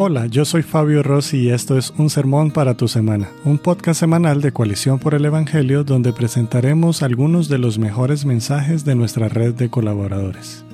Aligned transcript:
Hola, 0.00 0.26
yo 0.26 0.44
soy 0.44 0.62
Fabio 0.62 1.02
Rossi 1.02 1.38
y 1.38 1.48
esto 1.50 1.76
es 1.76 1.92
Un 1.98 2.08
Sermón 2.08 2.52
para 2.52 2.76
tu 2.76 2.86
Semana, 2.86 3.30
un 3.44 3.58
podcast 3.58 3.98
semanal 3.98 4.40
de 4.40 4.52
Coalición 4.52 5.00
por 5.00 5.12
el 5.12 5.24
Evangelio 5.24 5.82
donde 5.82 6.12
presentaremos 6.12 7.02
algunos 7.02 7.48
de 7.48 7.58
los 7.58 7.80
mejores 7.80 8.24
mensajes 8.24 8.84
de 8.84 8.94
nuestra 8.94 9.28
red 9.28 9.54
de 9.54 9.70
colaboradores. 9.70 10.64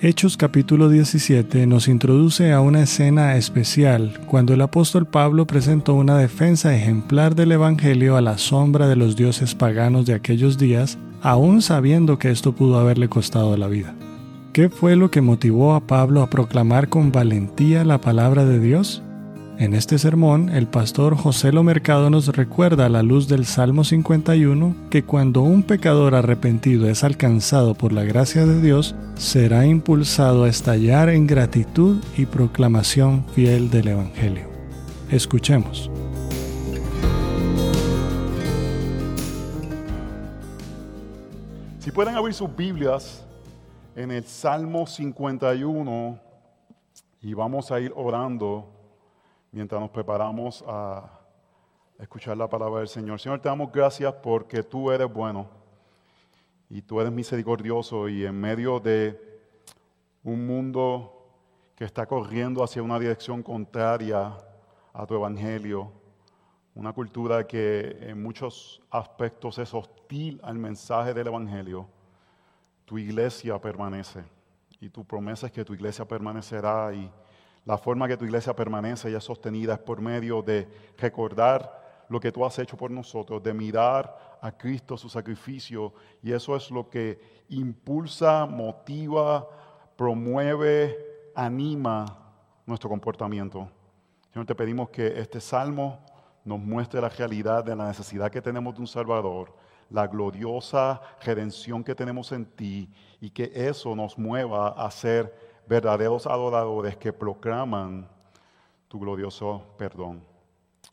Hechos 0.00 0.38
capítulo 0.38 0.88
17 0.88 1.66
nos 1.66 1.88
introduce 1.88 2.54
a 2.54 2.62
una 2.62 2.82
escena 2.82 3.36
especial 3.36 4.18
cuando 4.28 4.54
el 4.54 4.62
apóstol 4.62 5.04
Pablo 5.04 5.46
presentó 5.46 5.92
una 5.92 6.16
defensa 6.16 6.74
ejemplar 6.74 7.34
del 7.34 7.52
Evangelio 7.52 8.16
a 8.16 8.22
la 8.22 8.38
sombra 8.38 8.88
de 8.88 8.96
los 8.96 9.14
dioses 9.14 9.54
paganos 9.54 10.06
de 10.06 10.14
aquellos 10.14 10.56
días, 10.56 10.96
aún 11.20 11.60
sabiendo 11.60 12.18
que 12.18 12.30
esto 12.30 12.54
pudo 12.54 12.78
haberle 12.78 13.10
costado 13.10 13.58
la 13.58 13.68
vida. 13.68 13.94
¿Qué 14.54 14.68
fue 14.68 14.94
lo 14.94 15.10
que 15.10 15.20
motivó 15.20 15.74
a 15.74 15.80
Pablo 15.80 16.22
a 16.22 16.30
proclamar 16.30 16.88
con 16.88 17.10
valentía 17.10 17.84
la 17.84 18.00
palabra 18.00 18.44
de 18.44 18.60
Dios? 18.60 19.02
En 19.58 19.74
este 19.74 19.98
sermón, 19.98 20.48
el 20.48 20.68
pastor 20.68 21.16
José 21.16 21.50
Lo 21.50 21.64
Mercado 21.64 22.08
nos 22.08 22.28
recuerda 22.28 22.86
a 22.86 22.88
la 22.88 23.02
luz 23.02 23.26
del 23.26 23.46
Salmo 23.46 23.82
51 23.82 24.76
que 24.90 25.02
cuando 25.02 25.42
un 25.42 25.64
pecador 25.64 26.14
arrepentido 26.14 26.88
es 26.88 27.02
alcanzado 27.02 27.74
por 27.74 27.92
la 27.92 28.04
gracia 28.04 28.46
de 28.46 28.60
Dios, 28.60 28.94
será 29.16 29.66
impulsado 29.66 30.44
a 30.44 30.48
estallar 30.48 31.08
en 31.08 31.26
gratitud 31.26 31.96
y 32.16 32.26
proclamación 32.26 33.26
fiel 33.34 33.70
del 33.70 33.88
Evangelio. 33.88 34.46
Escuchemos. 35.10 35.90
Si 41.80 41.90
pueden 41.90 42.14
abrir 42.14 42.34
sus 42.34 42.54
Biblias 42.54 43.24
en 43.96 44.10
el 44.10 44.24
Salmo 44.24 44.86
51 44.86 46.18
y 47.20 47.32
vamos 47.32 47.70
a 47.70 47.78
ir 47.78 47.92
orando 47.94 48.68
mientras 49.52 49.80
nos 49.80 49.90
preparamos 49.90 50.64
a 50.66 51.20
escuchar 51.98 52.36
la 52.36 52.48
palabra 52.48 52.80
del 52.80 52.88
Señor. 52.88 53.20
Señor, 53.20 53.40
te 53.40 53.48
damos 53.48 53.70
gracias 53.70 54.12
porque 54.14 54.64
tú 54.64 54.90
eres 54.90 55.12
bueno 55.12 55.48
y 56.68 56.82
tú 56.82 57.00
eres 57.00 57.12
misericordioso 57.12 58.08
y 58.08 58.24
en 58.24 58.40
medio 58.40 58.80
de 58.80 59.42
un 60.24 60.44
mundo 60.44 61.28
que 61.76 61.84
está 61.84 62.04
corriendo 62.06 62.64
hacia 62.64 62.82
una 62.82 62.98
dirección 62.98 63.44
contraria 63.44 64.36
a 64.92 65.06
tu 65.06 65.14
evangelio, 65.14 65.92
una 66.74 66.92
cultura 66.92 67.46
que 67.46 67.96
en 68.00 68.20
muchos 68.20 68.82
aspectos 68.90 69.58
es 69.58 69.72
hostil 69.72 70.40
al 70.42 70.58
mensaje 70.58 71.14
del 71.14 71.28
evangelio 71.28 71.93
tu 72.84 72.98
iglesia 72.98 73.58
permanece. 73.60 74.24
Y 74.80 74.90
tu 74.90 75.04
promesa 75.04 75.46
es 75.46 75.52
que 75.52 75.64
tu 75.64 75.74
iglesia 75.74 76.06
permanecerá 76.06 76.92
y 76.92 77.10
la 77.64 77.78
forma 77.78 78.06
que 78.06 78.16
tu 78.16 78.24
iglesia 78.24 78.54
permanece 78.54 79.10
y 79.10 79.14
es 79.14 79.24
sostenida 79.24 79.74
es 79.74 79.78
por 79.78 80.00
medio 80.00 80.42
de 80.42 80.68
recordar 80.98 81.82
lo 82.10 82.20
que 82.20 82.30
tú 82.30 82.44
has 82.44 82.58
hecho 82.58 82.76
por 82.76 82.90
nosotros, 82.90 83.42
de 83.42 83.54
mirar 83.54 84.38
a 84.42 84.52
Cristo, 84.52 84.98
su 84.98 85.08
sacrificio, 85.08 85.94
y 86.22 86.32
eso 86.32 86.54
es 86.54 86.70
lo 86.70 86.90
que 86.90 87.18
impulsa, 87.48 88.44
motiva, 88.44 89.48
promueve, 89.96 91.30
anima 91.34 92.04
nuestro 92.66 92.90
comportamiento. 92.90 93.70
Señor, 94.30 94.44
te 94.44 94.54
pedimos 94.54 94.90
que 94.90 95.18
este 95.18 95.40
salmo 95.40 96.04
nos 96.44 96.60
muestre 96.60 97.00
la 97.00 97.08
realidad 97.08 97.64
de 97.64 97.74
la 97.74 97.86
necesidad 97.86 98.30
que 98.30 98.42
tenemos 98.42 98.74
de 98.74 98.80
un 98.80 98.86
Salvador 98.86 99.63
la 99.90 100.06
gloriosa 100.06 101.00
redención 101.20 101.84
que 101.84 101.94
tenemos 101.94 102.32
en 102.32 102.46
ti 102.46 102.90
y 103.20 103.30
que 103.30 103.50
eso 103.54 103.94
nos 103.94 104.18
mueva 104.18 104.68
a 104.68 104.90
ser 104.90 105.62
verdaderos 105.66 106.26
adoradores 106.26 106.96
que 106.96 107.12
proclaman 107.12 108.08
tu 108.88 108.98
glorioso 108.98 109.74
perdón. 109.76 110.24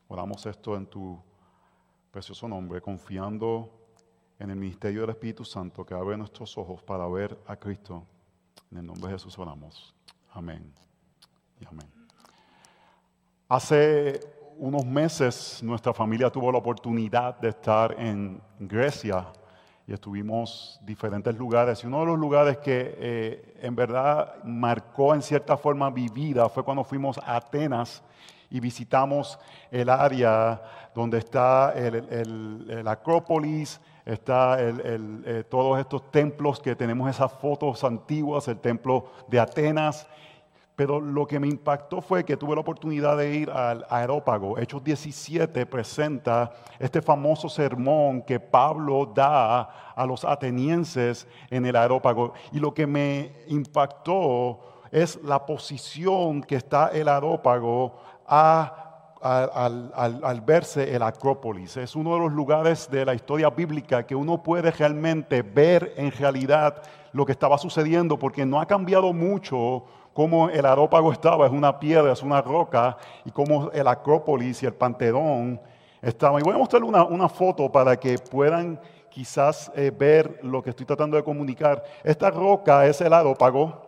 Oramos 0.08 0.46
esto 0.46 0.76
en 0.76 0.86
tu 0.86 1.22
precioso 2.12 2.48
nombre, 2.48 2.82
confiando 2.82 3.70
en 4.38 4.50
el 4.50 4.56
ministerio 4.56 5.02
del 5.02 5.12
Espíritu 5.12 5.46
Santo 5.46 5.86
que 5.86 5.94
abre 5.94 6.18
nuestros 6.18 6.58
ojos 6.58 6.82
para 6.84 7.08
ver 7.08 7.38
a 7.48 7.56
Cristo. 7.56 8.06
En 8.72 8.80
el 8.80 8.86
nombre 8.86 9.08
de 9.08 9.14
Jesús 9.14 9.38
oramos. 9.38 9.94
Amén. 10.32 10.74
Y 11.60 11.66
amén. 11.66 11.90
Hace 13.48 14.41
unos 14.58 14.86
meses 14.86 15.60
nuestra 15.64 15.94
familia 15.94 16.30
tuvo 16.30 16.52
la 16.52 16.58
oportunidad 16.58 17.38
de 17.40 17.50
estar 17.50 17.96
en 18.00 18.42
Grecia 18.60 19.28
y 19.88 19.94
estuvimos 19.94 20.78
en 20.80 20.86
diferentes 20.86 21.36
lugares. 21.38 21.84
Y 21.84 21.88
uno 21.88 22.02
de 22.02 22.06
los 22.06 22.20
lugares 22.20 22.58
que 22.58 22.96
eh, 22.98 23.58
en 23.62 23.76
verdad 23.76 24.36
marcó 24.44 25.14
en 25.14 25.22
cierta 25.22 25.58
forma 25.58 25.90
mi 25.90 26.08
vida 26.08 26.48
fue 26.50 26.64
cuando 26.64 26.84
fuimos 26.84 27.18
a 27.18 27.38
Atenas 27.38 28.04
y 28.50 28.60
visitamos 28.60 29.40
el 29.72 29.90
área 29.90 30.62
donde 30.94 31.18
está 31.18 31.74
el, 31.74 32.88
Acrópolis, 32.88 33.80
está 34.06 34.58
eh, 34.60 35.44
todos 35.50 35.80
estos 35.80 36.12
templos 36.12 36.60
que 36.60 36.76
tenemos 36.76 37.10
esas 37.10 37.32
fotos 37.32 37.84
antiguas, 37.84 38.48
el 38.48 38.60
templo 38.60 39.12
de 39.28 39.40
Atenas 39.40 40.08
pero 40.82 41.00
lo 41.00 41.28
que 41.28 41.40
me 41.40 41.48
impactó 41.48 42.02
fue 42.02 42.26
que 42.26 42.36
tuve 42.36 42.56
la 42.56 42.62
oportunidad 42.62 43.16
de 43.16 43.36
ir 43.36 43.52
al 43.52 43.86
aerópago. 43.88 44.58
Hechos 44.58 44.84
17 44.84 45.68
presenta 45.68 46.54
este 46.80 47.04
famoso 47.04 47.50
sermón 47.50 48.24
que 48.24 48.40
Pablo 48.40 49.06
da 49.06 49.94
a 49.94 50.06
los 50.08 50.26
atenienses 50.26 51.28
en 51.52 51.68
el 51.68 51.76
aerópago. 51.76 52.34
Y 52.52 52.58
lo 52.58 52.74
que 52.74 52.88
me 52.88 53.32
impactó 53.46 54.60
es 54.92 55.20
la 55.24 55.46
posición 55.46 56.42
que 56.42 56.56
está 56.56 56.88
el 56.88 57.10
aerópago 57.10 58.00
al, 58.26 58.74
al, 59.22 60.42
verse 60.42 60.96
el 60.96 61.04
Acrópolis. 61.04 61.78
Es 61.78 61.96
uno 61.96 62.16
de 62.16 62.22
los 62.22 62.32
lugares 62.32 62.90
de 62.90 63.06
la 63.06 63.14
historia 63.14 63.52
bíblica 63.52 64.08
que 64.08 64.16
uno 64.16 64.42
puede 64.42 64.72
realmente 64.72 65.44
ver 65.44 65.94
en 65.96 66.12
realidad 66.12 66.82
lo 67.14 67.24
que 67.24 67.34
estaba 67.34 67.60
sucediendo, 67.60 68.18
porque 68.18 68.48
no 68.48 68.60
ha 68.60 68.66
cambiado 68.66 69.14
mucho 69.14 69.84
cómo 70.14 70.50
el 70.50 70.66
arópago 70.66 71.12
estaba, 71.12 71.46
es 71.46 71.52
una 71.52 71.80
piedra, 71.80 72.12
es 72.12 72.22
una 72.22 72.42
roca, 72.42 72.98
y 73.26 73.32
cómo 73.32 73.72
el 73.72 73.88
Acrópolis 73.88 74.62
y 74.64 74.66
el 74.66 74.74
Panteón 74.74 75.60
estaban. 76.02 76.42
Y 76.42 76.44
voy 76.44 76.56
a 76.56 76.58
mostrarle 76.58 76.88
una, 76.88 77.30
foto 77.30 77.72
para 77.72 77.98
que 77.98 78.18
puedan 78.18 78.80
quizás 79.10 79.72
eh, 79.76 79.92
ver 79.92 80.40
lo 80.44 80.62
que 80.62 80.72
estoy 80.72 80.86
tratando 80.86 81.18
de 81.18 81.24
comunicar. 81.24 81.84
Esta 82.04 82.30
roca 82.30 82.86
es 82.86 83.02
el 83.02 83.14
arópago 83.14 83.82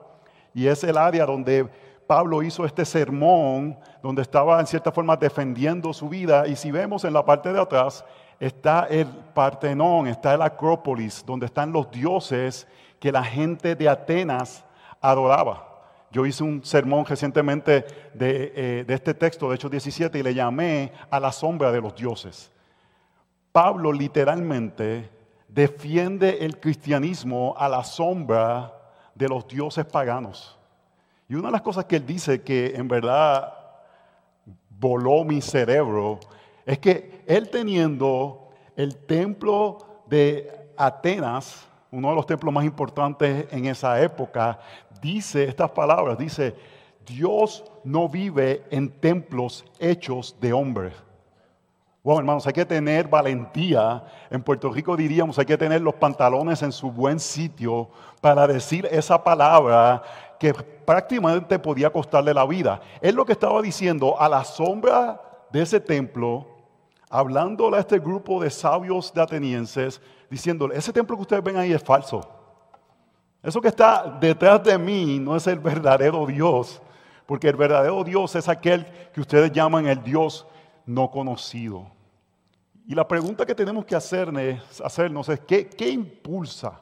y 0.53 0.67
es 0.67 0.84
el 0.84 0.97
área 0.97 1.25
donde 1.25 1.67
Pablo 2.06 2.44
hizo 2.44 2.66
este 2.66 2.85
sermón, 2.85 3.78
donde 4.01 4.22
estaba 4.22 4.59
en 4.59 4.67
cierta 4.67 4.91
forma 4.91 5.16
defendiendo 5.16 5.94
su 5.94 6.09
vida. 6.09 6.47
Y 6.47 6.55
si 6.55 6.72
vemos 6.72 7.05
en 7.05 7.13
la 7.13 7.25
parte 7.25 7.51
de 7.51 7.59
atrás, 7.59 8.03
está 8.40 8.88
el 8.90 9.07
Partenón, 9.07 10.07
está 10.07 10.34
el 10.34 10.41
Acrópolis, 10.41 11.25
donde 11.25 11.45
están 11.45 11.72
los 11.72 11.90
dioses 11.90 12.67
que 13.00 13.11
la 13.11 13.23
gente 13.23 13.75
de 13.75 13.90
Atenas 13.90 14.66
adoraba. 15.01 15.72
Yo 16.13 16.28
hice 16.28 16.44
un 16.44 16.63
sermón 16.63 17.06
recientemente 17.07 17.85
eh, 18.19 18.84
de, 18.88 18.94
este 18.94 19.16
texto, 19.16 19.50
de 19.50 19.56
Hechos 19.56 19.72
17, 19.72 20.19
y 20.19 20.22
le 20.22 20.35
llamé 20.35 20.94
a 21.09 21.19
la 21.19 21.31
sombra 21.31 21.72
de 21.72 21.81
los 21.81 21.96
dioses. 21.96 22.51
Pablo 23.51 23.91
literalmente 23.91 25.09
defiende 25.47 26.46
el 26.46 26.59
cristianismo 26.59 27.56
a 27.57 27.68
la 27.68 27.84
sombra 27.84 28.72
de 29.16 29.28
los 29.28 29.47
dioses 29.47 29.85
paganos. 29.85 30.56
Y 31.28 31.34
una 31.34 31.47
de 31.47 31.53
las 31.53 31.62
cosas 31.63 31.85
que 31.85 31.96
él 31.96 32.06
dice 32.06 32.44
que 32.44 32.75
en 32.75 32.88
verdad 32.88 33.52
voló 34.69 35.23
mi 35.23 35.41
cerebro 35.41 36.19
es 36.63 36.78
que 36.78 37.23
él 37.25 37.50
teniendo 37.50 38.50
el 38.75 38.97
templo 38.97 40.03
de 40.06 40.69
Atenas, 40.78 41.68
uno 41.90 42.09
de 42.09 42.16
los 42.16 42.25
templos 42.28 42.53
más 42.53 42.66
importantes 42.66 43.47
en 43.52 43.66
esa 43.66 43.99
época, 44.02 44.59
dice 45.03 45.44
estas 45.44 45.70
palabras, 45.72 46.17
dice, 46.17 46.55
Dios 47.05 47.64
no 47.84 48.08
vive 48.08 48.64
en 48.72 48.90
templos 48.90 49.66
hechos 49.78 50.35
de 50.40 50.53
hombres. 50.53 50.94
Bueno, 52.02 52.20
hermanos, 52.20 52.47
hay 52.47 52.53
que 52.53 52.66
tener 52.66 53.08
valentía. 53.08 54.03
En 54.29 54.41
Puerto 54.41 54.72
Rico 54.72 54.97
diríamos, 54.97 55.38
hay 55.40 55.46
que 55.46 55.58
tener 55.58 55.82
los 55.82 55.96
pantalones 55.96 56.61
en 56.61 56.72
su 56.72 56.91
buen 56.91 57.20
sitio 57.20 57.90
para 58.20 58.47
decir 58.47 58.88
esa 58.91 59.23
palabra 59.23 60.02
que 60.40 60.53
prácticamente 60.53 61.59
podía 61.59 61.90
costarle 61.90 62.34
la 62.34 62.46
vida. 62.46 62.82
Es 62.99 63.14
lo 63.14 63.26
que 63.26 63.34
estaba 63.34 63.61
diciendo 63.61 64.20
a 64.20 64.28
la 64.28 64.44
sombra 64.44 65.22
de 65.52 65.61
ese 65.61 65.79
templo, 65.79 66.47
hablándole 67.09 67.78
a 67.78 67.82
este 67.82 67.99
grupo 67.99 68.41
de 68.41 68.49
sabios 68.49 69.14
de 69.14 69.22
atenienses, 69.22 70.02
diciéndole, 70.29 70.76
ese 70.78 70.91
templo 70.91 71.16
que 71.16 71.22
ustedes 71.22 71.44
ven 71.44 71.58
ahí 71.58 71.72
es 71.72 71.84
falso. 71.84 72.42
Eso 73.43 73.59
que 73.59 73.67
está 73.67 74.17
detrás 74.22 74.63
de 74.63 74.78
mí 74.78 75.19
no 75.19 75.35
es 75.35 75.45
el 75.47 75.59
verdadero 75.59 76.25
Dios, 76.25 76.81
porque 77.25 77.49
el 77.49 77.57
verdadero 77.57 78.01
Dios 78.05 78.34
es 78.35 78.47
aquel 78.47 78.85
que 79.13 79.19
ustedes 79.19 79.51
llaman 79.51 79.85
el 79.85 80.01
Dios 80.01 80.47
no 80.85 81.11
conocido. 81.11 81.87
Y 82.87 82.95
la 82.95 83.05
pregunta 83.05 83.45
que 83.45 83.53
tenemos 83.53 83.84
que 83.84 83.95
hacernos, 83.95 85.29
es, 85.29 85.40
¿qué, 85.41 85.90
impulsa? 85.90 86.79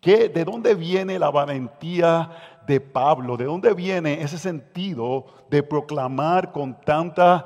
¿Qué, 0.00 0.30
¿De 0.30 0.44
dónde 0.44 0.74
viene 0.74 1.18
la 1.18 1.30
valentía 1.30 2.30
de 2.66 2.80
Pablo? 2.80 3.36
¿De 3.36 3.44
dónde 3.44 3.74
viene 3.74 4.22
ese 4.22 4.38
sentido 4.38 5.26
de 5.50 5.62
proclamar 5.62 6.52
con 6.52 6.74
tanta 6.80 7.44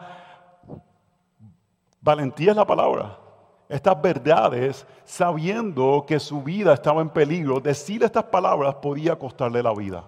valentía 2.01 2.55
la 2.55 2.65
palabra? 2.65 3.26
Estas 3.69 4.01
verdades, 4.01 4.87
sabiendo 5.05 6.05
que 6.07 6.21
su 6.21 6.43
vida 6.43 6.73
estaba 6.73 7.03
en 7.03 7.09
peligro, 7.09 7.61
decir 7.61 8.03
estas 8.03 8.25
palabras 8.25 8.77
podía 8.77 9.17
costarle 9.17 9.63
la 9.63 9.75
vida. 9.75 10.05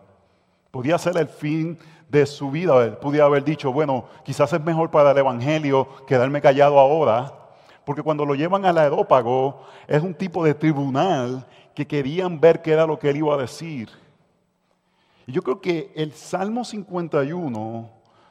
Podía 0.71 0.97
ser 0.99 1.17
el 1.17 1.29
fin 1.29 1.79
de 2.09 2.25
su 2.25 2.51
vida. 2.51 2.85
Él 2.85 2.97
podía 2.99 3.25
haber 3.25 3.45
dicho, 3.45 3.73
bueno, 3.73 4.05
quizás 4.25 4.53
es 4.53 4.63
mejor 4.63 4.91
para 4.91 5.11
el 5.11 5.19
Evangelio 5.19 5.89
quedarme 6.07 6.41
callado 6.41 6.79
ahora, 6.79 7.33
porque 7.85 8.03
cuando 8.03 8.25
lo 8.25 8.35
llevan 8.35 8.65
al 8.65 8.79
aerópago 8.79 9.63
es 9.87 10.03
un 10.03 10.15
tipo 10.15 10.45
de 10.45 10.55
tribunal 10.55 11.47
que 11.75 11.87
querían 11.87 12.39
ver 12.39 12.63
qué 12.63 12.73
era 12.73 12.87
lo 12.87 12.99
que 12.99 13.11
él 13.11 13.17
iba 13.17 13.35
a 13.35 13.39
decir. 13.39 13.89
Y 15.27 15.33
yo 15.33 15.43
creo 15.43 15.61
que 15.61 15.93
el 15.95 16.13
Salmo 16.13 16.65
51 16.65 17.91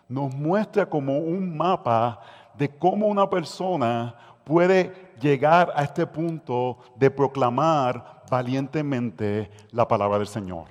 nos 0.10 0.34
muestra 0.34 0.86
como 0.86 1.18
un 1.18 1.58
mapa 1.58 2.22
de 2.58 2.70
cómo 2.70 3.08
una 3.08 3.30
persona 3.30 4.16
puede 4.44 5.07
llegar 5.20 5.72
a 5.76 5.84
este 5.84 6.06
punto 6.06 6.78
de 6.96 7.10
proclamar 7.10 8.24
valientemente 8.30 9.50
la 9.72 9.88
palabra 9.88 10.18
del 10.18 10.28
Señor. 10.28 10.66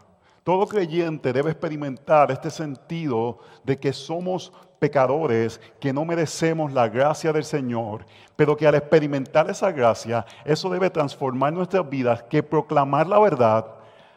Todo 0.44 0.66
creyente 0.66 1.32
debe 1.32 1.50
experimentar 1.50 2.31
este 2.31 2.50
sentido 2.50 3.38
de 3.64 3.78
que 3.78 3.93
somos 3.93 4.52
pecadores, 4.78 5.60
que 5.81 5.93
no 5.93 6.04
merecemos 6.04 6.72
la 6.72 6.88
gracia 6.88 7.32
del 7.32 7.44
Señor, 7.44 8.06
pero 8.37 8.56
que 8.56 8.66
al 8.66 8.76
experimentar 8.76 9.50
esa 9.50 9.72
gracia, 9.72 10.25
eso 10.44 10.70
debe 10.70 10.90
transformar 10.90 11.52
nuestras 11.52 11.88
vidas, 11.88 12.22
que 12.25 12.42
proclamar 12.42 13.06
la 13.06 13.19
verdad 13.19 13.76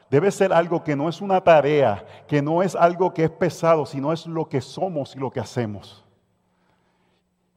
debe 0.09 0.31
ser 0.31 0.51
algo 0.51 0.83
que 0.83 0.95
no 0.95 1.07
es 1.07 1.21
una 1.21 1.41
tarea, 1.41 2.03
que 2.27 2.41
no 2.41 2.63
es 2.63 2.75
algo 2.75 3.13
que 3.13 3.25
es 3.25 3.29
pesado, 3.29 3.85
sino 3.85 4.11
es 4.11 4.25
lo 4.25 4.49
que 4.49 4.61
somos 4.61 5.15
y 5.15 5.19
lo 5.19 5.29
que 5.29 5.39
hacemos. 5.39 6.03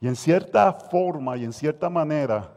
Y 0.01 0.09
en 0.09 0.17
cierta 0.17 0.73
forma 0.73 1.37
y 1.37 1.45
en 1.45 1.53
cierta 1.53 1.89
manera, 1.89 2.53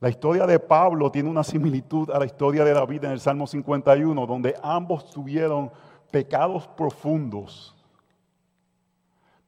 la 0.00 0.08
historia 0.08 0.46
de 0.46 0.58
Pablo 0.58 1.10
tiene 1.10 1.28
una 1.28 1.44
similitud 1.44 2.10
a 2.10 2.18
la 2.18 2.26
historia 2.26 2.64
de 2.64 2.72
David 2.72 3.04
en 3.04 3.12
el 3.12 3.20
Salmo 3.20 3.46
51, 3.46 4.26
donde 4.26 4.54
ambos 4.62 5.10
tuvieron 5.10 5.70
pecados 6.10 6.66
profundos 6.68 7.74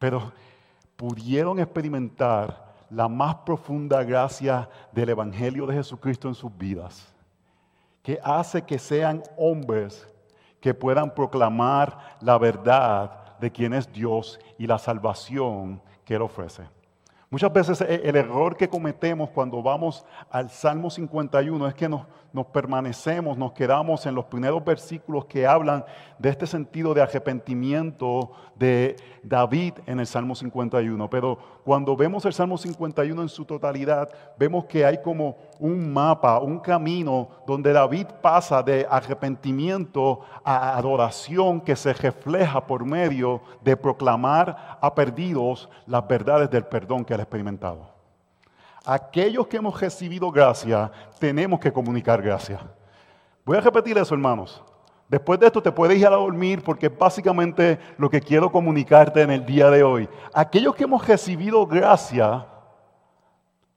pero 0.00 0.32
pudieron 0.96 1.60
experimentar 1.60 2.74
la 2.88 3.06
más 3.06 3.36
profunda 3.36 4.02
gracia 4.02 4.68
del 4.90 5.10
Evangelio 5.10 5.66
de 5.66 5.74
Jesucristo 5.74 6.26
en 6.26 6.34
sus 6.34 6.56
vidas, 6.56 7.06
que 8.02 8.18
hace 8.24 8.62
que 8.62 8.78
sean 8.78 9.22
hombres 9.36 10.08
que 10.58 10.74
puedan 10.74 11.14
proclamar 11.14 12.16
la 12.20 12.38
verdad 12.38 13.38
de 13.38 13.52
quién 13.52 13.74
es 13.74 13.92
Dios 13.92 14.40
y 14.58 14.66
la 14.66 14.78
salvación 14.78 15.80
que 16.04 16.14
Él 16.14 16.22
ofrece. 16.22 16.62
Muchas 17.32 17.52
veces 17.52 17.80
e, 17.82 18.08
el 18.08 18.16
error 18.16 18.56
que 18.56 18.68
cometemos 18.68 19.30
cuando 19.30 19.62
vamos 19.62 20.04
al 20.30 20.50
Salmo 20.50 20.90
51 20.90 21.68
es 21.68 21.74
que 21.74 21.88
nos, 21.88 22.04
permanecemos, 22.52 23.38
nos 23.38 23.52
quedamos 23.52 24.04
en 24.06 24.16
los 24.16 24.24
primeros 24.24 24.64
versículos 24.64 25.26
que 25.26 25.46
hablan 25.46 25.84
de 26.18 26.28
este 26.28 26.48
sentido 26.48 26.92
de 26.92 27.02
arrepentimiento 27.02 28.32
de 28.56 28.96
David 29.22 29.74
en 29.86 30.00
el 30.00 30.08
Salmo 30.08 30.34
51. 30.34 31.08
Pero 31.08 31.38
cuando 31.64 31.94
vemos 31.94 32.24
el 32.24 32.32
Salmo 32.32 32.58
51 32.58 33.22
en 33.22 33.28
su 33.28 33.44
totalidad, 33.44 34.08
vemos 34.36 34.64
que 34.64 34.84
hay 34.84 35.00
como 35.00 35.36
un 35.60 35.92
mapa, 35.92 36.40
un 36.40 36.58
camino 36.58 37.28
donde 37.46 37.72
David 37.72 38.06
pasa 38.20 38.60
de 38.60 38.86
arrepentimiento 38.90 40.20
a 40.42 40.76
adoración 40.76 41.60
que 41.60 41.76
se 41.76 41.92
refleja 41.92 42.66
por 42.66 42.84
medio 42.84 43.40
de 43.62 43.76
proclamar 43.76 44.78
a 44.80 44.94
perdidos 44.94 45.68
las 45.86 46.06
verdades 46.08 46.50
del 46.50 46.64
perdón 46.64 47.04
que 47.04 47.19
experimentado. 47.20 47.88
Aquellos 48.84 49.46
que 49.46 49.58
hemos 49.58 49.78
recibido 49.80 50.30
gracia, 50.30 50.90
tenemos 51.18 51.60
que 51.60 51.72
comunicar 51.72 52.22
gracia. 52.22 52.60
Voy 53.44 53.56
a 53.56 53.60
repetir 53.60 53.98
eso, 53.98 54.14
hermanos. 54.14 54.62
Después 55.08 55.40
de 55.40 55.46
esto 55.46 55.60
te 55.60 55.72
puedes 55.72 55.98
ir 55.98 56.06
a 56.06 56.10
dormir 56.10 56.62
porque 56.62 56.86
es 56.86 56.96
básicamente 56.96 57.78
lo 57.98 58.08
que 58.08 58.20
quiero 58.20 58.50
comunicarte 58.50 59.22
en 59.22 59.30
el 59.30 59.44
día 59.44 59.68
de 59.68 59.82
hoy. 59.82 60.08
Aquellos 60.32 60.74
que 60.74 60.84
hemos 60.84 61.06
recibido 61.06 61.66
gracia, 61.66 62.46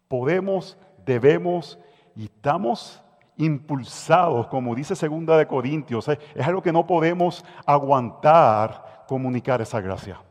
podemos 0.08 0.78
debemos 1.06 1.80
y 2.16 2.26
estamos 2.26 3.02
impulsados, 3.38 4.48
como 4.48 4.76
dice 4.76 4.96
segunda 4.96 5.38
de 5.38 5.48
Corintios, 5.48 6.08
es 6.08 6.48
algo 6.48 6.62
que 6.62 6.72
no 6.72 6.86
podemos 6.86 7.44
aguantar 7.66 9.06
comunicar 9.08 9.62
esa 9.62 9.82
gracia. 9.82 10.22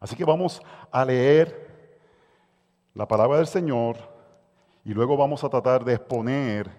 Así 0.00 0.16
que 0.16 0.24
vamos 0.24 0.62
a 0.90 1.04
leer 1.04 1.69
la 2.94 3.06
palabra 3.06 3.38
del 3.38 3.46
Señor 3.46 3.96
y 4.84 4.92
luego 4.92 5.16
vamos 5.16 5.44
a 5.44 5.48
tratar 5.48 5.84
de 5.84 5.94
exponer 5.94 6.70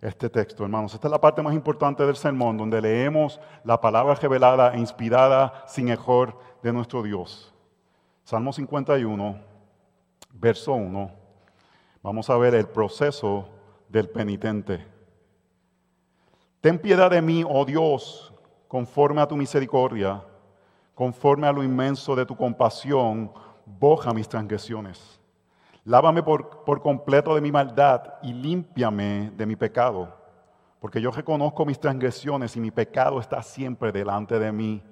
este 0.00 0.28
texto, 0.28 0.64
hermanos. 0.64 0.94
Esta 0.94 1.06
es 1.06 1.12
la 1.12 1.20
parte 1.20 1.42
más 1.42 1.54
importante 1.54 2.04
del 2.04 2.16
sermón, 2.16 2.56
donde 2.56 2.80
leemos 2.80 3.40
la 3.62 3.80
palabra 3.80 4.14
revelada 4.16 4.74
e 4.74 4.78
inspirada 4.78 5.64
sin 5.66 5.88
error 5.88 6.36
de 6.62 6.72
nuestro 6.72 7.02
Dios. 7.02 7.54
Salmo 8.24 8.52
51, 8.52 9.38
verso 10.32 10.72
1 10.72 11.22
Vamos 12.02 12.28
a 12.30 12.36
ver 12.36 12.56
el 12.56 12.66
proceso 12.66 13.48
del 13.88 14.08
penitente. 14.08 14.84
Ten 16.60 16.80
piedad 16.80 17.10
de 17.10 17.22
mí, 17.22 17.44
oh 17.48 17.64
Dios, 17.64 18.34
conforme 18.66 19.20
a 19.20 19.28
tu 19.28 19.36
misericordia, 19.36 20.24
conforme 20.96 21.46
a 21.46 21.52
lo 21.52 21.62
inmenso 21.62 22.16
de 22.16 22.26
tu 22.26 22.36
compasión, 22.36 23.32
boja 23.64 24.12
mis 24.12 24.28
transgresiones. 24.28 25.21
Lávame 25.84 26.22
por, 26.22 26.64
por 26.64 26.80
completo 26.80 27.34
de 27.34 27.40
mi 27.40 27.50
maldad 27.50 28.14
y 28.22 28.32
límpiame 28.32 29.32
de 29.36 29.46
mi 29.46 29.56
pecado, 29.56 30.16
porque 30.78 31.00
yo 31.00 31.10
reconozco 31.10 31.66
mis 31.66 31.80
transgresiones 31.80 32.56
y 32.56 32.60
mi 32.60 32.70
pecado 32.70 33.18
está 33.18 33.42
siempre 33.42 33.90
delante 33.90 34.38
de 34.38 34.52
mí. 34.52 34.82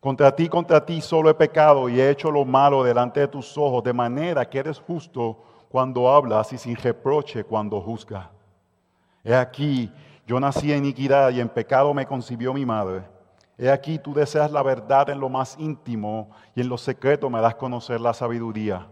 Contra 0.00 0.34
ti, 0.34 0.48
contra 0.48 0.84
ti 0.84 1.00
solo 1.00 1.30
he 1.30 1.34
pecado 1.34 1.88
y 1.88 2.00
he 2.00 2.10
hecho 2.10 2.30
lo 2.30 2.44
malo 2.44 2.82
delante 2.82 3.20
de 3.20 3.28
tus 3.28 3.56
ojos, 3.56 3.82
de 3.84 3.92
manera 3.92 4.48
que 4.48 4.58
eres 4.58 4.78
justo 4.78 5.42
cuando 5.70 6.10
hablas 6.10 6.52
y 6.52 6.58
sin 6.58 6.76
reproche 6.76 7.44
cuando 7.44 7.80
juzga. 7.80 8.30
He 9.22 9.34
aquí, 9.34 9.90
yo 10.26 10.38
nací 10.38 10.72
en 10.72 10.84
iniquidad 10.84 11.30
y 11.30 11.40
en 11.40 11.48
pecado 11.48 11.92
me 11.92 12.06
concibió 12.06 12.52
mi 12.54 12.64
madre. 12.64 13.02
He 13.56 13.70
aquí, 13.70 13.98
tú 13.98 14.14
deseas 14.14 14.50
la 14.50 14.62
verdad 14.62 15.10
en 15.10 15.20
lo 15.20 15.28
más 15.28 15.56
íntimo 15.58 16.30
y 16.54 16.60
en 16.60 16.68
lo 16.68 16.78
secreto 16.78 17.30
me 17.30 17.40
das 17.40 17.54
conocer 17.54 18.00
la 18.00 18.12
sabiduría. 18.12 18.86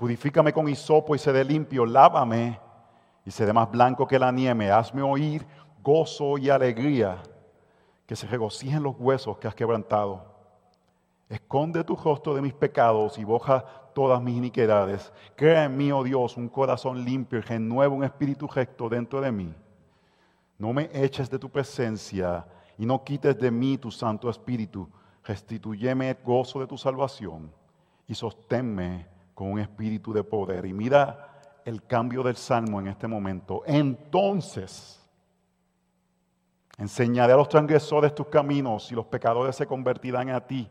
Purifícame 0.00 0.50
con 0.50 0.66
hisopo 0.66 1.14
y 1.14 1.18
seré 1.18 1.44
limpio, 1.44 1.84
lávame 1.84 2.58
y 3.22 3.30
seré 3.30 3.52
más 3.52 3.70
blanco 3.70 4.06
que 4.06 4.18
la 4.18 4.32
nieve. 4.32 4.70
Hazme 4.70 5.02
oír 5.02 5.46
gozo 5.82 6.38
y 6.38 6.48
alegría, 6.48 7.18
que 8.06 8.16
se 8.16 8.26
regocijen 8.26 8.82
los 8.82 8.94
huesos 8.98 9.36
que 9.36 9.46
has 9.46 9.54
quebrantado. 9.54 10.24
Esconde 11.28 11.84
tu 11.84 11.96
rostro 11.96 12.34
de 12.34 12.40
mis 12.40 12.54
pecados 12.54 13.18
y 13.18 13.24
boja 13.24 13.62
todas 13.94 14.22
mis 14.22 14.38
iniquidades. 14.38 15.12
Crea 15.36 15.64
en 15.64 15.76
mí, 15.76 15.92
oh 15.92 16.02
Dios, 16.02 16.34
un 16.38 16.48
corazón 16.48 17.04
limpio 17.04 17.38
y 17.38 17.42
renueva 17.42 17.94
un 17.94 18.02
espíritu 18.02 18.46
recto 18.46 18.88
dentro 18.88 19.20
de 19.20 19.30
mí. 19.30 19.54
No 20.56 20.72
me 20.72 20.88
eches 20.94 21.28
de 21.28 21.38
tu 21.38 21.50
presencia 21.50 22.46
y 22.78 22.86
no 22.86 23.04
quites 23.04 23.38
de 23.38 23.50
mí 23.50 23.76
tu 23.76 23.90
santo 23.90 24.30
espíritu. 24.30 24.88
Restituyeme 25.24 26.08
el 26.08 26.16
gozo 26.24 26.58
de 26.58 26.66
tu 26.66 26.78
salvación 26.78 27.52
y 28.08 28.14
sosténme 28.14 29.19
con 29.40 29.52
un 29.52 29.58
espíritu 29.58 30.12
de 30.12 30.22
poder. 30.22 30.66
Y 30.66 30.74
mira 30.74 31.30
el 31.64 31.82
cambio 31.86 32.22
del 32.22 32.36
salmo 32.36 32.78
en 32.78 32.88
este 32.88 33.06
momento. 33.06 33.62
Entonces, 33.64 35.02
enseñaré 36.76 37.32
a 37.32 37.36
los 37.36 37.48
transgresores 37.48 38.14
tus 38.14 38.26
caminos 38.26 38.92
y 38.92 38.94
los 38.94 39.06
pecadores 39.06 39.56
se 39.56 39.66
convertirán 39.66 40.28
a 40.28 40.46
ti. 40.46 40.68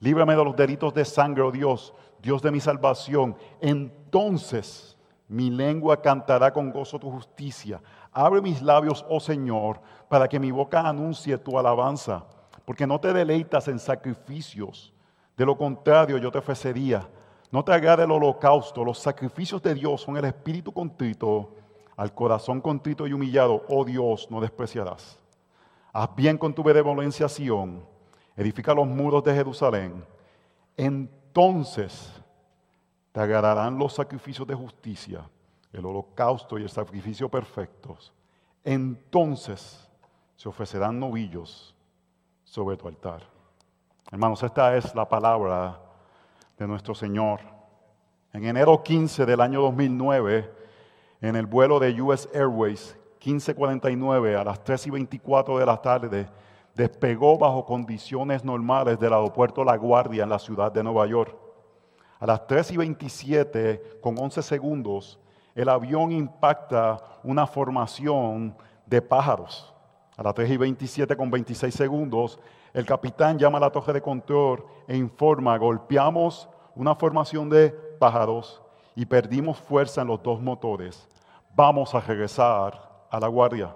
Líbrame 0.00 0.36
de 0.36 0.44
los 0.44 0.54
delitos 0.54 0.92
de 0.92 1.02
sangre, 1.06 1.42
oh 1.42 1.50
Dios, 1.50 1.94
Dios 2.20 2.42
de 2.42 2.50
mi 2.50 2.60
salvación. 2.60 3.34
Entonces 3.58 4.98
mi 5.26 5.48
lengua 5.48 6.02
cantará 6.02 6.52
con 6.52 6.70
gozo 6.70 6.98
tu 6.98 7.10
justicia. 7.10 7.80
Abre 8.12 8.42
mis 8.42 8.60
labios, 8.60 9.02
oh 9.08 9.18
Señor, 9.18 9.80
para 10.10 10.28
que 10.28 10.38
mi 10.38 10.50
boca 10.50 10.86
anuncie 10.86 11.38
tu 11.38 11.58
alabanza. 11.58 12.26
Porque 12.66 12.86
no 12.86 13.00
te 13.00 13.14
deleitas 13.14 13.66
en 13.66 13.78
sacrificios. 13.78 14.92
De 15.38 15.46
lo 15.46 15.56
contrario, 15.56 16.18
yo 16.18 16.30
te 16.30 16.36
ofrecería. 16.36 17.08
No 17.50 17.64
te 17.64 17.72
agrade 17.72 18.04
el 18.04 18.10
holocausto. 18.10 18.84
Los 18.84 18.98
sacrificios 18.98 19.62
de 19.62 19.74
Dios 19.74 20.02
son 20.02 20.16
el 20.16 20.24
espíritu 20.24 20.72
contrito. 20.72 21.54
Al 21.96 22.14
corazón 22.14 22.60
contrito 22.60 23.06
y 23.06 23.12
humillado, 23.12 23.64
oh 23.68 23.84
Dios, 23.84 24.30
no 24.30 24.40
despreciarás. 24.40 25.18
Haz 25.92 26.14
bien 26.14 26.38
con 26.38 26.54
tu 26.54 26.62
benevolencia, 26.62 27.28
Sión 27.28 27.82
edifica 28.38 28.72
los 28.72 28.86
muros 28.86 29.24
de 29.24 29.34
Jerusalén, 29.34 30.04
entonces 30.76 32.12
te 33.10 33.20
agradarán 33.20 33.76
los 33.76 33.94
sacrificios 33.94 34.46
de 34.46 34.54
justicia, 34.54 35.28
el 35.72 35.84
holocausto 35.84 36.56
y 36.56 36.62
el 36.62 36.68
sacrificio 36.68 37.28
perfectos. 37.28 38.12
Entonces 38.62 39.88
se 40.36 40.48
ofrecerán 40.48 41.00
novillos 41.00 41.74
sobre 42.44 42.76
tu 42.76 42.86
altar. 42.86 43.22
Hermanos, 44.12 44.40
esta 44.44 44.76
es 44.76 44.94
la 44.94 45.08
palabra 45.08 45.80
de 46.58 46.66
nuestro 46.66 46.94
Señor. 46.94 47.40
En 48.32 48.44
enero 48.44 48.82
15 48.82 49.24
del 49.24 49.40
año 49.40 49.62
2009, 49.62 50.50
en 51.20 51.36
el 51.36 51.46
vuelo 51.46 51.78
de 51.78 52.00
US 52.02 52.28
Airways 52.34 52.96
1549 53.24 54.36
a 54.36 54.44
las 54.44 54.62
3 54.64 54.86
y 54.88 54.90
24 54.90 55.58
de 55.58 55.66
la 55.66 55.80
tarde, 55.80 56.28
despegó 56.74 57.38
bajo 57.38 57.64
condiciones 57.64 58.44
normales 58.44 58.98
del 58.98 59.12
aeropuerto 59.12 59.64
La 59.64 59.76
Guardia 59.76 60.24
en 60.24 60.30
la 60.30 60.38
ciudad 60.38 60.70
de 60.70 60.82
Nueva 60.82 61.06
York. 61.06 61.36
A 62.20 62.26
las 62.26 62.46
3 62.46 62.72
y 62.72 62.76
27, 62.76 63.98
con 64.00 64.18
11 64.18 64.42
segundos, 64.42 65.18
el 65.54 65.68
avión 65.68 66.12
impacta 66.12 67.00
una 67.22 67.46
formación 67.46 68.56
de 68.86 69.02
pájaros. 69.02 69.72
A 70.16 70.22
las 70.22 70.34
3 70.34 70.50
y 70.50 70.56
27, 70.56 71.16
con 71.16 71.30
26 71.30 71.74
segundos, 71.74 72.40
el 72.78 72.86
capitán 72.86 73.36
llama 73.36 73.58
a 73.58 73.62
la 73.62 73.70
torre 73.70 73.94
de 73.94 74.00
control 74.00 74.64
e 74.86 74.96
informa, 74.96 75.58
golpeamos 75.58 76.48
una 76.76 76.94
formación 76.94 77.50
de 77.50 77.70
pájaros 77.70 78.62
y 78.94 79.04
perdimos 79.04 79.58
fuerza 79.58 80.02
en 80.02 80.06
los 80.06 80.22
dos 80.22 80.40
motores. 80.40 81.08
Vamos 81.56 81.92
a 81.92 82.00
regresar 82.00 82.80
a 83.10 83.18
la 83.18 83.26
guardia. 83.26 83.74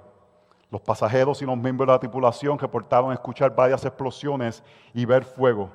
Los 0.70 0.82
pasajeros 0.82 1.42
y 1.42 1.46
los 1.46 1.56
miembros 1.56 1.88
de 1.88 1.94
la 1.94 1.98
tripulación 1.98 2.56
reportaron 2.56 3.12
escuchar 3.12 3.52
varias 3.52 3.84
explosiones 3.84 4.62
y 4.94 5.04
ver 5.04 5.24
fuego. 5.24 5.68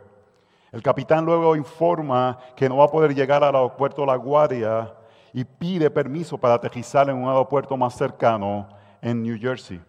El 0.71 0.81
capitán 0.81 1.25
luego 1.25 1.57
informa 1.57 2.39
que 2.55 2.69
no 2.69 2.77
va 2.77 2.85
a 2.85 2.91
poder 2.91 3.13
llegar 3.13 3.43
al 3.43 3.55
aeropuerto 3.55 4.05
La 4.05 4.15
Guardia 4.15 4.93
y 5.33 5.43
pide 5.43 5.91
permiso 5.91 6.37
para 6.37 6.53
aterrizar 6.53 7.09
en 7.09 7.17
un 7.17 7.27
aeropuerto 7.27 7.75
más 7.75 7.93
cercano 7.93 8.69
en 9.01 9.21
New 9.21 9.37
Jersey. 9.37 9.81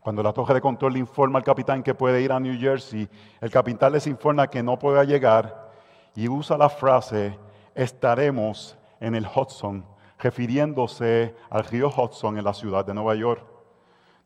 Cuando 0.00 0.22
la 0.22 0.32
torre 0.32 0.54
de 0.54 0.60
control 0.62 0.94
le 0.94 0.98
informa 0.98 1.38
al 1.38 1.44
capitán 1.44 1.82
que 1.82 1.94
puede 1.94 2.22
ir 2.22 2.32
a 2.32 2.40
New 2.40 2.58
Jersey, 2.58 3.08
el 3.40 3.50
capitán 3.50 3.92
les 3.92 4.06
informa 4.06 4.48
que 4.48 4.62
no 4.62 4.78
puede 4.78 5.04
llegar 5.06 5.70
y 6.14 6.26
usa 6.26 6.56
la 6.56 6.70
frase, 6.70 7.38
estaremos 7.74 8.78
en 8.98 9.14
el 9.14 9.26
Hudson, 9.26 9.84
refiriéndose 10.18 11.34
al 11.50 11.64
río 11.64 11.88
Hudson 11.88 12.38
en 12.38 12.44
la 12.44 12.54
ciudad 12.54 12.84
de 12.84 12.94
Nueva 12.94 13.14
York. 13.14 13.44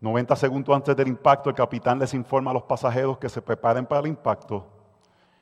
90 0.00 0.36
segundos 0.36 0.76
antes 0.76 0.94
del 0.94 1.08
impacto, 1.08 1.50
el 1.50 1.56
capitán 1.56 1.98
les 1.98 2.14
informa 2.14 2.52
a 2.52 2.54
los 2.54 2.62
pasajeros 2.64 3.18
que 3.18 3.28
se 3.28 3.42
preparen 3.42 3.84
para 3.84 4.00
el 4.00 4.06
impacto. 4.06 4.66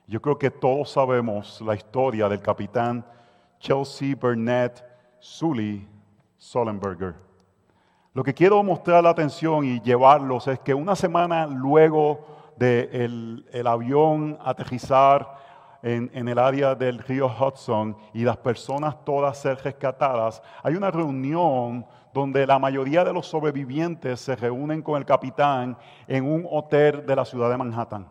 Yo 0.07 0.21
creo 0.21 0.39
que 0.39 0.51
todos 0.51 0.91
sabemos 0.91 1.61
la 1.61 1.75
historia 1.75 2.29
del 2.29 2.41
capitán 2.41 3.05
Chelsea 3.59 4.15
Burnett 4.15 4.83
Sully 5.21 5.89
Solenberger. 6.37 7.32
Lo 8.15 8.23
que 8.23 8.35
quiero 8.35 8.63
mostrar 8.63 9.03
la 9.03 9.11
atención 9.11 9.65
y 9.65 9.81
llevarlos 9.81 10.47
es 10.47 10.59
que 10.61 10.75
una 10.75 10.95
semana 10.95 11.47
luego 11.47 12.27
del 12.59 13.47
el 13.51 13.67
avión 13.67 14.39
aterrizar 14.45 15.35
en, 15.83 16.29
el 16.29 16.39
área 16.39 16.75
del 16.75 16.99
río 16.99 17.27
Hudson 17.27 17.97
y 18.13 18.25
las 18.25 18.37
personas 18.37 19.03
todas 19.05 19.39
ser 19.39 19.59
rescatadas, 19.65 20.43
hay 20.63 20.75
una 20.75 20.91
reunión 20.91 21.87
donde 22.13 22.47
la 22.47 22.59
mayoría 22.59 23.03
de 23.03 23.15
los 23.15 23.27
sobrevivientes 23.27 24.21
se 24.21 24.37
reúnen 24.37 24.83
con 24.83 24.99
el 24.99 25.07
capitán 25.07 25.77
en 26.07 26.31
un 26.31 26.47
hotel 26.51 27.07
de 27.07 27.17
la 27.17 27.25
ciudad 27.25 27.51
de 27.51 27.57
Manhattan. 27.57 28.07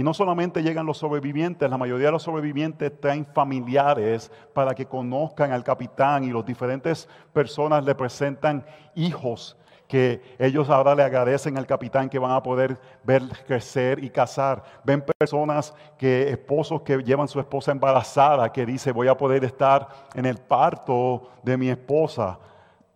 Y 0.00 0.02
no 0.02 0.14
solamente 0.14 0.62
llegan 0.62 0.86
los 0.86 0.96
sobrevivientes, 0.96 1.68
la 1.68 1.76
mayoría 1.76 2.06
de 2.06 2.12
los 2.12 2.22
sobrevivientes 2.22 2.98
traen 3.02 3.26
familiares 3.26 4.32
para 4.54 4.74
que 4.74 4.86
conozcan 4.86 5.52
al 5.52 5.62
capitán 5.62 6.24
y 6.24 6.30
los 6.30 6.42
diferentes 6.46 7.06
personas 7.34 7.84
le 7.84 7.94
presentan 7.94 8.64
hijos 8.94 9.58
que 9.86 10.22
ellos 10.38 10.70
ahora 10.70 10.94
le 10.94 11.02
agradecen 11.02 11.58
al 11.58 11.66
capitán 11.66 12.08
que 12.08 12.18
van 12.18 12.30
a 12.30 12.42
poder 12.42 12.80
ver 13.04 13.24
crecer 13.46 14.02
y 14.02 14.08
casar. 14.08 14.62
Ven 14.84 15.04
personas 15.18 15.74
que, 15.98 16.30
esposos 16.30 16.80
que 16.80 16.96
llevan 17.02 17.28
su 17.28 17.38
esposa 17.38 17.70
embarazada, 17.70 18.50
que 18.50 18.64
dice 18.64 18.92
voy 18.92 19.08
a 19.08 19.18
poder 19.18 19.44
estar 19.44 19.86
en 20.14 20.24
el 20.24 20.38
parto 20.38 21.28
de 21.42 21.58
mi 21.58 21.68
esposa. 21.68 22.38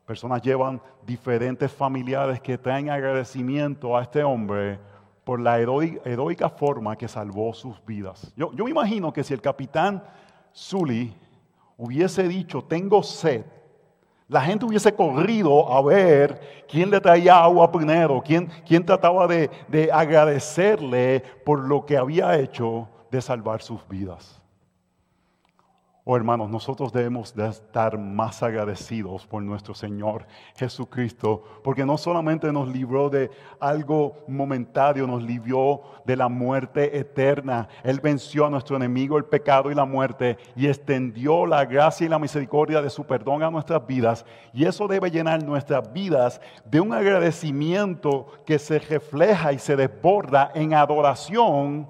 Personas 0.06 0.40
llevan 0.40 0.80
diferentes 1.04 1.70
familiares 1.70 2.40
que 2.40 2.56
traen 2.56 2.88
agradecimiento 2.88 3.94
a 3.94 4.00
este 4.00 4.24
hombre 4.24 4.78
por 5.24 5.40
la 5.40 5.58
heroica 5.58 6.48
forma 6.50 6.96
que 6.96 7.08
salvó 7.08 7.52
sus 7.54 7.84
vidas. 7.84 8.32
Yo, 8.36 8.52
yo 8.52 8.64
me 8.64 8.70
imagino 8.70 9.12
que 9.12 9.24
si 9.24 9.34
el 9.34 9.40
capitán 9.40 10.02
Sully 10.52 11.14
hubiese 11.76 12.28
dicho, 12.28 12.62
tengo 12.62 13.02
sed, 13.02 13.44
la 14.28 14.40
gente 14.40 14.64
hubiese 14.64 14.94
corrido 14.94 15.72
a 15.72 15.82
ver 15.82 16.64
quién 16.68 16.90
le 16.90 17.00
traía 17.00 17.42
agua 17.42 17.70
primero, 17.70 18.22
quién, 18.24 18.48
quién 18.66 18.84
trataba 18.84 19.26
de, 19.26 19.50
de 19.68 19.90
agradecerle 19.92 21.22
por 21.44 21.60
lo 21.60 21.84
que 21.84 21.96
había 21.96 22.38
hecho 22.38 22.88
de 23.10 23.20
salvar 23.20 23.62
sus 23.62 23.86
vidas. 23.88 24.40
Oh 26.06 26.18
hermanos, 26.18 26.50
nosotros 26.50 26.92
debemos 26.92 27.34
de 27.34 27.48
estar 27.48 27.96
más 27.96 28.42
agradecidos 28.42 29.26
por 29.26 29.42
nuestro 29.42 29.72
Señor 29.72 30.26
Jesucristo, 30.54 31.42
porque 31.64 31.86
no 31.86 31.96
solamente 31.96 32.52
nos 32.52 32.68
libró 32.68 33.08
de 33.08 33.30
algo 33.58 34.22
momentario, 34.28 35.06
nos 35.06 35.22
libró 35.22 35.80
de 36.04 36.14
la 36.14 36.28
muerte 36.28 36.98
eterna. 36.98 37.68
Él 37.82 38.00
venció 38.00 38.44
a 38.44 38.50
nuestro 38.50 38.76
enemigo, 38.76 39.16
el 39.16 39.24
pecado 39.24 39.70
y 39.70 39.74
la 39.74 39.86
muerte, 39.86 40.36
y 40.54 40.66
extendió 40.66 41.46
la 41.46 41.64
gracia 41.64 42.04
y 42.04 42.10
la 42.10 42.18
misericordia 42.18 42.82
de 42.82 42.90
su 42.90 43.04
perdón 43.04 43.42
a 43.42 43.50
nuestras 43.50 43.86
vidas. 43.86 44.26
Y 44.52 44.66
eso 44.66 44.86
debe 44.86 45.10
llenar 45.10 45.42
nuestras 45.42 45.90
vidas 45.90 46.38
de 46.66 46.82
un 46.82 46.92
agradecimiento 46.92 48.26
que 48.44 48.58
se 48.58 48.78
refleja 48.78 49.54
y 49.54 49.58
se 49.58 49.74
desborda 49.74 50.52
en 50.54 50.74
adoración 50.74 51.88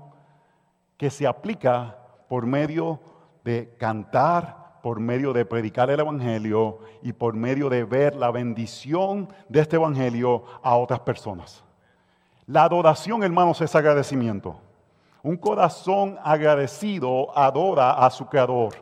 que 0.97 1.11
se 1.11 1.27
aplica 1.27 1.99
por 2.29 2.47
medio 2.47 3.01
de 3.01 3.14
de 3.45 3.75
cantar, 3.79 4.65
por 4.83 5.01
medio 5.01 5.33
de 5.33 5.47
predicar 5.47 5.89
el 5.89 6.01
Evangelio 6.01 6.81
y 7.03 7.15
por 7.15 7.33
medio 7.33 7.71
de 7.71 7.85
ver 7.85 8.17
la 8.17 8.31
bendición 8.31 9.33
de 9.49 9.61
este 9.61 9.77
Evangelio 9.77 10.45
a 10.63 10.77
otras 10.77 11.01
personas. 11.01 11.65
La 12.47 12.65
adoración, 12.65 13.23
hermanos, 13.23 13.63
es 13.63 13.75
agradecimiento. 13.75 14.57
Un 15.23 15.39
corazón 15.39 16.19
agradecido 16.23 17.35
adora 17.35 17.93
a 17.93 18.11
su 18.11 18.27
Creador. 18.27 18.75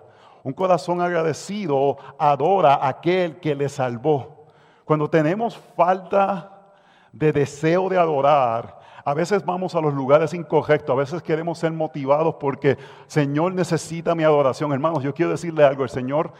Un 0.42 0.52
corazón 0.52 1.00
agradecido 1.00 1.96
adora 2.18 2.74
a 2.74 2.88
aquel 2.88 3.38
que 3.38 3.54
le 3.54 3.68
salvó. 3.68 4.46
Cuando 4.84 5.08
tenemos 5.08 5.56
falta 5.76 6.50
de 7.12 7.32
deseo 7.32 7.88
de 7.88 7.96
adorar, 7.96 8.81
a 9.04 9.14
veces 9.14 9.44
vamos 9.44 9.74
a 9.74 9.80
los 9.80 9.94
lugares 9.94 10.34
incorrectos, 10.34 10.92
a 10.94 10.98
veces 10.98 11.22
queremos 11.22 11.58
ser 11.58 11.72
motivados 11.72 12.36
porque 12.40 12.78
Señor 13.06 13.54
necesita 13.54 14.14
mi 14.14 14.24
adoración. 14.24 14.72
Hermanos, 14.72 15.02
yo 15.02 15.14
quiero 15.14 15.32
decirle 15.32 15.64
algo, 15.64 15.82
el 15.82 15.90
Señor 15.90 16.32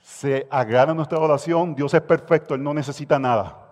se 0.00 0.46
agrada 0.50 0.94
nuestra 0.94 1.18
adoración, 1.18 1.74
Dios 1.74 1.94
es 1.94 2.02
perfecto, 2.02 2.54
Él 2.54 2.62
no 2.62 2.74
necesita 2.74 3.18
nada. 3.18 3.63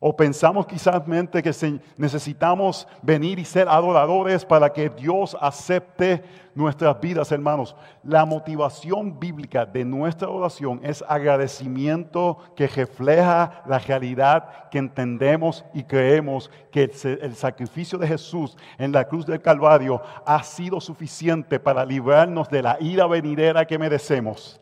O 0.00 0.14
pensamos 0.14 0.66
quizás 0.66 1.02
que 1.02 1.80
necesitamos 1.96 2.86
venir 3.02 3.40
y 3.40 3.44
ser 3.44 3.68
adoradores 3.68 4.44
para 4.44 4.72
que 4.72 4.88
Dios 4.88 5.36
acepte 5.40 6.22
nuestras 6.54 7.00
vidas, 7.00 7.32
hermanos. 7.32 7.74
La 8.04 8.24
motivación 8.24 9.18
bíblica 9.18 9.66
de 9.66 9.84
nuestra 9.84 10.28
oración 10.28 10.80
es 10.84 11.04
agradecimiento 11.08 12.38
que 12.54 12.68
refleja 12.68 13.62
la 13.66 13.80
realidad 13.80 14.68
que 14.70 14.78
entendemos 14.78 15.64
y 15.74 15.82
creemos 15.82 16.48
que 16.70 16.92
el 17.20 17.34
sacrificio 17.34 17.98
de 17.98 18.06
Jesús 18.06 18.56
en 18.78 18.92
la 18.92 19.08
cruz 19.08 19.26
del 19.26 19.42
Calvario 19.42 20.00
ha 20.24 20.44
sido 20.44 20.80
suficiente 20.80 21.58
para 21.58 21.84
librarnos 21.84 22.48
de 22.48 22.62
la 22.62 22.76
ira 22.80 23.08
venidera 23.08 23.66
que 23.66 23.78
merecemos 23.78 24.60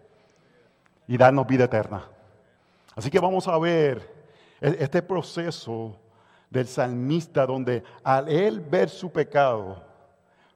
y 1.06 1.18
darnos 1.18 1.46
vida 1.46 1.64
eterna. 1.64 2.04
Así 2.94 3.10
que 3.10 3.20
vamos 3.20 3.46
a 3.48 3.58
ver 3.58 4.15
este 4.60 5.02
proceso 5.02 5.98
del 6.50 6.66
salmista 6.66 7.46
donde 7.46 7.82
al 8.02 8.28
él 8.28 8.60
ver 8.60 8.88
su 8.88 9.10
pecado, 9.10 9.82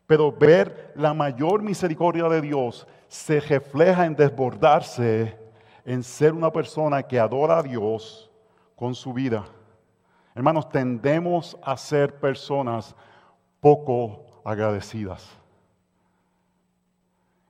pero 0.07 0.33
ver 0.33 0.93
la 0.97 1.15
mayor 1.15 1.63
misericordia 1.63 2.29
de 2.29 2.41
Dios, 2.41 2.87
se 3.09 3.41
refleja 3.41 4.07
en 4.07 4.15
desbordarse 4.15 5.37
en 5.85 6.03
ser 6.03 6.33
una 6.33 6.53
persona 6.53 7.03
que 7.03 7.19
adora 7.19 7.59
a 7.59 7.63
Dios 7.63 8.31
con 8.77 8.95
su 8.95 9.13
vida. 9.13 9.45
Hermanos, 10.35 10.69
tendemos 10.69 11.59
a 11.63 11.77
ser 11.77 12.19
personas 12.21 12.95
poco 13.61 14.41
agradecidas. 14.45 15.29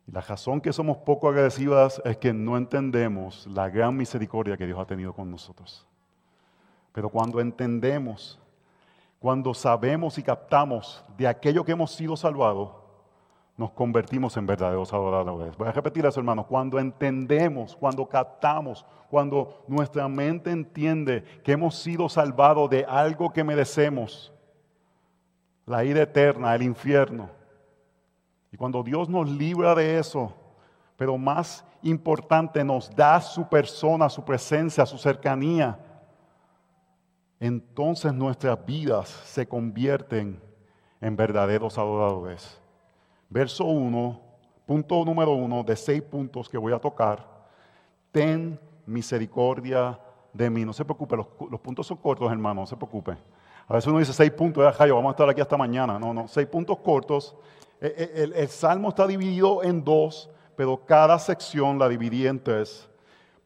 Y 0.06 0.12
la 0.12 0.22
razón 0.22 0.60
que 0.60 0.72
somos 0.72 0.96
poco 0.98 1.28
agradecidas 1.28 2.00
es 2.04 2.16
que 2.16 2.32
no 2.32 2.56
entendemos 2.56 3.46
la 3.46 3.68
gran 3.68 3.96
misericordia 3.96 4.56
que 4.56 4.66
Dios 4.66 4.78
ha 4.78 4.86
tenido 4.86 5.12
con 5.12 5.30
nosotros. 5.30 5.86
Pero 6.92 7.08
cuando 7.08 7.40
entendemos, 7.40 8.38
cuando 9.18 9.54
sabemos 9.54 10.18
y 10.18 10.22
captamos 10.22 11.04
de 11.16 11.28
aquello 11.28 11.64
que 11.64 11.72
hemos 11.72 11.92
sido 11.92 12.16
salvados, 12.16 12.70
nos 13.56 13.72
convertimos 13.72 14.36
en 14.38 14.46
verdaderos 14.46 14.92
adoradores. 14.92 15.54
Voy 15.58 15.68
a 15.68 15.72
repetir 15.72 16.06
eso, 16.06 16.18
hermanos. 16.18 16.46
Cuando 16.46 16.78
entendemos, 16.78 17.76
cuando 17.76 18.08
captamos, 18.08 18.86
cuando 19.10 19.62
nuestra 19.68 20.08
mente 20.08 20.50
entiende 20.50 21.22
que 21.44 21.52
hemos 21.52 21.74
sido 21.74 22.08
salvados 22.08 22.70
de 22.70 22.86
algo 22.86 23.30
que 23.30 23.44
merecemos, 23.44 24.32
la 25.66 25.84
ira 25.84 26.00
eterna, 26.00 26.54
el 26.54 26.62
infierno. 26.62 27.28
Y 28.50 28.56
cuando 28.56 28.82
Dios 28.82 29.10
nos 29.10 29.28
libra 29.28 29.74
de 29.74 29.98
eso, 29.98 30.32
pero 30.96 31.18
más 31.18 31.62
importante, 31.82 32.64
nos 32.64 32.94
da 32.96 33.20
su 33.20 33.46
persona, 33.46 34.08
su 34.08 34.24
presencia, 34.24 34.86
su 34.86 34.96
cercanía, 34.96 35.78
entonces 37.40 38.12
nuestras 38.12 38.64
vidas 38.66 39.08
se 39.08 39.48
convierten 39.48 40.38
en 41.00 41.16
verdaderos 41.16 41.78
adoradores. 41.78 42.60
Verso 43.30 43.64
1, 43.64 44.20
punto 44.66 45.04
número 45.04 45.32
1 45.32 45.62
de 45.64 45.74
seis 45.74 46.02
puntos 46.02 46.48
que 46.48 46.58
voy 46.58 46.74
a 46.74 46.78
tocar. 46.78 47.26
Ten 48.12 48.60
misericordia 48.84 49.98
de 50.32 50.50
mí. 50.50 50.64
No 50.64 50.74
se 50.74 50.84
preocupe, 50.84 51.16
los, 51.16 51.60
puntos 51.60 51.86
son 51.86 51.96
cortos, 51.96 52.30
hermano, 52.30 52.60
no 52.60 52.66
se 52.66 52.76
preocupe. 52.76 53.16
A 53.66 53.74
veces 53.74 53.88
uno 53.88 54.00
dice 54.00 54.12
seis 54.12 54.30
puntos, 54.32 54.62
ya, 54.78 54.92
vamos 54.92 55.06
a 55.06 55.10
estar 55.12 55.28
aquí 55.30 55.40
hasta 55.40 55.56
mañana. 55.56 55.98
No, 55.98 56.12
no, 56.12 56.28
seis 56.28 56.46
puntos 56.46 56.78
cortos. 56.78 57.34
E, 57.80 57.86
e, 57.86 58.22
el, 58.22 58.32
el, 58.34 58.48
salmo 58.48 58.90
está 58.90 59.06
dividido 59.06 59.62
en 59.62 59.82
dos, 59.82 60.28
pero 60.56 60.84
cada 60.84 61.18
sección 61.18 61.78
la 61.78 61.88
dividí 61.88 62.26
en 62.26 62.42
tres. 62.42 62.86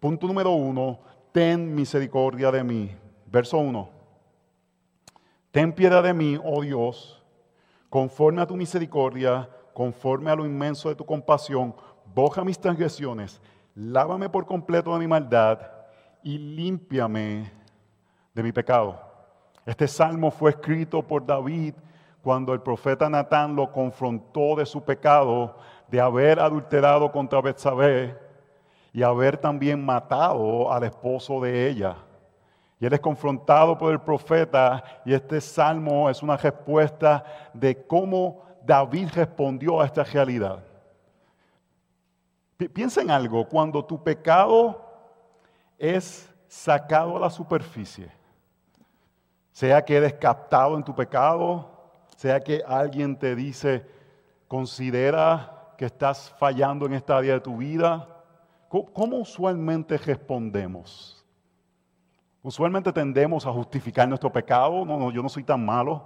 Punto 0.01 0.27
número 0.27 0.51
uno, 0.51 0.99
ten 1.31 1.73
misericordia 1.73 2.51
de 2.51 2.65
mí. 2.65 3.04
Verso 3.35 3.59
uno. 3.59 3.89
Ten 5.51 5.73
piedad 5.73 6.05
de 6.05 6.15
mí, 6.15 6.39
oh 6.45 6.63
Dios, 6.63 7.21
conforme 7.91 8.41
a 8.41 8.47
tu 8.47 8.55
misericordia, 8.55 9.51
conforme 9.73 10.31
a 10.31 10.37
lo 10.37 10.47
inmenso 10.47 10.89
de 10.89 10.95
tu 10.95 11.05
compasión, 11.05 11.75
boja 12.15 12.45
mis 12.45 12.57
transgresiones, 12.57 13.41
lávame 13.75 14.29
por 14.29 14.47
completo 14.47 14.93
de 14.93 15.01
mi 15.01 15.09
maldad 15.09 15.59
y 16.23 16.39
límpiame 16.39 17.51
de 18.33 18.43
mi 18.45 18.53
pecado. 18.53 19.01
Este 19.67 19.89
salmo 19.89 20.31
fue 20.31 20.51
escrito 20.51 21.03
por 21.03 21.27
David 21.27 21.75
cuando 22.23 22.53
el 22.53 22.61
profeta 22.61 23.11
Natán 23.11 23.57
lo 23.57 23.73
confrontó 23.73 24.55
de 24.55 24.65
su 24.65 24.81
pecado 24.85 25.57
de 25.89 26.01
haber 26.01 26.39
adulterado 26.39 27.11
contra 27.11 27.43
Betsabé 27.43 28.17
y 28.93 29.03
haber 29.03 29.37
también 29.39 29.85
matado 29.85 30.73
al 30.73 30.85
esposo 30.85 31.41
de 31.41 31.69
ella. 31.69 31.97
Y 32.81 32.87
él 32.87 32.93
es 32.93 33.01
confrontado 33.01 33.79
por 33.79 33.93
el 33.93 34.01
profeta 34.01 34.83
y 35.05 35.15
este 35.15 35.41
salmo 35.41 36.11
es 36.11 36.23
una 36.23 36.37
respuesta 36.37 37.25
de 37.53 37.87
cómo 37.87 38.43
David 38.65 39.09
respondió 39.15 39.81
a 39.81 39.87
esta 39.87 40.05
realidad. 40.05 40.65
Piensa 42.73 43.03
en 43.03 43.11
algo, 43.11 43.47
cuando 43.49 43.85
tu 43.85 44.03
pecado 44.03 44.81
es 45.79 46.33
sacado 46.47 47.17
a 47.17 47.21
la 47.21 47.31
superficie, 47.31 48.11
sea 49.53 49.85
que 49.85 49.97
eres 49.97 50.15
captado 50.15 50.77
en 50.77 50.85
tu 50.85 50.95
pecado, 50.95 51.91
sea 52.17 52.41
que 52.41 52.63
alguien 52.67 53.17
te 53.17 53.35
dice, 53.35 53.87
considera 54.49 55.75
que 55.77 55.87
estás 55.87 56.31
fallando 56.39 56.87
en 56.87 56.95
esta 56.95 57.17
área 57.17 57.35
de 57.35 57.41
tu 57.41 57.57
vida, 57.57 58.09
¿cómo, 58.69 59.19
usualmente 59.19 59.99
respondemos? 59.99 61.24
Usualmente 62.45 62.93
tendemos 62.93 63.47
a 63.47 63.53
justificar 63.53 64.07
nuestro 64.07 64.31
pecado, 64.31 64.85
no, 64.85 64.99
no, 64.99 65.11
yo 65.11 65.23
no 65.23 65.31
soy 65.31 65.43
tan 65.43 65.65
malo. 65.65 66.03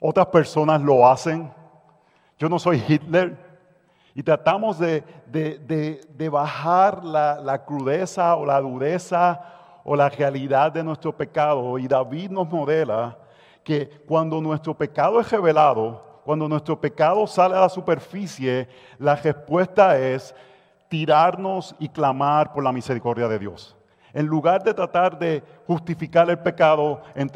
Otras 0.00 0.26
personas 0.26 0.82
lo 0.82 1.06
hacen. 1.06 1.48
Yo 2.36 2.48
no 2.48 2.58
soy 2.58 2.82
Hitler. 2.88 3.38
Y 4.16 4.22
tratamos 4.24 4.80
de, 4.80 6.28
bajar 6.28 7.04
la, 7.04 7.38
la, 7.40 7.64
crudeza 7.64 8.34
o 8.34 8.44
la 8.44 8.60
dureza 8.60 9.40
o 9.84 9.94
la 9.94 10.08
realidad 10.08 10.72
de 10.72 10.82
nuestro 10.82 11.16
pecado. 11.16 11.78
Y 11.78 11.86
David 11.86 12.32
nos 12.32 12.48
modela 12.50 13.16
que 13.62 13.88
cuando 14.08 14.40
nuestro 14.40 14.74
pecado 14.74 15.20
es 15.20 15.30
revelado, 15.30 16.20
cuando 16.24 16.48
nuestro 16.48 16.80
pecado 16.80 17.28
sale 17.28 17.54
a 17.54 17.60
la 17.60 17.68
superficie, 17.68 18.66
la 18.98 19.14
respuesta 19.14 19.96
es 19.96 20.34
tirarnos 20.88 21.76
y 21.78 21.88
clamar 21.88 22.52
por 22.52 22.64
la 22.64 22.72
misericordia 22.72 23.28
de 23.28 23.38
Dios. 23.38 23.76
En 24.14 24.26
lugar 24.26 24.62
de 24.62 24.72
tratar 24.72 25.18
de 25.18 25.42
justificar 25.66 26.30
el 26.30 26.38
pecado, 26.38 27.02
en, 27.16 27.28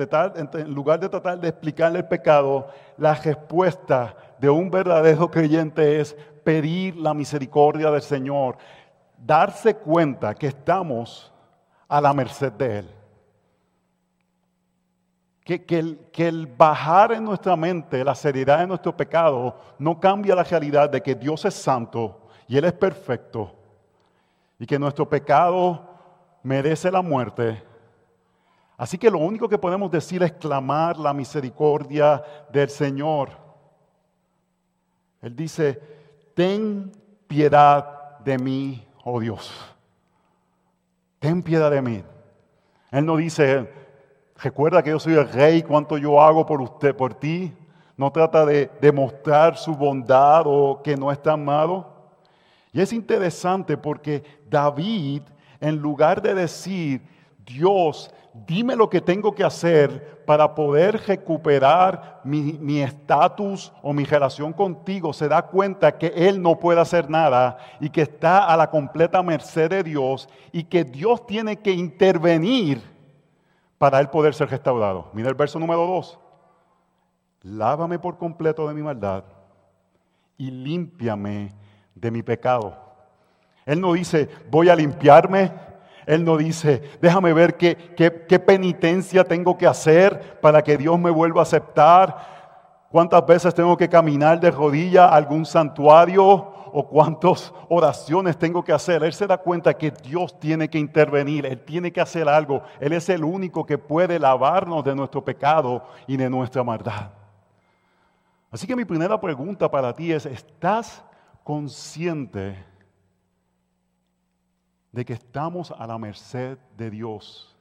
lugar 0.73 1.01
de 1.01 1.09
tratar 1.09 1.41
de 1.41 1.49
explicarle 1.49 1.99
el 1.99 2.07
pecado, 2.07 2.69
la 2.97 3.15
respuesta 3.15 4.15
de 4.39 4.49
un 4.49 4.71
verdadero 4.71 5.29
creyente 5.29 6.01
es 6.01 6.17
pedir 6.45 6.97
la 6.97 7.13
misericordia 7.15 7.91
del 7.91 8.01
Señor, 8.01 8.59
darse 9.19 9.75
cuenta 9.75 10.37
que 10.37 10.47
estamos 10.47 11.33
a 11.89 12.01
la 12.01 12.13
merced 12.13 12.53
de 12.53 12.79
Él. 12.79 12.95
Que, 15.43 15.65
el, 15.71 15.99
que, 16.13 16.29
el, 16.29 16.47
bajar 16.47 17.11
en 17.11 17.25
nuestra 17.25 17.57
mente 17.57 18.05
la 18.05 18.15
seriedad 18.15 18.61
de 18.61 18.67
nuestro 18.69 18.97
pecado 18.97 19.59
no 19.79 19.99
cambia 19.99 20.37
la 20.37 20.45
realidad 20.45 20.91
de 20.91 21.03
que 21.03 21.17
Dios 21.17 21.45
es 21.45 21.55
santo 21.55 22.29
y 22.47 22.57
Él 22.57 22.67
es 22.67 22.75
perfecto 22.75 23.55
y 24.59 24.67
que 24.67 24.79
nuestro 24.79 25.09
pecado 25.09 25.88
merece 26.43 26.91
la 26.91 27.03
muerte. 27.03 27.63
Así 28.77 28.97
que 28.97 29.11
lo 29.11 29.19
único 29.19 29.49
que 29.49 29.59
podemos 29.59 29.91
decir 29.91 30.23
es 30.23 30.33
clamar 30.33 30.99
la 30.99 31.13
misericordia 31.13 32.23
del 32.53 32.69
Señor. 32.71 33.31
Él 35.21 35.35
dice, 35.35 35.81
ten 36.35 36.93
piedad 37.27 38.19
de 38.21 38.39
mí, 38.39 38.87
oh 39.05 39.19
Dios. 39.19 39.53
Ten 41.19 41.43
piedad 41.43 41.71
de 41.71 41.83
mí. 41.83 42.05
Él 42.93 43.05
no 43.05 43.17
dice, 43.17 43.69
recuerda 44.37 44.83
que 44.83 44.91
yo 44.91 45.01
soy 45.01 45.15
el 45.15 45.29
rey, 45.29 45.63
cuánto 45.63 45.99
yo 45.99 46.21
hago 46.21 46.47
por 46.47 46.63
usted, 46.63 46.95
por 46.95 47.15
ti. 47.15 47.53
No 47.97 48.13
trata 48.13 48.47
de 48.47 48.71
demostrar 48.81 49.57
su 49.57 49.75
bondad 49.75 50.45
o 50.47 50.81
que 50.83 50.97
no 50.97 51.11
es 51.11 51.21
tan 51.21 51.45
malo. 51.45 51.85
Y 52.73 52.81
es 52.81 52.93
interesante 52.93 53.77
porque 53.77 54.23
David, 54.49 55.23
en 55.61 55.77
lugar 55.77 56.23
de 56.23 56.35
decir, 56.35 57.03
Dios, 57.45 58.11
dime 58.47 58.77
lo 58.77 58.91
que 58.91 59.01
tengo 59.01 59.35
que 59.35 59.45
hacer 59.45 60.23
para 60.25 60.55
poder 60.55 61.01
recuperar 61.07 62.21
mi 62.25 62.81
estatus 62.81 63.73
o 63.83 63.93
mi 63.93 64.05
relación 64.05 64.53
contigo, 64.53 65.13
se 65.13 65.29
da 65.29 65.43
cuenta 65.43 65.97
que 65.97 66.09
él 66.09 66.43
no 66.43 66.59
puede 66.59 66.81
hacer 66.81 67.09
nada 67.09 67.57
y 67.81 67.89
que 67.89 68.03
está 68.03 68.45
a 68.45 68.57
la 68.57 68.71
completa 68.71 69.23
merced 69.23 69.71
de 69.71 69.83
Dios 69.83 70.29
y 70.53 70.65
que 70.65 70.85
Dios 70.85 71.27
tiene 71.27 71.57
que 71.57 71.73
intervenir 71.73 72.83
para 73.79 74.01
él 74.01 74.11
poder 74.11 74.35
ser 74.35 74.51
restaurado. 74.51 75.09
Mira 75.15 75.29
el 75.29 75.35
verso 75.35 75.59
número 75.59 75.87
2. 75.87 76.19
Lávame 77.43 77.99
por 77.99 78.19
completo 78.19 78.69
de 78.69 78.75
mi 78.75 78.83
maldad 78.83 79.25
y 80.37 80.51
límpiame 80.51 81.55
de 81.95 82.11
mi 82.11 82.23
pecado. 82.23 82.88
Él 83.69 83.81
no 83.81 83.93
dice, 83.93 84.29
voy 84.51 84.69
a 84.69 84.75
limpiarme 84.75 85.53
él 86.09 86.25
no 86.25 86.39
dice, 86.39 86.83
déjame 87.03 87.35
ver 87.35 87.59
qué, 87.59 87.77
qué, 87.95 88.39
penitencia 88.39 89.25
tengo 89.25 89.59
que 89.59 89.67
hacer 89.67 90.41
para 90.41 90.63
que 90.63 90.79
Dios 90.79 90.99
me 90.99 91.11
vuelva 91.11 91.41
a 91.41 91.43
aceptar. 91.43 92.87
¿Cuántas 92.91 93.27
veces 93.27 93.55
tengo 93.55 93.77
que 93.77 93.91
caminar 93.91 94.41
de 94.41 94.51
rodilla 94.51 95.05
a 95.05 95.17
algún 95.17 95.45
santuario? 95.45 96.25
¿O 96.73 96.89
cuántas 96.89 97.53
oraciones 97.69 98.39
tengo 98.39 98.65
que 98.65 98.73
hacer? 98.73 99.03
Él 99.05 99.13
se 99.13 99.27
da 99.27 99.37
cuenta 99.37 99.75
que 99.75 99.91
Dios 99.91 100.41
tiene 100.41 100.71
que 100.71 100.79
intervenir, 100.79 101.45
Él 101.45 101.63
tiene 101.63 101.93
que 101.93 102.01
hacer 102.01 102.27
algo. 102.27 102.63
Él 102.81 102.95
es 102.95 103.07
el 103.11 103.23
único 103.23 103.67
que 103.67 103.77
puede 103.77 104.19
lavarnos 104.19 104.83
de 104.83 104.95
nuestro 104.95 105.23
pecado 105.23 105.85
y 106.07 106.17
de 106.17 106.31
nuestra 106.31 106.65
maldad. 106.65 107.11
Así 108.51 108.67
que 108.67 108.75
mi 108.75 108.87
primera 108.87 109.21
pregunta 109.21 109.71
para 109.71 109.93
ti 109.93 110.11
es, 110.11 110.25
¿estás 110.25 111.05
consciente 111.45 112.57
de 114.99 115.05
que 115.05 115.13
estamos 115.13 115.71
a 115.71 115.87
la 115.87 115.97
merced 115.97 116.59
de 116.77 116.91
Dios, 116.91 117.57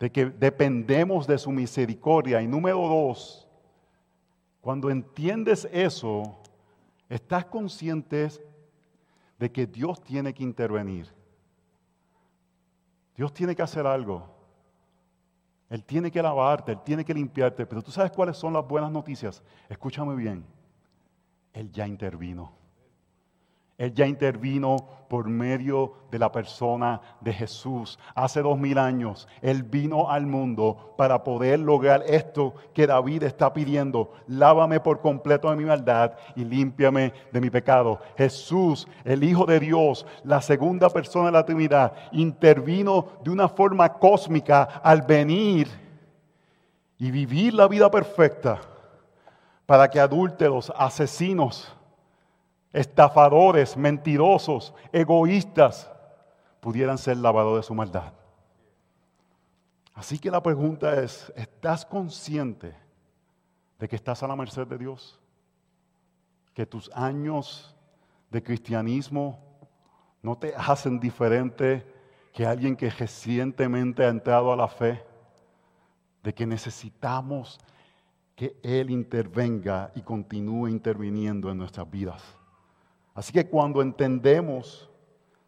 de 0.00 0.10
que 0.10 0.26
dependemos 0.26 1.28
de 1.28 1.38
su 1.38 1.52
misericordia. 1.52 2.42
Y 2.42 2.48
número 2.48 2.78
dos, 2.88 3.46
cuando 4.60 4.90
entiendes 4.90 5.68
eso, 5.70 6.36
estás 7.08 7.44
consciente 7.44 8.30
de 9.38 9.52
que 9.52 9.64
Dios 9.64 10.02
tiene 10.02 10.34
que 10.34 10.42
intervenir. 10.42 11.08
Dios 13.16 13.32
tiene 13.32 13.54
que 13.54 13.62
hacer 13.62 13.86
algo. 13.86 14.28
Él 15.70 15.84
tiene 15.84 16.10
que 16.10 16.20
lavarte, 16.20 16.72
Él 16.72 16.80
tiene 16.84 17.04
que 17.04 17.14
limpiarte. 17.14 17.64
Pero 17.64 17.80
tú 17.80 17.92
sabes 17.92 18.10
cuáles 18.10 18.36
son 18.36 18.54
las 18.54 18.66
buenas 18.66 18.90
noticias. 18.90 19.40
Escúchame 19.68 20.16
bien. 20.16 20.44
Él 21.52 21.70
ya 21.70 21.86
intervino. 21.86 22.63
Él 23.76 23.92
ya 23.92 24.06
intervino 24.06 24.76
por 25.08 25.28
medio 25.28 25.94
de 26.10 26.18
la 26.18 26.30
persona 26.30 27.00
de 27.20 27.32
Jesús. 27.32 27.98
Hace 28.14 28.40
dos 28.40 28.58
mil 28.58 28.78
años, 28.78 29.28
Él 29.42 29.62
vino 29.62 30.10
al 30.10 30.26
mundo 30.26 30.94
para 30.96 31.24
poder 31.24 31.58
lograr 31.58 32.02
esto 32.06 32.54
que 32.72 32.86
David 32.86 33.24
está 33.24 33.52
pidiendo. 33.52 34.12
Lávame 34.26 34.80
por 34.80 35.00
completo 35.00 35.50
de 35.50 35.56
mi 35.56 35.64
maldad 35.64 36.12
y 36.36 36.44
límpiame 36.44 37.12
de 37.32 37.40
mi 37.40 37.50
pecado. 37.50 38.00
Jesús, 38.16 38.86
el 39.04 39.24
Hijo 39.24 39.44
de 39.44 39.60
Dios, 39.60 40.06
la 40.22 40.40
segunda 40.40 40.88
persona 40.88 41.26
de 41.26 41.32
la 41.32 41.44
Trinidad, 41.44 41.92
intervino 42.12 43.06
de 43.22 43.30
una 43.30 43.48
forma 43.48 43.92
cósmica 43.92 44.62
al 44.82 45.02
venir 45.02 45.68
y 46.98 47.10
vivir 47.10 47.54
la 47.54 47.68
vida 47.68 47.90
perfecta 47.90 48.60
para 49.66 49.88
que 49.88 49.98
adúlteros, 49.98 50.72
asesinos, 50.76 51.74
estafadores, 52.74 53.76
mentirosos, 53.76 54.74
egoístas 54.92 55.90
pudieran 56.60 56.98
ser 56.98 57.16
lavados 57.16 57.56
de 57.56 57.62
su 57.62 57.74
maldad. 57.74 58.12
Así 59.94 60.18
que 60.18 60.30
la 60.30 60.42
pregunta 60.42 61.00
es, 61.00 61.32
¿estás 61.36 61.86
consciente 61.86 62.74
de 63.78 63.88
que 63.88 63.94
estás 63.94 64.22
a 64.24 64.26
la 64.26 64.34
merced 64.34 64.66
de 64.66 64.76
Dios? 64.76 65.20
Que 66.52 66.66
tus 66.66 66.90
años 66.92 67.76
de 68.28 68.42
cristianismo 68.42 69.38
no 70.20 70.36
te 70.36 70.52
hacen 70.56 70.98
diferente 70.98 71.86
que 72.32 72.44
alguien 72.44 72.74
que 72.74 72.90
recientemente 72.90 74.04
ha 74.04 74.08
entrado 74.08 74.52
a 74.52 74.56
la 74.56 74.66
fe, 74.66 75.04
de 76.24 76.34
que 76.34 76.44
necesitamos 76.44 77.60
que 78.34 78.58
Él 78.64 78.90
intervenga 78.90 79.92
y 79.94 80.02
continúe 80.02 80.66
interviniendo 80.66 81.52
en 81.52 81.58
nuestras 81.58 81.88
vidas. 81.88 82.20
Así 83.14 83.32
que 83.32 83.46
cuando 83.46 83.80
entendemos 83.80 84.90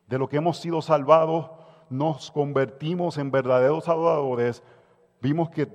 de 0.06 0.18
lo 0.18 0.28
que 0.28 0.36
hemos 0.36 0.58
sido 0.58 0.80
salvados, 0.80 1.50
nos 1.90 2.30
convertimos 2.30 3.18
en 3.18 3.30
verdaderos 3.30 3.88
adoradores, 3.88 4.62
vimos 5.20 5.50
que 5.50 5.68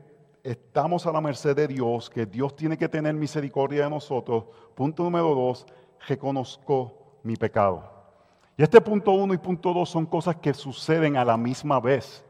estamos 0.44 1.06
a 1.06 1.12
la 1.12 1.22
merced 1.22 1.56
de 1.56 1.68
Dios, 1.68 2.10
que 2.10 2.26
Dios 2.26 2.56
tiene 2.56 2.78
que 2.78 2.90
tener 2.90 3.14
misericordia 3.14 3.84
de 3.84 3.90
nosotros. 3.90 4.46
Punto 4.74 5.04
número 5.04 5.36
dos, 5.36 5.66
reconozco 6.08 7.20
mi 7.24 7.36
pecado. 7.36 7.84
Y 8.58 8.64
este 8.64 8.82
punto 8.82 9.12
uno 9.12 9.34
y 9.34 9.38
punto 9.38 9.74
dos 9.74 9.90
son 9.90 10.06
cosas 10.06 10.36
que 10.38 10.54
suceden 10.54 11.18
a 11.18 11.26
la 11.26 11.38
misma 11.38 11.80
vez. 11.80 12.24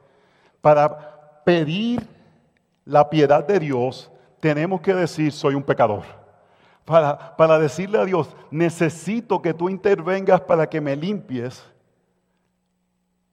Para 0.60 1.44
pedir 1.44 2.08
la 2.86 3.10
piedad 3.10 3.46
de 3.46 3.60
Dios, 3.60 4.12
tenemos 4.40 4.82
que 4.82 4.94
decir, 4.94 5.32
soy 5.32 5.56
un 5.56 5.64
pecador. 5.64 6.21
Para, 6.86 7.36
para 7.36 7.60
decirle 7.60 8.00
a 8.00 8.06
Dios, 8.06 8.36
necesito 8.50 9.42
que 9.42 9.54
tú 9.54 9.70
intervengas 9.70 10.42
para 10.42 10.68
que 10.68 10.82
me 10.82 10.96
limpies. 10.96 11.64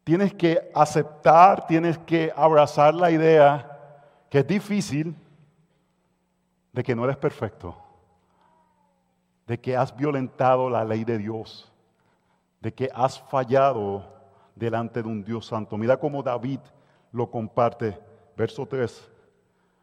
Tienes 0.04 0.32
que 0.34 0.70
aceptar, 0.74 1.66
tienes 1.66 1.98
que 1.98 2.32
abrazar 2.34 2.94
la 2.94 3.10
idea 3.10 3.78
que 4.30 4.38
es 4.38 4.46
difícil 4.46 5.14
de 6.72 6.82
que 6.82 6.94
no 6.94 7.04
eres 7.04 7.16
perfecto, 7.16 7.76
de 9.46 9.58
que 9.58 9.76
has 9.76 9.94
violentado 9.96 10.70
la 10.70 10.84
ley 10.84 11.04
de 11.04 11.18
Dios, 11.18 11.70
de 12.60 12.72
que 12.72 12.90
has 12.94 13.20
fallado 13.20 14.04
delante 14.54 15.02
de 15.02 15.08
un 15.08 15.24
Dios 15.24 15.46
santo. 15.46 15.76
Mira 15.76 15.96
cómo 15.96 16.22
David 16.22 16.60
lo 17.12 17.30
comparte, 17.30 17.98
verso 18.36 18.66
3. 18.66 19.10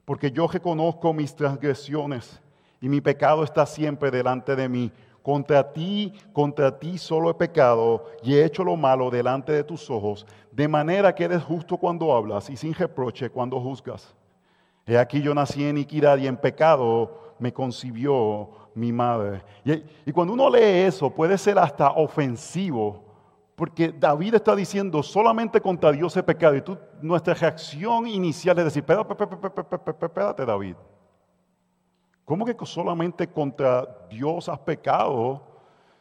Porque 0.05 0.31
yo 0.31 0.47
reconozco 0.47 1.13
mis 1.13 1.35
transgresiones 1.35 2.41
y 2.85 2.87
mi 2.87 3.01
pecado 3.01 3.43
está 3.43 3.65
siempre 3.65 4.11
delante 4.11 4.55
de 4.55 4.69
mí. 4.69 4.91
Contra 5.23 5.73
ti, 5.73 6.13
contra 6.31 6.77
ti 6.77 6.99
solo 6.99 7.31
he 7.31 7.33
pecado 7.33 8.05
y 8.21 8.35
he 8.35 8.45
hecho 8.45 8.63
lo 8.63 8.75
malo 8.75 9.09
delante 9.09 9.51
de 9.53 9.63
tus 9.63 9.89
ojos, 9.89 10.23
de 10.51 10.67
manera 10.67 11.15
que 11.15 11.23
eres 11.23 11.41
justo 11.41 11.77
cuando 11.77 12.15
hablas 12.15 12.47
y 12.47 12.55
sin 12.55 12.75
reproche 12.75 13.31
cuando 13.31 13.59
juzgas. 13.59 14.13
He 14.85 14.99
aquí 14.99 15.19
yo 15.19 15.33
nací 15.33 15.63
en 15.63 15.77
iniquidad 15.77 16.19
y 16.19 16.27
en 16.27 16.37
pecado 16.37 17.33
me 17.39 17.51
concibió 17.51 18.51
mi 18.75 18.91
madre. 18.91 19.41
Y, 20.05 20.11
cuando 20.11 20.33
uno 20.33 20.47
lee 20.47 20.85
eso 20.85 21.09
puede 21.09 21.39
ser 21.39 21.57
hasta 21.57 21.89
ofensivo, 21.89 23.03
porque 23.55 23.91
David 23.91 24.35
está 24.35 24.55
diciendo 24.55 25.01
solamente 25.01 25.59
contra 25.59 25.91
Dios 25.91 26.15
he 26.17 26.21
pecado. 26.21 26.55
Y 26.55 26.61
tú, 26.61 26.77
nuestra 27.01 27.33
reacción 27.33 28.05
inicial 28.05 28.59
es 28.59 28.65
decir, 28.65 28.85
espérate 28.85 30.45
David. 30.45 30.75
¿Cómo 32.25 32.43
que 32.43 32.55
solamente 32.65 33.27
contra 33.27 33.87
Dios 34.09 34.49
has 34.49 34.59
pecado? 34.59 35.43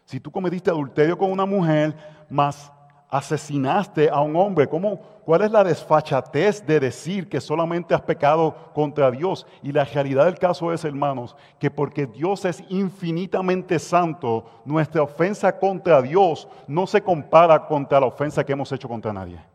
Si 0.07 0.19
tú 0.19 0.31
cometiste 0.31 0.71
adulterio 0.71 1.17
con 1.19 1.31
una 1.31 1.45
mujer, 1.45 1.95
más 2.31 2.73
asesinaste 3.11 4.09
a 4.11 4.21
un 4.21 4.35
hombre. 4.35 4.67
¿Cómo, 4.67 4.99
¿Cuál 5.25 5.43
es 5.43 5.51
la 5.51 5.63
desfachatez 5.63 6.67
de 6.67 6.81
decir 6.81 7.29
que 7.29 7.41
solamente 7.41 7.95
has 7.95 8.01
pecado 8.01 8.73
contra 8.75 9.11
Dios? 9.11 9.47
Y 9.63 9.71
la 9.71 9.85
realidad 9.85 10.25
del 10.25 10.39
caso 10.39 10.73
es, 10.73 10.85
hermanos, 10.85 11.37
que 11.61 11.71
porque 11.71 12.07
Dios 12.07 12.45
es 12.45 12.65
infinitamente 12.71 13.79
santo, 13.79 14.45
nuestra 14.65 15.03
ofensa 15.03 15.57
contra 15.59 16.03
Dios 16.03 16.49
no 16.67 16.87
se 16.87 17.03
compara 17.03 17.67
contra 17.67 18.01
la 18.01 18.07
ofensa 18.07 18.45
que 18.45 18.53
hemos 18.53 18.73
hecho 18.73 18.89
contra 18.89 19.13
nadie. 19.13 19.54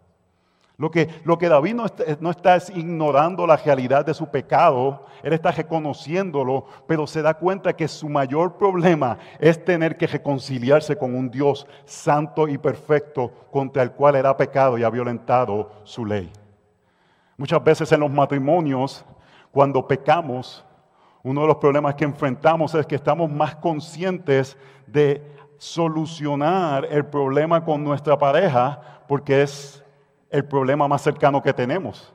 Lo 0.80 0.90
que, 0.90 1.10
lo 1.26 1.38
que 1.38 1.50
David 1.50 1.76
no 2.22 2.32
está, 2.32 2.56
es 2.56 2.70
ignorando 2.70 3.46
la 3.46 3.58
realidad 3.58 4.06
de 4.06 4.14
su 4.14 4.28
pecado, 4.28 5.06
él 5.22 5.34
está 5.34 5.52
reconociéndolo, 5.52 6.68
pero 6.88 7.06
se 7.06 7.22
da 7.22 7.34
cuenta 7.34 7.76
que 7.76 7.90
su 7.90 8.08
mayor 8.08 8.56
problema 8.56 9.18
es 9.40 9.64
tener 9.66 9.98
que 9.98 10.08
reconciliarse 10.08 10.98
con 10.98 11.16
un 11.16 11.30
Dios 11.30 11.68
santo 11.84 12.48
y 12.48 12.58
perfecto 12.58 13.30
contra 13.52 13.84
el 13.84 13.92
cual 13.92 14.16
era 14.16 14.38
pecado 14.38 14.78
y 14.78 14.84
ha 14.84 14.90
violentado 14.90 15.70
su 15.84 16.06
ley. 16.06 16.32
Muchas 17.36 17.62
veces 17.62 17.92
en 17.92 18.00
los 18.00 18.10
matrimonios, 18.10 19.04
cuando 19.52 19.86
pecamos, 19.86 20.64
uno 21.24 21.42
de 21.42 21.48
los 21.48 21.58
problemas 21.58 21.96
que 21.96 22.06
enfrentamos 22.06 22.74
es 22.74 22.86
que 22.86 22.96
estamos 22.96 23.30
más 23.30 23.54
conscientes 23.58 24.58
de 24.88 25.22
solucionar 25.58 26.86
el 26.86 27.06
problema 27.06 27.66
con 27.66 27.84
nuestra 27.84 28.18
pareja 28.18 28.80
porque 29.10 29.42
es 29.42 29.79
el 30.30 30.46
problema 30.46 30.88
más 30.88 31.02
cercano 31.02 31.42
que 31.42 31.54
tenemos. 31.54 32.14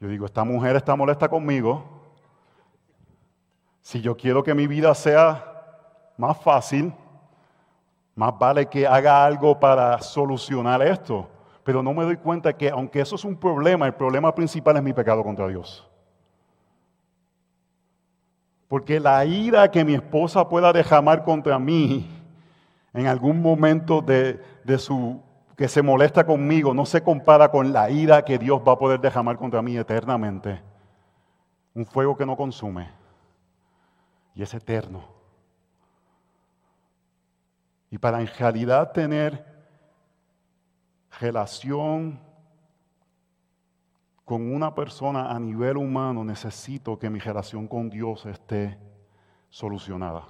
Yo 0.00 0.08
digo, 0.08 0.26
esta 0.26 0.44
mujer 0.44 0.76
está 0.76 0.94
molesta 0.94 1.28
conmigo. 1.28 1.84
Si 3.80 4.00
yo 4.00 4.16
quiero 4.16 4.42
que 4.42 4.54
mi 4.54 4.66
vida 4.66 4.94
sea 4.94 5.44
más 6.16 6.36
fácil, 6.38 6.92
más 8.14 8.38
vale 8.38 8.66
que 8.66 8.86
haga 8.86 9.24
algo 9.24 9.58
para 9.58 10.00
solucionar 10.00 10.82
esto. 10.82 11.28
Pero 11.64 11.82
no 11.82 11.92
me 11.92 12.04
doy 12.04 12.16
cuenta 12.16 12.52
que 12.52 12.70
aunque 12.70 13.00
eso 13.00 13.16
es 13.16 13.24
un 13.24 13.36
problema, 13.36 13.86
el 13.86 13.94
problema 13.94 14.34
principal 14.34 14.76
es 14.76 14.82
mi 14.82 14.92
pecado 14.92 15.22
contra 15.22 15.48
Dios. 15.48 15.86
Porque 18.68 19.00
la 19.00 19.24
ira 19.24 19.70
que 19.70 19.84
mi 19.84 19.94
esposa 19.94 20.48
pueda 20.48 20.72
derramar 20.72 21.24
contra 21.24 21.58
mí 21.58 22.08
en 22.92 23.06
algún 23.06 23.40
momento 23.40 24.02
de, 24.02 24.42
de 24.64 24.78
su 24.78 25.22
que 25.58 25.66
se 25.66 25.82
molesta 25.82 26.24
conmigo 26.24 26.72
no 26.72 26.86
se 26.86 27.02
compara 27.02 27.50
con 27.50 27.72
la 27.72 27.90
ira 27.90 28.24
que 28.24 28.38
Dios 28.38 28.62
va 28.66 28.74
a 28.74 28.78
poder 28.78 29.00
derramar 29.00 29.36
contra 29.36 29.60
mí 29.60 29.76
eternamente. 29.76 30.62
Un 31.74 31.84
fuego 31.84 32.16
que 32.16 32.24
no 32.24 32.36
consume 32.36 32.88
y 34.36 34.42
es 34.44 34.54
eterno. 34.54 35.02
Y 37.90 37.98
para 37.98 38.20
en 38.20 38.28
realidad 38.28 38.92
tener 38.92 39.44
relación 41.18 42.20
con 44.24 44.54
una 44.54 44.72
persona 44.76 45.32
a 45.32 45.40
nivel 45.40 45.76
humano, 45.76 46.22
necesito 46.22 46.96
que 47.00 47.10
mi 47.10 47.18
relación 47.18 47.66
con 47.66 47.90
Dios 47.90 48.26
esté 48.26 48.78
solucionada. 49.50 50.22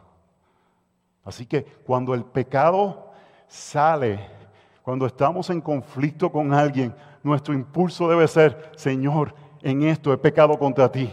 Así 1.22 1.44
que 1.44 1.64
cuando 1.64 2.14
el 2.14 2.24
pecado 2.24 3.12
sale 3.46 4.37
cuando 4.88 5.04
estamos 5.04 5.50
en 5.50 5.60
conflicto 5.60 6.32
con 6.32 6.54
alguien, 6.54 6.94
nuestro 7.22 7.52
impulso 7.52 8.08
debe 8.08 8.26
ser, 8.26 8.72
Señor, 8.74 9.34
en 9.60 9.82
esto 9.82 10.14
he 10.14 10.16
pecado 10.16 10.58
contra 10.58 10.90
ti. 10.90 11.12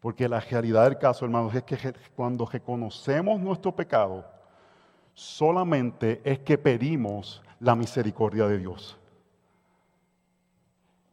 Porque 0.00 0.26
la 0.26 0.40
realidad 0.40 0.84
del 0.84 0.96
caso, 0.96 1.26
hermanos, 1.26 1.54
es 1.54 1.62
que 1.64 1.76
cuando 2.16 2.46
reconocemos 2.46 3.38
nuestro 3.38 3.76
pecado, 3.76 4.24
solamente 5.12 6.22
es 6.24 6.38
que 6.38 6.56
pedimos 6.56 7.42
la 7.60 7.76
misericordia 7.76 8.46
de 8.46 8.56
Dios. 8.56 8.96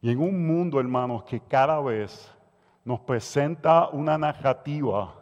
Y 0.01 0.09
en 0.09 0.21
un 0.21 0.47
mundo, 0.47 0.79
hermanos, 0.79 1.25
que 1.25 1.41
cada 1.41 1.81
vez 1.81 2.31
nos 2.85 3.01
presenta 3.01 3.89
una 3.89 4.17
narrativa 4.17 5.15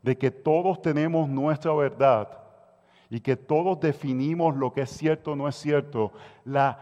de 0.00 0.16
que 0.16 0.30
todos 0.30 0.80
tenemos 0.80 1.28
nuestra 1.28 1.74
verdad, 1.74 2.41
y 3.12 3.20
que 3.20 3.36
todos 3.36 3.78
definimos 3.78 4.56
lo 4.56 4.72
que 4.72 4.80
es 4.80 4.90
cierto 4.90 5.32
o 5.32 5.36
no 5.36 5.46
es 5.46 5.54
cierto, 5.54 6.12
la, 6.46 6.78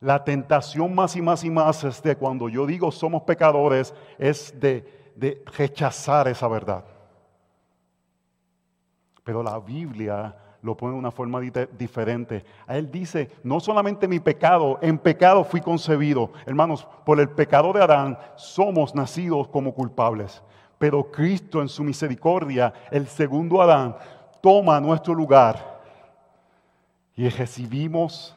la 0.00 0.22
tentación 0.22 0.94
más 0.94 1.16
y 1.16 1.22
más 1.22 1.44
y 1.44 1.50
más 1.50 1.82
es 1.82 2.02
de 2.02 2.14
cuando 2.14 2.50
yo 2.50 2.66
digo 2.66 2.92
somos 2.92 3.22
pecadores, 3.22 3.94
es 4.18 4.52
de, 4.60 5.12
de 5.16 5.42
rechazar 5.56 6.28
esa 6.28 6.46
verdad. 6.46 6.84
Pero 9.24 9.42
la 9.42 9.58
Biblia 9.58 10.36
lo 10.60 10.76
pone 10.76 10.92
de 10.92 10.98
una 10.98 11.10
forma 11.10 11.40
diferente. 11.40 12.44
A 12.66 12.76
él 12.76 12.90
dice, 12.90 13.30
no 13.42 13.58
solamente 13.58 14.06
mi 14.06 14.20
pecado, 14.20 14.78
en 14.82 14.98
pecado 14.98 15.42
fui 15.42 15.62
concebido. 15.62 16.32
Hermanos, 16.44 16.86
por 17.06 17.18
el 17.18 17.30
pecado 17.30 17.72
de 17.72 17.82
Adán 17.82 18.18
somos 18.34 18.94
nacidos 18.94 19.48
como 19.48 19.72
culpables. 19.72 20.42
Pero 20.76 21.10
Cristo 21.10 21.62
en 21.62 21.68
su 21.68 21.82
misericordia, 21.82 22.74
el 22.90 23.06
segundo 23.06 23.62
Adán, 23.62 23.96
toma 24.40 24.80
nuestro 24.80 25.14
lugar 25.14 25.80
y 27.14 27.28
recibimos 27.28 28.36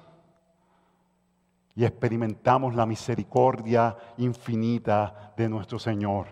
y 1.75 1.85
experimentamos 1.85 2.75
la 2.75 2.85
misericordia 2.85 3.95
infinita 4.17 5.33
de 5.37 5.47
nuestro 5.47 5.79
Señor. 5.79 6.27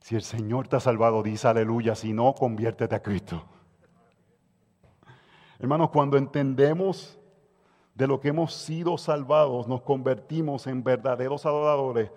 Si 0.00 0.14
el 0.14 0.22
Señor 0.22 0.68
te 0.68 0.76
ha 0.76 0.80
salvado, 0.80 1.22
dice 1.22 1.48
aleluya. 1.48 1.94
Si 1.94 2.12
no, 2.12 2.34
conviértete 2.34 2.94
a 2.94 3.02
Cristo. 3.02 3.42
Hermanos, 5.58 5.90
cuando 5.90 6.16
entendemos 6.18 7.18
de 7.94 8.06
lo 8.06 8.20
que 8.20 8.28
hemos 8.28 8.54
sido 8.54 8.98
salvados, 8.98 9.66
nos 9.66 9.82
convertimos 9.82 10.66
en 10.66 10.84
verdaderos 10.84 11.46
adoradores. 11.46 12.10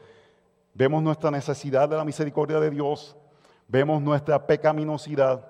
Vemos 0.73 1.01
nuestra 1.01 1.31
necesidad 1.31 1.87
de 1.87 1.95
la 1.95 2.03
misericordia 2.03 2.59
de 2.59 2.71
Dios, 2.71 3.15
vemos 3.67 4.01
nuestra 4.01 4.45
pecaminosidad 4.45 5.45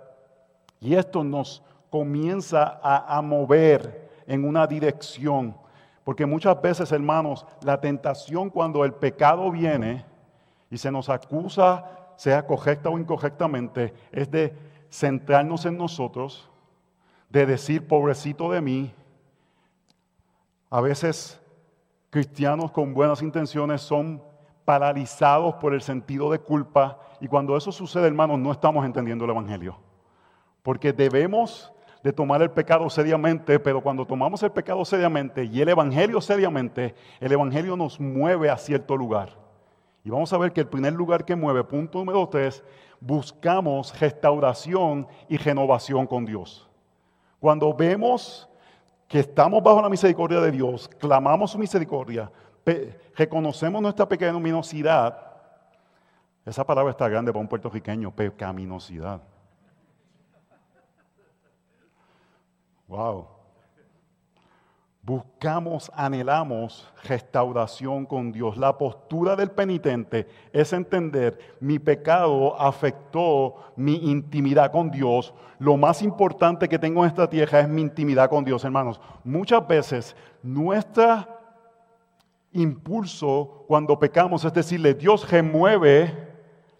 y 0.79 0.95
esto 0.95 1.23
nos 1.23 1.63
comienza 1.89 2.79
a, 2.81 3.21
mover 3.21 4.09
en 4.27 4.45
una 4.45 4.67
dirección. 4.67 5.55
Porque 6.03 6.25
muchas 6.25 6.61
veces, 6.61 6.91
hermanos, 6.91 7.45
la 7.63 7.79
tentación 7.79 8.49
cuando 8.49 8.85
el 8.85 8.93
pecado 8.93 9.51
viene 9.51 10.05
y 10.69 10.77
se 10.77 10.91
nos 10.91 11.09
acusa, 11.09 11.85
sea 12.15 12.45
correcta 12.45 12.89
o 12.89 12.99
incorrectamente, 12.99 13.93
es 14.11 14.29
de 14.29 14.55
centrarnos 14.91 15.65
en 15.65 15.77
nosotros, 15.77 16.49
de 17.29 17.45
decir, 17.45 17.87
pobrecito 17.87 18.51
de 18.51 18.61
mí. 18.61 18.93
A 20.69 20.81
veces 20.81 21.41
cristianos 22.09 22.71
con 22.71 22.93
buenas 22.93 23.21
intenciones 23.21 23.81
son 23.81 24.21
paralizados 24.65 25.55
por 25.55 25.73
el 25.73 25.81
sentido 25.81 26.31
de 26.31 26.39
culpa 26.39 26.99
y 27.19 27.27
cuando 27.27 27.57
eso 27.57 27.71
sucede, 27.71 28.07
hermanos, 28.07 28.39
no 28.39 28.51
estamos 28.51 28.85
entendiendo 28.85 29.25
el 29.25 29.31
Evangelio. 29.31 29.77
Porque 30.63 30.93
debemos 30.93 31.71
de 32.03 32.13
tomar 32.13 32.41
el 32.41 32.51
pecado 32.51 32.89
seriamente, 32.89 33.59
pero 33.59 33.81
cuando 33.81 34.05
tomamos 34.05 34.43
el 34.43 34.51
pecado 34.51 34.85
seriamente 34.85 35.43
y 35.43 35.61
el 35.61 35.69
Evangelio 35.69 36.21
seriamente, 36.21 36.95
el 37.19 37.31
Evangelio 37.31 37.75
nos 37.75 37.99
mueve 37.99 38.49
a 38.49 38.57
cierto 38.57 38.95
lugar. 38.95 39.29
Y 40.03 40.09
vamos 40.09 40.31
a 40.31 40.37
ver 40.37 40.53
que 40.53 40.61
el 40.61 40.67
primer 40.67 40.93
lugar 40.93 41.25
que 41.25 41.35
mueve, 41.35 41.63
punto 41.63 41.99
número 41.99 42.27
tres, 42.29 42.63
buscamos 42.99 43.99
restauración 43.99 45.07
y 45.27 45.37
renovación 45.37 46.07
con 46.07 46.25
Dios. 46.25 46.67
Cuando 47.39 47.73
vemos 47.73 48.49
que 49.07 49.19
estamos 49.19 49.61
bajo 49.61 49.81
la 49.81 49.89
misericordia 49.89 50.39
de 50.39 50.51
Dios, 50.51 50.87
clamamos 50.99 51.51
su 51.51 51.57
misericordia, 51.57 52.31
reconocemos 53.15 53.81
nuestra 53.81 54.07
pecaminosidad, 54.07 55.26
esa 56.47 56.65
palabra 56.65 56.91
está 56.91 57.09
grande 57.09 57.31
para 57.33 57.41
un 57.41 57.47
puertorriqueño, 57.49 58.09
pecaminosidad. 58.11 59.21
Wow. 62.87 63.27
Buscamos, 65.01 65.91
anhelamos 65.93 66.89
restauración 67.03 68.05
con 68.05 68.31
Dios. 68.31 68.55
La 68.57 68.77
postura 68.77 69.35
del 69.35 69.51
penitente 69.51 70.25
es 70.53 70.71
entender 70.71 71.57
mi 71.59 71.79
pecado 71.79 72.57
afectó 72.59 73.73
mi 73.75 74.09
intimidad 74.09 74.71
con 74.71 74.89
Dios. 74.89 75.33
Lo 75.59 75.75
más 75.75 76.01
importante 76.01 76.69
que 76.69 76.79
tengo 76.79 77.03
en 77.03 77.09
esta 77.09 77.29
tierra 77.29 77.59
es 77.59 77.67
mi 77.67 77.81
intimidad 77.81 78.29
con 78.29 78.45
Dios, 78.45 78.63
hermanos. 78.63 79.01
Muchas 79.25 79.67
veces 79.67 80.15
nuestro 80.41 81.27
impulso 82.53 83.65
cuando 83.67 83.99
pecamos 83.99 84.45
es 84.45 84.53
decirle, 84.53 84.93
Dios 84.93 85.29
remueve 85.29 86.26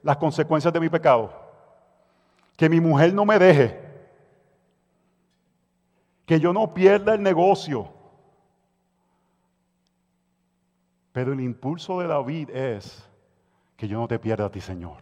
las 0.08 0.16
consecuencias 0.16 0.74
de 0.74 0.80
mi 0.80 0.88
pecado. 0.88 1.30
Que 2.56 2.70
mi 2.70 2.80
mujer 2.80 3.14
no 3.14 3.26
me 3.26 3.38
deje. 3.38 3.78
Que 6.26 6.40
yo 6.40 6.54
no 6.54 6.74
pierda 6.74 7.14
el 7.14 7.22
negocio 7.22 7.92
Pero 11.18 11.34
el 11.34 11.42
impulso 11.42 12.00
de 12.00 12.06
David 12.06 12.52
es 12.52 13.04
que 13.76 13.88
yo 13.88 13.98
no 14.00 14.08
te 14.08 14.20
pierda 14.20 14.46
a 14.46 14.52
ti, 14.52 14.62
Señor. 14.62 15.00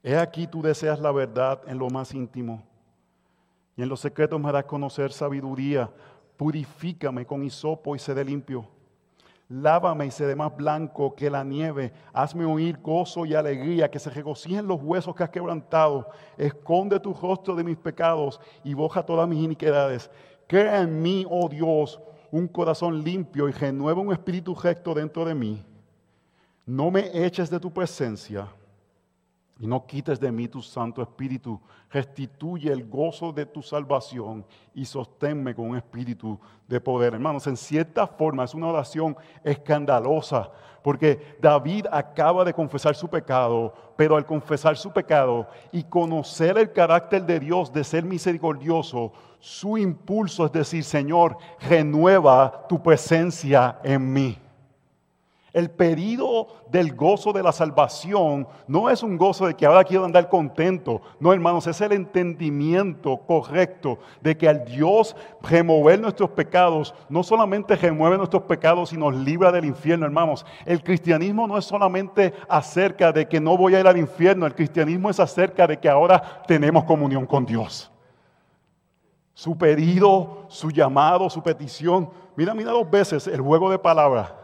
He 0.00 0.16
aquí 0.16 0.46
tú 0.46 0.62
deseas 0.62 1.00
la 1.00 1.10
verdad 1.10 1.60
en 1.66 1.76
lo 1.76 1.90
más 1.90 2.14
íntimo 2.14 2.62
y 3.76 3.82
en 3.82 3.88
los 3.88 3.98
secretos 3.98 4.40
me 4.40 4.48
harás 4.48 4.66
conocer 4.66 5.10
sabiduría. 5.10 5.90
Purifícame 6.36 7.26
con 7.26 7.42
hisopo 7.42 7.96
y 7.96 7.98
de 7.98 8.24
limpio. 8.24 8.68
Lávame 9.50 10.06
y 10.06 10.22
de 10.22 10.36
más 10.36 10.56
blanco 10.56 11.12
que 11.16 11.28
la 11.28 11.42
nieve. 11.42 11.92
Hazme 12.12 12.44
oír 12.44 12.78
gozo 12.80 13.26
y 13.26 13.34
alegría, 13.34 13.90
que 13.90 13.98
se 13.98 14.08
regocijen 14.08 14.68
los 14.68 14.80
huesos 14.80 15.12
que 15.12 15.24
has 15.24 15.30
quebrantado. 15.30 16.08
Esconde 16.38 17.00
tu 17.00 17.12
rostro 17.12 17.56
de 17.56 17.64
mis 17.64 17.76
pecados 17.76 18.40
y 18.62 18.74
boja 18.74 19.04
todas 19.04 19.28
mis 19.28 19.42
iniquidades. 19.42 20.08
Crea 20.46 20.82
en 20.82 21.02
mí, 21.02 21.26
oh 21.28 21.48
Dios, 21.48 22.00
un 22.30 22.46
corazón 22.46 23.02
limpio 23.02 23.48
y 23.48 23.52
renueva 23.52 24.00
un 24.00 24.12
espíritu 24.12 24.54
recto 24.54 24.94
dentro 24.94 25.24
de 25.24 25.34
mí. 25.34 25.66
No 26.64 26.92
me 26.92 27.10
eches 27.12 27.50
de 27.50 27.58
tu 27.58 27.72
presencia 27.72 28.46
y 29.60 29.66
no 29.66 29.86
quites 29.86 30.18
de 30.18 30.32
mí 30.32 30.48
tu 30.48 30.62
Santo 30.62 31.02
Espíritu. 31.02 31.60
Restituye 31.90 32.72
el 32.72 32.88
gozo 32.88 33.30
de 33.30 33.44
tu 33.44 33.60
salvación 33.60 34.44
y 34.74 34.86
sosténme 34.86 35.54
con 35.54 35.66
un 35.70 35.76
espíritu 35.76 36.40
de 36.66 36.80
poder. 36.80 37.12
Hermanos, 37.12 37.46
en 37.46 37.58
cierta 37.58 38.06
forma 38.06 38.44
es 38.44 38.54
una 38.54 38.68
oración 38.68 39.14
escandalosa, 39.44 40.50
porque 40.82 41.36
David 41.42 41.86
acaba 41.92 42.42
de 42.42 42.54
confesar 42.54 42.94
su 42.94 43.06
pecado, 43.08 43.74
pero 43.96 44.16
al 44.16 44.24
confesar 44.24 44.78
su 44.78 44.90
pecado 44.90 45.46
y 45.72 45.82
conocer 45.84 46.56
el 46.56 46.72
carácter 46.72 47.26
de 47.26 47.38
Dios 47.38 47.70
de 47.70 47.84
ser 47.84 48.04
misericordioso, 48.04 49.12
su 49.38 49.76
impulso 49.76 50.46
es 50.46 50.52
decir, 50.52 50.84
Señor, 50.84 51.36
renueva 51.60 52.66
tu 52.66 52.82
presencia 52.82 53.78
en 53.82 54.10
mí. 54.10 54.38
El 55.52 55.70
pedido 55.70 56.46
del 56.70 56.94
gozo 56.94 57.32
de 57.32 57.42
la 57.42 57.50
salvación 57.50 58.46
no 58.68 58.88
es 58.88 59.02
un 59.02 59.18
gozo 59.18 59.46
de 59.46 59.54
que 59.54 59.66
ahora 59.66 59.82
quiero 59.82 60.04
andar 60.04 60.28
contento. 60.28 61.02
No, 61.18 61.32
hermanos, 61.32 61.66
es 61.66 61.80
el 61.80 61.90
entendimiento 61.92 63.16
correcto 63.26 63.98
de 64.20 64.36
que 64.36 64.48
al 64.48 64.64
Dios 64.64 65.16
remover 65.42 65.98
nuestros 65.98 66.30
pecados, 66.30 66.94
no 67.08 67.24
solamente 67.24 67.74
remueve 67.74 68.16
nuestros 68.16 68.44
pecados 68.44 68.92
y 68.92 68.96
nos 68.96 69.14
libra 69.14 69.50
del 69.50 69.64
infierno, 69.64 70.06
hermanos. 70.06 70.46
El 70.64 70.84
cristianismo 70.84 71.48
no 71.48 71.58
es 71.58 71.64
solamente 71.64 72.32
acerca 72.48 73.10
de 73.10 73.26
que 73.26 73.40
no 73.40 73.56
voy 73.56 73.74
a 73.74 73.80
ir 73.80 73.88
al 73.88 73.98
infierno, 73.98 74.46
el 74.46 74.54
cristianismo 74.54 75.10
es 75.10 75.18
acerca 75.18 75.66
de 75.66 75.78
que 75.78 75.88
ahora 75.88 76.44
tenemos 76.46 76.84
comunión 76.84 77.26
con 77.26 77.44
Dios. 77.44 77.90
Su 79.34 79.58
pedido, 79.58 80.44
su 80.48 80.70
llamado, 80.70 81.28
su 81.28 81.42
petición. 81.42 82.10
Mira, 82.36 82.54
mira 82.54 82.70
dos 82.70 82.88
veces 82.88 83.26
el 83.26 83.40
juego 83.40 83.68
de 83.70 83.78
palabras 83.78 84.39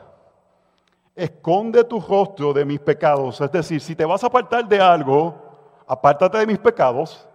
esconde 1.16 1.82
tu 1.82 1.98
rostro 1.98 2.52
de 2.52 2.64
mis 2.64 2.78
pecados. 2.78 3.40
Es 3.40 3.50
decir, 3.50 3.80
si 3.80 3.96
te 3.96 4.04
vas 4.04 4.22
a 4.22 4.26
apartar 4.26 4.68
de 4.68 4.78
algo, 4.78 5.34
apártate 5.86 6.38
de 6.38 6.46
mis 6.46 6.58
pecados. 6.58 7.26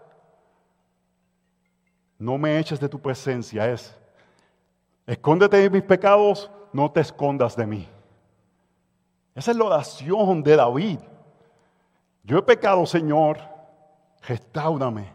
No 2.19 2.37
me 2.37 2.59
eches 2.59 2.79
de 2.79 2.87
tu 2.87 2.99
presencia. 2.99 3.69
Es, 3.69 3.97
escóndete 5.07 5.57
de 5.57 5.69
mis 5.69 5.81
pecados, 5.81 6.51
no 6.71 6.91
te 6.91 7.01
escondas 7.01 7.55
de 7.55 7.65
mí. 7.65 7.89
Esa 9.33 9.51
es 9.51 9.57
la 9.57 9.65
oración 9.65 10.43
de 10.43 10.55
David. 10.55 10.99
Yo 12.23 12.37
he 12.37 12.41
pecado, 12.43 12.85
Señor, 12.85 13.39
restaurame, 14.21 15.11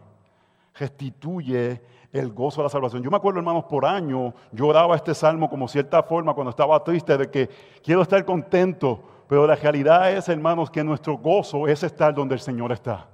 restituye 0.73 1.81
el 2.11 2.31
gozo 2.31 2.61
de 2.61 2.65
la 2.65 2.69
salvación. 2.69 3.03
Yo 3.03 3.11
me 3.11 3.17
acuerdo, 3.17 3.39
hermanos, 3.39 3.65
por 3.65 3.85
año 3.85 4.33
yo 4.51 4.67
oraba 4.67 4.95
este 4.95 5.13
salmo 5.13 5.49
como 5.49 5.67
cierta 5.67 6.01
forma 6.03 6.33
cuando 6.33 6.51
estaba 6.51 6.83
triste 6.83 7.17
de 7.17 7.29
que 7.29 7.49
quiero 7.83 8.01
estar 8.01 8.23
contento, 8.25 9.03
pero 9.27 9.45
la 9.45 9.55
realidad 9.55 10.11
es, 10.11 10.29
hermanos, 10.29 10.71
que 10.71 10.83
nuestro 10.83 11.17
gozo 11.17 11.67
es 11.67 11.83
estar 11.83 12.13
donde 12.13 12.35
el 12.35 12.41
Señor 12.41 12.71
está. 12.71 13.07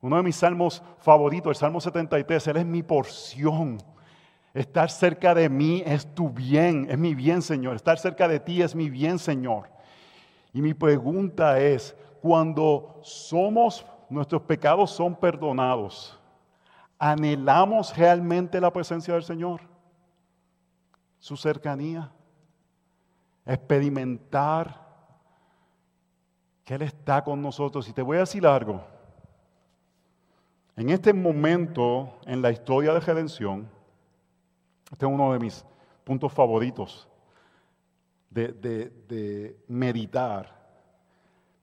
Uno 0.00 0.16
de 0.16 0.22
mis 0.22 0.36
salmos 0.36 0.82
favoritos, 0.98 1.50
el 1.50 1.56
Salmo 1.56 1.80
73, 1.80 2.48
Él 2.48 2.56
es 2.58 2.66
mi 2.66 2.82
porción. 2.82 3.78
Estar 4.52 4.90
cerca 4.90 5.34
de 5.34 5.48
mí 5.48 5.82
es 5.84 6.06
tu 6.14 6.30
bien, 6.30 6.86
es 6.88 6.98
mi 6.98 7.14
bien, 7.14 7.42
Señor. 7.42 7.74
Estar 7.74 7.98
cerca 7.98 8.28
de 8.28 8.38
ti 8.38 8.62
es 8.62 8.74
mi 8.74 8.88
bien, 8.88 9.18
Señor. 9.18 9.68
Y 10.52 10.62
mi 10.62 10.74
pregunta 10.74 11.58
es, 11.58 11.96
cuando 12.22 13.00
somos, 13.02 13.84
nuestros 14.08 14.42
pecados 14.42 14.90
son 14.90 15.16
perdonados, 15.16 16.18
¿Anhelamos 16.98 17.96
realmente 17.96 18.60
la 18.60 18.72
presencia 18.72 19.14
del 19.14 19.24
Señor? 19.24 19.60
Su 21.18 21.36
cercanía. 21.36 22.10
Experimentar 23.44 24.84
que 26.64 26.74
Él 26.74 26.82
está 26.82 27.22
con 27.22 27.42
nosotros. 27.42 27.88
Y 27.88 27.92
te 27.92 28.02
voy 28.02 28.16
a 28.16 28.20
decir 28.20 28.46
algo. 28.46 28.84
En 30.76 30.90
este 30.90 31.12
momento 31.12 32.18
en 32.26 32.42
la 32.42 32.50
historia 32.50 32.92
de 32.92 33.00
redención, 33.00 33.68
este 34.90 35.06
es 35.06 35.12
uno 35.12 35.32
de 35.32 35.38
mis 35.38 35.64
puntos 36.02 36.32
favoritos 36.32 37.08
de, 38.30 38.52
de 38.52 39.56
meditar 39.68 40.63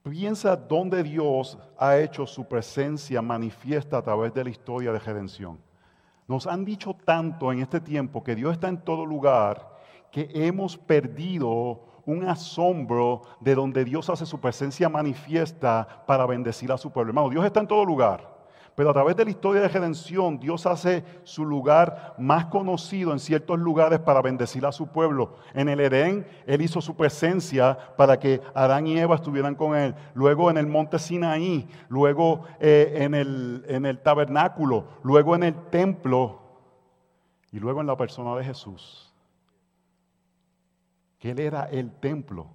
Piensa 0.04 0.56
dónde 0.56 1.04
Dios 1.04 1.58
ha 1.78 1.98
hecho 1.98 2.26
su 2.26 2.46
presencia 2.46 3.22
manifiesta 3.22 3.98
a 3.98 4.02
través 4.02 4.34
de 4.34 4.44
la 4.44 4.50
historia 4.50 4.92
de 4.92 5.00
redención. 5.00 5.60
Nos 6.28 6.48
han 6.48 6.66
dicho 6.66 6.96
tanto 7.06 7.52
en 7.52 7.60
este 7.60 7.80
tiempo 7.80 8.24
que 8.24 8.36
Dios 8.36 8.54
está 8.54 8.68
en 8.68 8.82
todo 8.82 9.06
lugar 9.06 9.78
que 10.12 10.30
hemos 10.34 10.78
perdido 10.78 11.82
un 12.06 12.28
asombro 12.28 13.22
de 13.40 13.56
donde 13.56 13.86
Dios 13.86 14.10
hace 14.10 14.26
su 14.26 14.40
presencia 14.40 14.90
manifiesta 14.90 16.04
para 16.08 16.26
bendecir 16.26 16.72
a 16.72 16.78
su 16.78 16.92
pueblo. 16.92 17.12
Hermano, 17.12 17.30
Dios 17.30 17.46
está 17.46 17.60
en 17.60 17.68
todo 17.68 17.86
lugar. 17.86 18.31
Pero 18.76 18.90
a 18.90 18.94
través 18.94 19.16
de 19.18 19.26
la 19.26 19.32
historia 19.32 19.62
de 19.62 19.68
redención, 19.68 20.40
Dios 20.40 20.66
hace 20.66 21.04
su 21.24 21.46
lugar 21.46 22.16
más 22.18 22.46
conocido 22.46 23.12
en 23.12 23.20
ciertos 23.20 23.60
lugares 23.60 24.00
para 24.00 24.22
bendecir 24.22 24.66
a 24.66 24.72
su 24.72 24.88
pueblo. 24.88 25.36
En 25.54 25.68
el 25.68 25.82
Edén, 25.82 26.26
Él 26.46 26.62
hizo 26.62 26.80
su 26.80 26.96
presencia 26.96 27.78
para 27.98 28.18
que 28.18 28.42
Adán 28.54 28.88
y 28.88 28.98
Eva 28.98 29.16
estuvieran 29.16 29.56
con 29.56 29.76
Él. 29.76 29.94
Luego 30.14 30.50
en 30.50 30.58
el 30.58 30.68
monte 30.68 31.00
Sinaí, 31.00 31.68
luego 31.90 32.44
eh, 32.60 32.94
en, 33.00 33.14
el, 33.14 33.66
en 33.68 33.86
el 33.86 34.00
tabernáculo, 34.00 34.86
luego 35.04 35.36
en 35.36 35.44
el 35.44 35.56
templo 35.70 36.40
y 37.52 37.60
luego 37.60 37.82
en 37.82 37.88
la 37.88 37.98
persona 37.98 38.36
de 38.36 38.46
Jesús. 38.46 39.14
Que 41.20 41.32
Él 41.32 41.40
era 41.40 41.66
el 41.66 41.92
templo. 41.92 42.48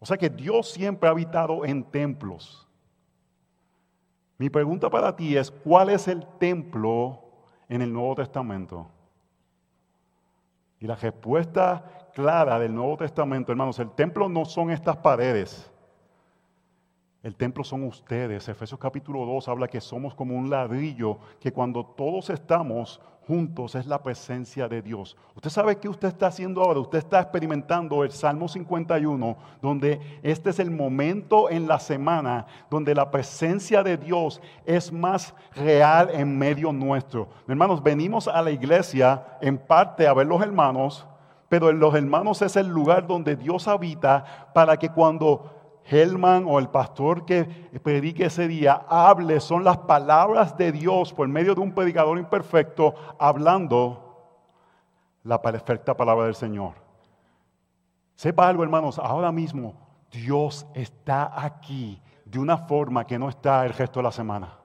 O 0.00 0.06
sea 0.06 0.16
que 0.16 0.30
Dios 0.30 0.70
siempre 0.70 1.08
ha 1.08 1.12
habitado 1.12 1.64
en 1.66 1.84
templos. 1.84 2.67
Mi 4.38 4.48
pregunta 4.48 4.88
para 4.88 5.14
ti 5.16 5.36
es, 5.36 5.50
¿cuál 5.50 5.90
es 5.90 6.06
el 6.06 6.24
templo 6.38 7.20
en 7.68 7.82
el 7.82 7.92
Nuevo 7.92 8.14
Testamento? 8.14 8.86
Y 10.78 10.86
la 10.86 10.94
respuesta 10.94 12.10
clara 12.14 12.58
del 12.60 12.72
Nuevo 12.72 12.96
Testamento, 12.96 13.50
hermanos, 13.50 13.80
el 13.80 13.90
templo 13.90 14.28
no 14.28 14.44
son 14.44 14.70
estas 14.70 14.96
paredes. 14.98 15.68
El 17.24 17.34
templo 17.34 17.64
son 17.64 17.82
ustedes. 17.82 18.48
Efesios 18.48 18.78
capítulo 18.78 19.26
2 19.26 19.48
habla 19.48 19.66
que 19.66 19.80
somos 19.80 20.14
como 20.14 20.36
un 20.36 20.48
ladrillo, 20.48 21.18
que 21.40 21.52
cuando 21.52 21.84
todos 21.84 22.30
estamos 22.30 23.00
juntos 23.28 23.74
es 23.74 23.86
la 23.86 24.02
presencia 24.02 24.68
de 24.68 24.80
Dios. 24.80 25.14
Usted 25.36 25.50
sabe 25.50 25.76
qué 25.76 25.86
usted 25.86 26.08
está 26.08 26.28
haciendo 26.28 26.62
ahora. 26.62 26.80
Usted 26.80 26.96
está 26.96 27.20
experimentando 27.20 28.02
el 28.02 28.10
Salmo 28.10 28.48
51, 28.48 29.36
donde 29.60 30.00
este 30.22 30.48
es 30.48 30.58
el 30.58 30.70
momento 30.70 31.50
en 31.50 31.68
la 31.68 31.78
semana 31.78 32.46
donde 32.70 32.94
la 32.94 33.10
presencia 33.10 33.82
de 33.82 33.98
Dios 33.98 34.40
es 34.64 34.90
más 34.90 35.34
real 35.54 36.08
en 36.14 36.38
medio 36.38 36.72
nuestro. 36.72 37.28
Hermanos, 37.46 37.82
venimos 37.82 38.28
a 38.28 38.40
la 38.40 38.50
iglesia 38.50 39.22
en 39.42 39.58
parte 39.58 40.06
a 40.06 40.14
ver 40.14 40.26
los 40.26 40.40
hermanos, 40.40 41.06
pero 41.50 41.68
en 41.68 41.78
los 41.78 41.94
hermanos 41.94 42.40
es 42.40 42.56
el 42.56 42.68
lugar 42.68 43.06
donde 43.06 43.36
Dios 43.36 43.68
habita 43.68 44.48
para 44.54 44.78
que 44.78 44.88
cuando 44.88 45.57
Helman 45.90 46.44
o 46.46 46.58
el 46.58 46.68
pastor 46.68 47.24
que 47.24 47.44
predique 47.82 48.26
ese 48.26 48.46
día 48.48 48.84
hable, 48.88 49.40
son 49.40 49.64
las 49.64 49.78
palabras 49.78 50.56
de 50.56 50.72
Dios 50.72 51.12
por 51.12 51.26
medio 51.28 51.54
de 51.54 51.60
un 51.60 51.72
predicador 51.72 52.18
imperfecto 52.18 52.94
hablando 53.18 54.04
la 55.24 55.40
perfecta 55.40 55.96
palabra 55.96 56.26
del 56.26 56.34
Señor. 56.34 56.74
Sepa 58.14 58.48
algo, 58.48 58.62
hermanos, 58.62 58.98
ahora 58.98 59.32
mismo 59.32 59.74
Dios 60.10 60.66
está 60.74 61.32
aquí 61.40 62.02
de 62.24 62.38
una 62.38 62.58
forma 62.58 63.06
que 63.06 63.18
no 63.18 63.28
está 63.28 63.64
el 63.64 63.72
resto 63.72 64.00
de 64.00 64.04
la 64.04 64.12
semana. 64.12 64.57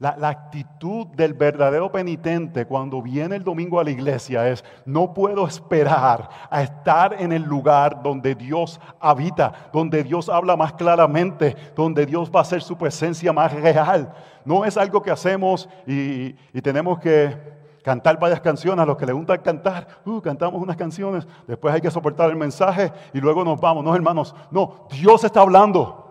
La, 0.00 0.30
actitud 0.30 1.08
del 1.08 1.34
verdadero 1.34 1.92
penitente 1.92 2.64
cuando 2.64 3.02
viene 3.02 3.36
el 3.36 3.44
domingo 3.44 3.78
a 3.78 3.84
la 3.84 3.90
iglesia 3.90 4.48
es, 4.48 4.64
no 4.86 5.12
puedo 5.12 5.46
esperar 5.46 6.30
a 6.48 6.62
estar 6.62 7.20
en 7.20 7.32
el 7.32 7.42
lugar 7.42 8.02
donde 8.02 8.34
Dios 8.34 8.80
habita, 8.98 9.52
donde 9.74 10.02
Dios 10.02 10.30
habla 10.30 10.56
más 10.56 10.72
claramente, 10.72 11.54
donde 11.76 12.06
Dios 12.06 12.30
va 12.34 12.38
a 12.38 12.42
hacer 12.44 12.62
su 12.62 12.78
presencia 12.78 13.30
más 13.30 13.52
real. 13.52 14.10
No 14.46 14.64
es 14.64 14.78
algo 14.78 15.02
que 15.02 15.10
hacemos 15.10 15.68
y, 15.86 16.32
tenemos 16.62 16.98
que 16.98 17.36
cantar 17.84 18.18
varias 18.18 18.40
canciones, 18.40 18.82
a 18.82 18.86
los 18.86 18.96
que 18.96 19.04
les 19.04 19.14
gusta 19.14 19.36
cantar, 19.36 19.86
uh, 20.06 20.18
cantamos 20.22 20.62
unas 20.62 20.78
canciones, 20.78 21.28
después 21.46 21.74
hay 21.74 21.82
que 21.82 21.90
soportar 21.90 22.30
el 22.30 22.36
mensaje 22.36 22.90
y 23.12 23.20
luego 23.20 23.44
nos 23.44 23.60
vamos. 23.60 23.84
No, 23.84 23.94
hermanos, 23.94 24.34
no, 24.50 24.86
Dios 24.90 25.24
está 25.24 25.42
hablando. 25.42 26.09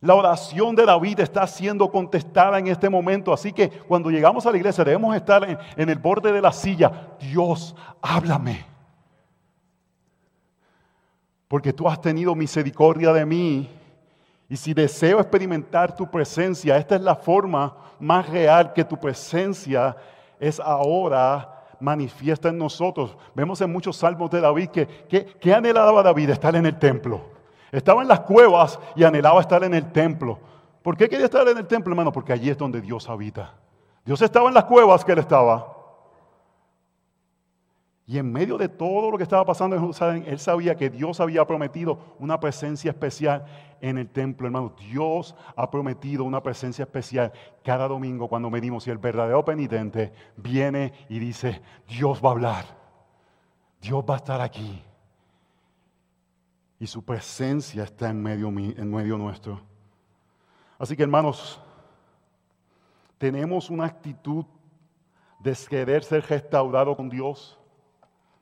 La 0.00 0.14
oración 0.14 0.76
de 0.76 0.86
David 0.86 1.20
está 1.20 1.46
siendo 1.46 1.90
contestada 1.90 2.58
en 2.58 2.68
este 2.68 2.88
momento. 2.88 3.32
Así 3.32 3.52
que 3.52 3.68
cuando 3.68 4.10
llegamos 4.10 4.46
a 4.46 4.50
la 4.50 4.56
iglesia 4.56 4.84
debemos 4.84 5.14
estar 5.16 5.58
en, 5.76 5.88
el 5.88 5.98
borde 5.98 6.32
de 6.32 6.40
la 6.40 6.52
silla. 6.52 7.16
Dios, 7.18 7.74
háblame. 8.00 8.64
Porque 11.48 11.72
tú 11.72 11.88
has 11.88 12.00
tenido 12.00 12.34
misericordia 12.34 13.12
de 13.12 13.26
mí. 13.26 13.68
Y 14.48 14.56
si 14.56 14.72
deseo 14.72 15.18
experimentar 15.18 15.94
tu 15.94 16.08
presencia, 16.10 16.76
esta 16.76 16.94
es 16.94 17.02
la 17.02 17.16
forma 17.16 17.76
más 17.98 18.28
real 18.28 18.72
que 18.72 18.84
tu 18.84 18.98
presencia 18.98 19.96
es 20.40 20.60
ahora 20.60 21.66
manifiesta 21.80 22.48
en 22.48 22.58
nosotros. 22.58 23.16
Vemos 23.34 23.60
en 23.60 23.72
muchos 23.72 23.96
salmos 23.96 24.30
de 24.30 24.40
David 24.40 24.68
que, 24.68 24.86
que, 25.40 25.54
anhelaba 25.54 26.02
David 26.02 26.30
estar 26.30 26.54
en 26.56 26.66
el 26.66 26.78
templo. 26.78 27.37
Estaba 27.70 28.02
en 28.02 28.08
las 28.08 28.20
cuevas 28.20 28.78
y 28.96 29.04
anhelaba 29.04 29.40
estar 29.40 29.62
en 29.64 29.74
el 29.74 29.92
templo. 29.92 30.38
¿Por 30.82 30.96
qué 30.96 31.08
quería 31.08 31.26
estar 31.26 31.46
en 31.48 31.58
el 31.58 31.66
templo, 31.66 31.92
hermano? 31.92 32.12
Porque 32.12 32.32
allí 32.32 32.48
es 32.48 32.56
donde 32.56 32.80
Dios 32.80 33.08
habita. 33.08 33.54
Dios 34.04 34.22
estaba 34.22 34.48
en 34.48 34.54
las 34.54 34.64
cuevas 34.64 35.04
que 35.04 35.12
él 35.12 35.18
estaba. 35.18 35.74
Y 38.06 38.16
en 38.16 38.32
medio 38.32 38.56
de 38.56 38.70
todo 38.70 39.10
lo 39.10 39.18
que 39.18 39.22
estaba 39.24 39.44
pasando 39.44 39.76
en 39.76 39.82
Jerusalén, 39.82 40.24
él 40.26 40.38
sabía 40.38 40.74
que 40.74 40.88
Dios 40.88 41.20
había 41.20 41.46
prometido 41.46 41.98
una 42.18 42.40
presencia 42.40 42.90
especial 42.90 43.44
en 43.82 43.98
el 43.98 44.08
templo, 44.08 44.46
hermano. 44.46 44.72
Dios 44.78 45.36
ha 45.54 45.70
prometido 45.70 46.24
una 46.24 46.42
presencia 46.42 46.84
especial 46.84 47.32
cada 47.62 47.86
domingo 47.86 48.26
cuando 48.26 48.48
venimos 48.48 48.86
y 48.86 48.90
el 48.90 48.96
verdadero 48.96 49.44
penitente 49.44 50.14
viene 50.36 50.94
y 51.10 51.18
dice, 51.18 51.60
Dios 51.86 52.24
va 52.24 52.30
a 52.30 52.32
hablar. 52.32 52.64
Dios 53.82 54.02
va 54.08 54.14
a 54.14 54.16
estar 54.16 54.40
aquí 54.40 54.82
y 56.78 56.86
su 56.86 57.04
presencia 57.04 57.84
está 57.84 58.08
en 58.08 58.22
medio, 58.22 58.48
en 58.48 58.90
medio 58.90 59.18
nuestro. 59.18 59.60
Así 60.78 60.96
que 60.96 61.02
hermanos, 61.02 61.60
tenemos 63.18 63.68
una 63.68 63.84
actitud 63.84 64.44
de 65.40 65.56
querer 65.68 66.04
ser 66.04 66.24
restaurado 66.24 66.96
con 66.96 67.08
Dios. 67.08 67.58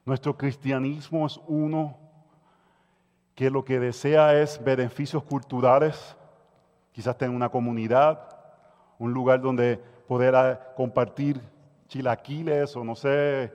Nuestro 0.05 0.37
cristianismo 0.37 1.27
es 1.27 1.40
uno 1.46 1.96
que 3.35 3.51
lo 3.51 3.64
que 3.64 3.79
desea 3.79 4.40
es 4.40 4.62
beneficios 4.62 5.22
culturales, 5.22 6.16
quizás 6.92 7.16
tener 7.16 7.35
una 7.35 7.51
comunidad, 7.51 8.20
un 8.99 9.12
lugar 9.12 9.40
donde 9.40 9.79
poder 10.09 10.35
ah, 10.35 10.72
compartir 10.77 11.40
chilaquiles 11.88 12.75
o 12.77 12.85
no 12.85 12.94
sé, 12.94 13.53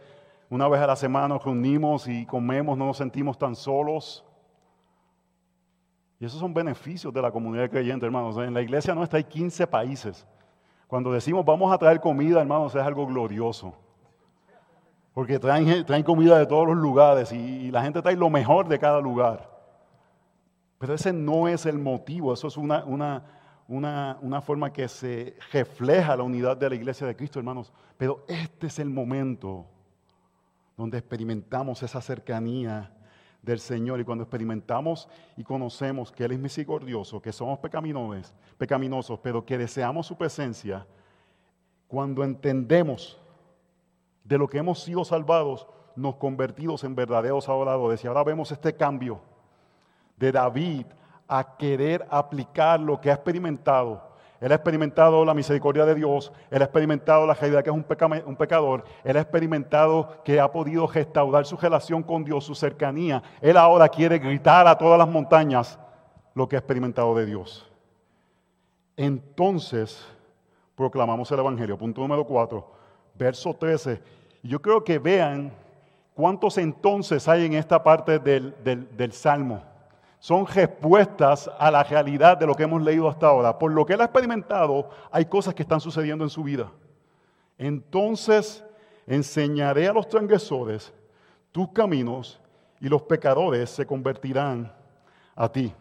una 0.50 0.68
vez 0.68 0.82
a 0.82 0.88
la 0.88 0.96
semana 0.96 1.30
nos 1.30 1.44
reunimos 1.44 2.08
y 2.08 2.26
comemos, 2.26 2.78
no 2.78 2.86
nos 2.88 2.98
sentimos 2.98 3.38
tan 3.38 3.56
solos. 3.56 4.26
Y 6.22 6.26
esos 6.26 6.40
son 6.40 6.54
beneficios 6.54 7.12
de 7.12 7.20
la 7.20 7.32
comunidad 7.32 7.68
creyente, 7.68 8.06
hermanos. 8.06 8.38
En 8.38 8.54
la 8.54 8.62
iglesia 8.62 8.94
nuestra 8.94 9.18
hay 9.18 9.24
15 9.24 9.66
países. 9.66 10.28
Cuando 10.86 11.12
decimos 11.12 11.44
vamos 11.44 11.74
a 11.74 11.80
traer 11.80 12.00
comida, 12.00 12.40
hermanos, 12.40 12.76
es 12.76 12.82
algo 12.84 13.08
glorioso. 13.08 13.74
Porque 15.16 15.40
traen, 15.40 15.84
traen 15.84 16.04
comida 16.04 16.38
de 16.38 16.46
todos 16.46 16.68
los 16.68 16.78
lugares 16.78 17.32
y, 17.32 17.72
la 17.72 17.82
gente 17.82 18.04
trae 18.04 18.16
lo 18.16 18.30
mejor 18.30 18.68
de 18.68 18.78
cada 18.78 19.02
lugar. 19.02 19.50
Pero 20.78 20.94
ese 20.94 21.12
no 21.12 21.48
es 21.48 21.66
el 21.66 21.80
motivo, 21.80 22.36
eso 22.36 22.48
es 22.48 22.56
una, 22.56 22.84
una, 22.86 23.24
una, 23.68 24.20
una, 24.22 24.42
forma 24.42 24.72
que 24.72 24.88
se 24.88 25.36
refleja 25.52 26.16
la 26.16 26.22
unidad 26.22 26.56
de 26.56 26.70
la 26.70 26.76
iglesia 26.76 27.08
de 27.08 27.16
Cristo, 27.16 27.40
hermanos. 27.40 27.74
Pero 27.98 28.26
este 28.28 28.68
es 28.68 28.78
el 28.78 28.92
momento 28.92 29.66
donde 30.78 31.00
experimentamos 31.00 31.82
esa 31.82 32.00
cercanía 32.00 32.92
del 33.42 33.60
Señor 33.60 34.00
y 34.00 34.04
cuando 34.04 34.24
experimentamos 34.24 35.10
y 35.36 35.44
conocemos 35.44 36.12
que 36.12 36.26
Él 36.26 36.34
es 36.34 36.40
misericordioso, 36.40 37.22
que 37.22 37.32
somos 37.32 37.60
pecaminosos, 37.60 38.34
pecaminosos, 38.58 39.20
pero 39.20 39.46
que 39.46 39.58
deseamos 39.58 40.08
su 40.08 40.16
presencia, 40.16 40.86
cuando 41.88 42.24
entendemos 42.24 43.20
de 44.24 44.38
lo 44.38 44.48
que 44.48 44.60
hemos 44.60 44.82
sido 44.84 45.04
salvados, 45.04 45.68
nos 45.96 46.16
convertimos 46.16 46.84
en 46.84 46.96
verdaderos 46.96 47.50
adoradores. 47.50 48.04
Y 48.04 48.08
ahora 48.08 48.24
vemos 48.24 48.52
este 48.52 48.76
cambio 48.76 49.20
de 50.16 50.32
David 50.32 50.86
a 51.28 51.58
querer 51.58 52.06
aplicar 52.10 52.80
lo 52.80 53.02
que 53.02 53.10
ha 53.10 53.16
experimentado 53.16 54.11
él 54.42 54.52
ha 54.52 54.56
experimentado 54.56 55.24
la 55.24 55.36
misericordia 55.36 55.86
de 55.86 55.94
Dios, 55.94 56.32
él 56.50 56.64
ha 56.64 56.66
experimentado 56.66 57.28
la 57.28 57.36
realidad 57.36 57.64
que 57.64 57.70
es 57.70 57.76
un, 57.76 57.86
un, 58.26 58.36
pecador, 58.36 58.84
él 59.04 59.16
ha 59.16 59.22
experimentado 59.22 60.24
que 60.24 60.40
ha 60.40 60.52
podido 60.52 60.88
restaurar 60.88 61.46
su 61.46 61.56
relación 61.58 62.02
con 62.02 62.24
Dios, 62.24 62.44
su 62.44 62.56
cercanía. 62.56 63.22
Él 63.40 63.56
ahora 63.56 63.88
quiere 63.88 64.18
gritar 64.18 64.68
a 64.68 64.76
todas 64.76 64.98
las 64.98 65.08
montañas 65.08 65.78
lo 66.34 66.50
que 66.50 66.56
ha 66.56 66.60
experimentado 66.60 67.14
de 67.16 67.28
Dios. 67.28 67.70
Entonces, 68.98 70.04
proclamamos 70.76 71.32
el 71.32 71.40
Evangelio. 71.40 71.78
Punto 71.78 72.02
número 72.02 72.26
4, 72.26 72.72
verso 73.14 73.54
13. 73.54 74.02
Yo 74.42 74.60
creo 74.60 74.84
que 74.84 74.98
vean 74.98 75.52
cuántos 76.16 76.58
entonces 76.58 77.28
hay 77.28 77.46
en 77.46 77.54
esta 77.54 77.84
parte 77.84 78.18
del, 78.18 78.56
del 78.64 79.12
Salmo 79.14 79.71
son 80.22 80.46
respuestas 80.46 81.50
a 81.58 81.72
la 81.72 81.84
realidad 81.84 82.38
de 82.38 82.46
lo 82.46 82.54
que 82.54 82.62
hemos 82.62 82.80
leído 82.84 83.10
hasta 83.10 83.26
ahora. 83.26 83.58
Por 83.58 83.72
lo 83.72 83.84
que 83.84 83.94
él 83.94 84.02
ha 84.02 84.06
experimentado, 84.06 84.88
hay 85.12 85.26
cosas 85.26 85.56
que 85.56 85.64
están 85.64 85.82
sucediendo 85.82 86.24
en 86.24 86.30
su 86.30 86.44
vida. 86.44 86.72
Entonces 87.58 88.64
enseñaré 89.08 89.88
a 89.88 89.94
los 89.94 90.08
transgresores 90.08 90.94
tus 91.52 91.70
caminos 91.70 92.40
y 92.80 92.88
los 92.88 93.02
pecadores 93.02 93.72
se 93.72 93.84
convertirán 93.84 94.72
a 95.36 95.52
ti. 95.52 95.74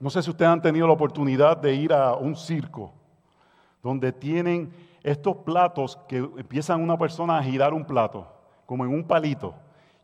No 0.00 0.08
sé 0.08 0.22
si 0.22 0.30
ustedes 0.30 0.50
han 0.50 0.62
tenido 0.62 0.86
la 0.86 0.94
oportunidad 0.94 1.58
de 1.58 1.74
ir 1.74 1.92
a 1.92 2.14
un 2.14 2.34
circo 2.34 2.94
donde 3.82 4.12
tienen 4.12 4.72
estos 5.02 5.36
platos 5.36 5.98
que 6.08 6.16
empiezan 6.16 6.80
una 6.80 6.96
persona 6.96 7.36
a 7.36 7.42
girar 7.42 7.74
un 7.74 7.84
plato, 7.84 8.26
como 8.64 8.86
en 8.86 8.94
un 8.94 9.04
palito, 9.04 9.54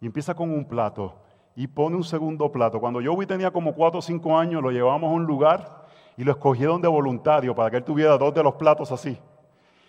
y 0.03 0.07
empieza 0.07 0.35
con 0.35 0.51
un 0.51 0.67
plato 0.67 1.15
y 1.59 1.67
pone 1.67 1.97
un 1.97 2.05
segundo 2.05 2.53
plato. 2.53 2.79
Cuando 2.79 3.01
yo 3.01 3.17
tenía 3.27 3.51
como 3.51 3.75
cuatro 3.75 3.99
o 3.99 4.03
cinco 4.03 4.39
años, 4.39 4.63
lo 4.63 4.71
llevamos 4.71 5.11
a 5.11 5.13
un 5.13 5.25
lugar 5.25 5.87
y 6.17 6.23
lo 6.23 6.31
escogieron 6.31 6.81
de 6.81 6.87
voluntario 6.87 7.53
para 7.53 7.69
que 7.69 7.79
él 7.79 7.83
tuviera 7.83 8.17
dos 8.17 8.33
de 8.33 8.45
los 8.45 8.55
platos 8.55 8.93
así. 8.93 9.19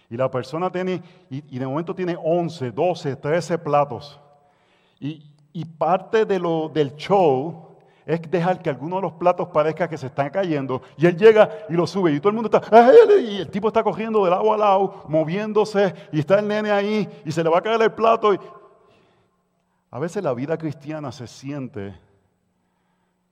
Y 0.10 0.18
la 0.18 0.32
persona 0.32 0.72
tiene, 0.72 1.04
y, 1.30 1.60
de 1.60 1.68
momento 1.68 1.94
tiene 1.94 2.18
11, 2.20 2.72
12, 2.72 3.16
13 3.18 3.60
platos. 3.60 4.20
Y, 5.00 5.24
parte 5.78 6.26
de 6.26 6.40
lo, 6.40 6.70
del 6.70 6.96
show 6.96 7.76
es 8.04 8.20
dejar 8.32 8.64
que 8.64 8.72
alguno 8.72 8.96
de 8.96 9.04
los 9.04 9.12
platos 9.14 9.50
parezca 9.50 9.88
que 9.88 9.98
se 9.98 10.08
están 10.08 10.32
cayendo 10.32 10.82
y 10.98 11.06
él 11.06 11.16
llega 11.16 11.50
y 11.70 11.74
lo 11.74 11.86
sube 11.86 12.12
y 12.12 12.20
todo 12.20 12.30
el 12.30 12.36
mundo 12.36 12.50
está, 12.52 12.92
y 13.20 13.38
el 13.38 13.50
tipo 13.50 13.68
está 13.68 13.84
cogiendo 13.84 14.24
del 14.24 14.32
lado 14.32 14.52
a 14.52 14.58
lado, 14.58 15.04
moviéndose 15.08 15.94
y 16.12 16.20
está 16.20 16.40
el 16.40 16.48
nene 16.48 16.72
ahí 16.72 17.08
y 17.26 17.32
se 17.32 17.44
le 17.44 17.50
va 17.50 17.60
a 17.60 17.62
caer 17.62 17.80
el 17.82 17.92
plato. 17.92 18.59
A 19.92 20.00
veces 20.00 20.24
la 20.24 20.34
vida 20.34 20.58
cristiana 20.58 21.12
se 21.12 21.28
siente 21.28 21.96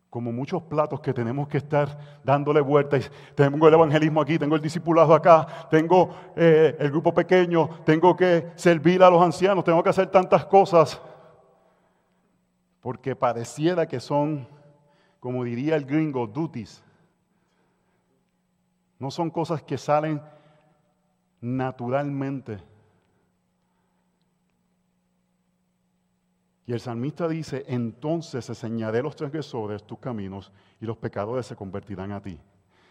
como 0.10 0.32
muchos 0.32 0.64
platos 0.64 1.02
que 1.02 1.14
tenemos 1.14 1.48
que 1.48 1.58
estar 1.58 2.20
dándole 2.24 2.62
vueltas. 2.62 3.12
Tengo 3.36 3.68
el 3.68 3.74
evangelismo 3.74 4.22
aquí, 4.22 4.40
tengo 4.40 4.56
el 4.56 4.62
discipulado 4.62 5.14
acá, 5.14 5.68
tengo 5.70 6.16
eh, 6.36 6.76
el 6.80 6.90
grupo 6.90 7.14
pequeño, 7.14 7.70
tengo 7.86 8.16
que 8.16 8.52
servir 8.56 9.04
a 9.04 9.10
los 9.10 9.22
ancianos, 9.22 9.64
tengo 9.64 9.84
que 9.84 9.90
hacer 9.90 10.08
tantas 10.08 10.46
cosas. 10.46 11.02
Porque 12.82 13.16
pareciera 13.16 13.86
que 13.86 14.00
son 14.00 14.48
como 15.20 15.44
diría 15.44 15.76
el 15.76 15.86
gringo, 15.86 16.28
duties. 16.28 16.84
No 19.00 19.12
son 19.12 19.30
cosas 19.30 19.62
que 19.62 19.78
salen 19.78 20.22
naturalmente. 21.42 22.64
Y 26.68 26.74
el 26.74 26.82
salmista 26.82 27.30
dice, 27.30 27.64
entonces 27.68 28.44
se 28.44 28.52
enseñaré 28.52 29.02
los 29.02 29.16
transgresores 29.16 29.84
tus 29.84 30.00
caminos 30.00 30.52
y 30.82 30.86
los 30.86 30.98
pecadores 30.98 31.46
se 31.46 31.56
convertirán 31.56 32.12
a 32.12 32.22
ti. 32.22 32.38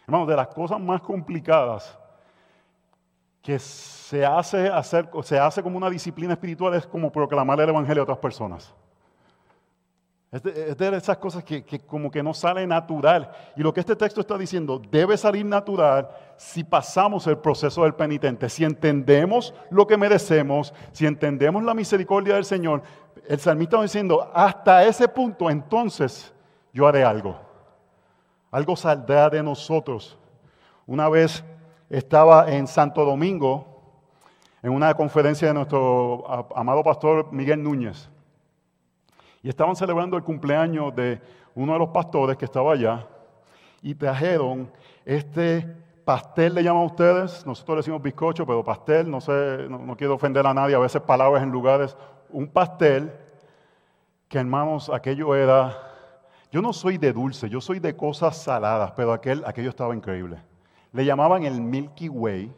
Hermanos, 0.06 0.28
de 0.28 0.36
las 0.36 0.48
cosas 0.48 0.80
más 0.80 1.02
complicadas 1.02 1.98
que 3.42 3.58
se 3.58 4.24
hace, 4.24 4.68
hacer, 4.68 5.10
se 5.22 5.38
hace 5.38 5.62
como 5.62 5.76
una 5.76 5.90
disciplina 5.90 6.32
espiritual 6.32 6.72
es 6.72 6.86
como 6.86 7.12
proclamar 7.12 7.60
el 7.60 7.68
Evangelio 7.68 8.00
a 8.00 8.04
otras 8.04 8.18
personas. 8.18 8.74
Es 10.32 10.42
de, 10.42 10.96
esas 10.96 11.18
cosas 11.18 11.44
que, 11.44 11.62
como 11.86 12.10
que 12.10 12.22
no 12.22 12.34
sale 12.34 12.66
natural. 12.66 13.30
Y 13.56 13.62
lo 13.62 13.72
que 13.72 13.80
este 13.80 13.94
texto 13.94 14.20
está 14.20 14.36
diciendo, 14.36 14.82
debe 14.90 15.16
salir 15.16 15.46
natural 15.46 16.10
si 16.36 16.64
pasamos 16.64 17.26
el 17.26 17.38
proceso 17.38 17.84
del 17.84 17.94
penitente. 17.94 18.48
Si 18.48 18.64
entendemos 18.64 19.54
lo 19.70 19.86
que 19.86 19.96
merecemos, 19.96 20.74
si 20.92 21.06
entendemos 21.06 21.62
la 21.62 21.74
misericordia 21.74 22.34
del 22.34 22.44
Señor, 22.44 22.82
el 23.28 23.38
salmista 23.38 23.76
está 23.76 23.82
diciendo, 23.82 24.30
hasta 24.34 24.84
ese 24.84 25.08
punto 25.08 25.48
entonces 25.48 26.32
yo 26.72 26.86
haré 26.86 27.04
algo. 27.04 27.38
Algo 28.50 28.76
saldrá 28.76 29.30
de 29.30 29.42
nosotros. 29.42 30.18
Una 30.86 31.08
vez 31.08 31.44
estaba 31.88 32.50
en 32.50 32.66
Santo 32.66 33.04
Domingo, 33.04 33.66
en 34.62 34.72
una 34.72 34.92
conferencia 34.94 35.48
de 35.48 35.54
nuestro 35.54 36.50
amado 36.54 36.82
pastor 36.82 37.32
Miguel 37.32 37.62
Núñez. 37.62 38.08
Y 39.46 39.48
estaban 39.48 39.76
celebrando 39.76 40.16
el 40.16 40.24
cumpleaños 40.24 40.92
de 40.96 41.20
uno 41.54 41.74
de 41.74 41.78
los 41.78 41.90
pastores 41.90 42.36
que 42.36 42.46
estaba 42.46 42.72
allá 42.72 43.06
y 43.80 43.94
trajeron 43.94 44.68
este 45.04 45.64
pastel, 46.04 46.52
le 46.56 46.64
llaman 46.64 46.82
a 46.82 46.86
ustedes, 46.86 47.46
nosotros 47.46 47.76
le 47.76 47.78
decimos 47.78 48.02
bizcocho, 48.02 48.44
pero 48.44 48.64
pastel, 48.64 49.08
no 49.08 49.20
sé, 49.20 49.68
no, 49.70 49.96
quiero 49.96 50.14
ofender 50.14 50.44
a 50.44 50.52
nadie, 50.52 50.74
a 50.74 50.80
veces 50.80 51.00
palabras 51.00 51.44
en 51.44 51.50
lugares, 51.50 51.96
un 52.28 52.48
pastel 52.48 53.12
que 54.26 54.38
hermanos, 54.38 54.90
aquello 54.92 55.32
era, 55.36 55.78
yo 56.50 56.60
no 56.60 56.72
soy 56.72 56.98
de 56.98 57.12
dulce, 57.12 57.48
yo 57.48 57.60
soy 57.60 57.78
de 57.78 57.94
cosas 57.94 58.36
saladas, 58.36 58.94
pero 58.96 59.12
aquel, 59.12 59.44
aquello 59.46 59.70
estaba 59.70 59.94
increíble. 59.94 60.42
Le 60.92 61.04
llamaban 61.04 61.44
el 61.44 61.60
Milky 61.60 62.08
Way, 62.08 62.52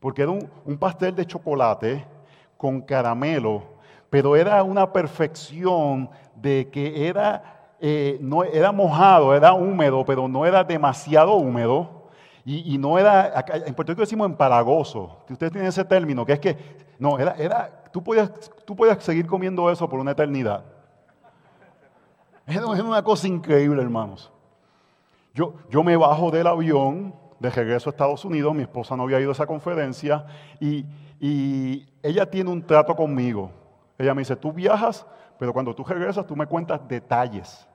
porque 0.00 0.22
era 0.22 0.30
un, 0.30 0.50
un 0.64 0.78
pastel 0.78 1.14
de 1.14 1.26
chocolate 1.26 2.02
con 2.56 2.80
caramelo 2.80 3.76
pero 4.10 4.36
era 4.36 4.62
una 4.62 4.92
perfección 4.92 6.10
de 6.34 6.68
que 6.70 7.08
era, 7.08 7.72
eh, 7.80 8.18
no, 8.20 8.44
era 8.44 8.72
mojado, 8.72 9.34
era 9.34 9.52
húmedo, 9.52 10.04
pero 10.04 10.28
no 10.28 10.46
era 10.46 10.64
demasiado 10.64 11.34
húmedo. 11.34 11.96
Y, 12.44 12.78
no 12.78 12.98
era, 12.98 13.44
en 13.66 13.74
Puerto 13.74 13.92
Rico 13.92 14.00
decimos 14.00 14.24
empalagoso. 14.24 15.18
Ustedes 15.28 15.52
tienen 15.52 15.68
ese 15.68 15.84
término, 15.84 16.24
que 16.24 16.32
es 16.32 16.40
que, 16.40 16.56
no, 16.98 17.18
era, 17.18 17.34
era 17.36 17.82
tú, 17.92 18.02
podías, 18.02 18.32
tú 18.64 18.74
podías 18.74 19.04
seguir 19.04 19.26
comiendo 19.26 19.70
eso 19.70 19.86
por 19.86 20.00
una 20.00 20.12
eternidad. 20.12 20.64
Es 22.46 22.56
una 22.56 23.04
cosa 23.04 23.28
increíble, 23.28 23.82
hermanos. 23.82 24.32
Yo, 25.34 25.56
yo 25.68 25.84
me 25.84 25.94
bajo 25.98 26.30
del 26.30 26.46
avión 26.46 27.14
de 27.38 27.50
regreso 27.50 27.90
a 27.90 27.92
Estados 27.92 28.24
Unidos, 28.24 28.54
mi 28.54 28.62
esposa 28.62 28.96
no 28.96 29.02
había 29.02 29.20
ido 29.20 29.28
a 29.28 29.32
esa 29.32 29.46
conferencia, 29.46 30.24
y 30.58 30.86
ella 32.02 32.24
tiene 32.30 32.50
un 32.50 32.66
trato 32.66 32.96
conmigo. 32.96 33.50
Ella 33.98 34.14
me 34.14 34.20
dice, 34.20 34.36
tú 34.36 34.52
viajas, 34.52 35.04
pero 35.38 35.52
cuando 35.52 35.74
tú 35.74 35.84
regresas 35.84 36.26
tú 36.26 36.36
me 36.36 36.46
cuentas 36.46 36.80
detalles. 36.88 37.68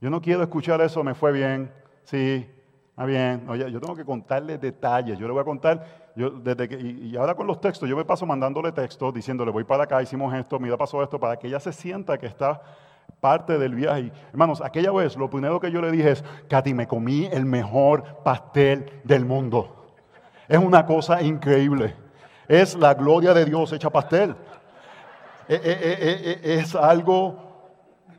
Yo 0.00 0.08
no 0.10 0.20
quiero 0.20 0.42
escuchar 0.42 0.80
eso, 0.80 1.02
me 1.02 1.14
fue 1.14 1.32
bien, 1.32 1.72
sí, 2.04 2.48
está 2.90 3.04
bien. 3.04 3.44
Oye, 3.48 3.70
yo 3.70 3.80
tengo 3.80 3.96
que 3.96 4.04
contarle 4.04 4.56
detalles. 4.56 5.18
Yo 5.18 5.26
le 5.26 5.32
voy 5.32 5.42
a 5.42 5.44
contar, 5.44 6.12
yo, 6.14 6.30
desde 6.30 6.68
que, 6.68 6.76
y, 6.76 7.16
ahora 7.16 7.34
con 7.34 7.46
los 7.48 7.60
textos, 7.60 7.88
yo 7.88 7.96
me 7.96 8.04
paso 8.04 8.24
mandándole 8.24 8.70
textos, 8.70 9.12
diciéndole, 9.12 9.50
voy 9.50 9.64
para 9.64 9.84
acá, 9.84 10.00
hicimos 10.00 10.32
esto, 10.34 10.60
mira, 10.60 10.76
pasó 10.76 11.02
esto, 11.02 11.18
para 11.18 11.36
que 11.36 11.48
ella 11.48 11.58
se 11.58 11.72
sienta 11.72 12.16
que 12.16 12.26
está 12.26 12.62
parte 13.20 13.58
del 13.58 13.74
viaje. 13.74 14.12
Hermanos, 14.30 14.60
aquella 14.60 14.92
vez 14.92 15.16
lo 15.16 15.28
primero 15.28 15.58
que 15.58 15.72
yo 15.72 15.80
le 15.80 15.90
dije 15.90 16.12
es, 16.12 16.24
Katy, 16.48 16.74
me 16.74 16.86
comí 16.86 17.28
el 17.32 17.44
mejor 17.44 18.22
pastel 18.22 19.00
del 19.02 19.24
mundo. 19.24 19.94
Es 20.46 20.58
una 20.58 20.86
cosa 20.86 21.20
increíble. 21.22 21.94
Es 22.46 22.74
la 22.76 22.94
gloria 22.94 23.34
de 23.34 23.44
Dios 23.44 23.72
hecha 23.72 23.90
pastel. 23.90 24.34
Eh, 25.48 25.60
eh, 25.64 26.40
eh, 26.42 26.58
es 26.60 26.74
algo 26.74 27.36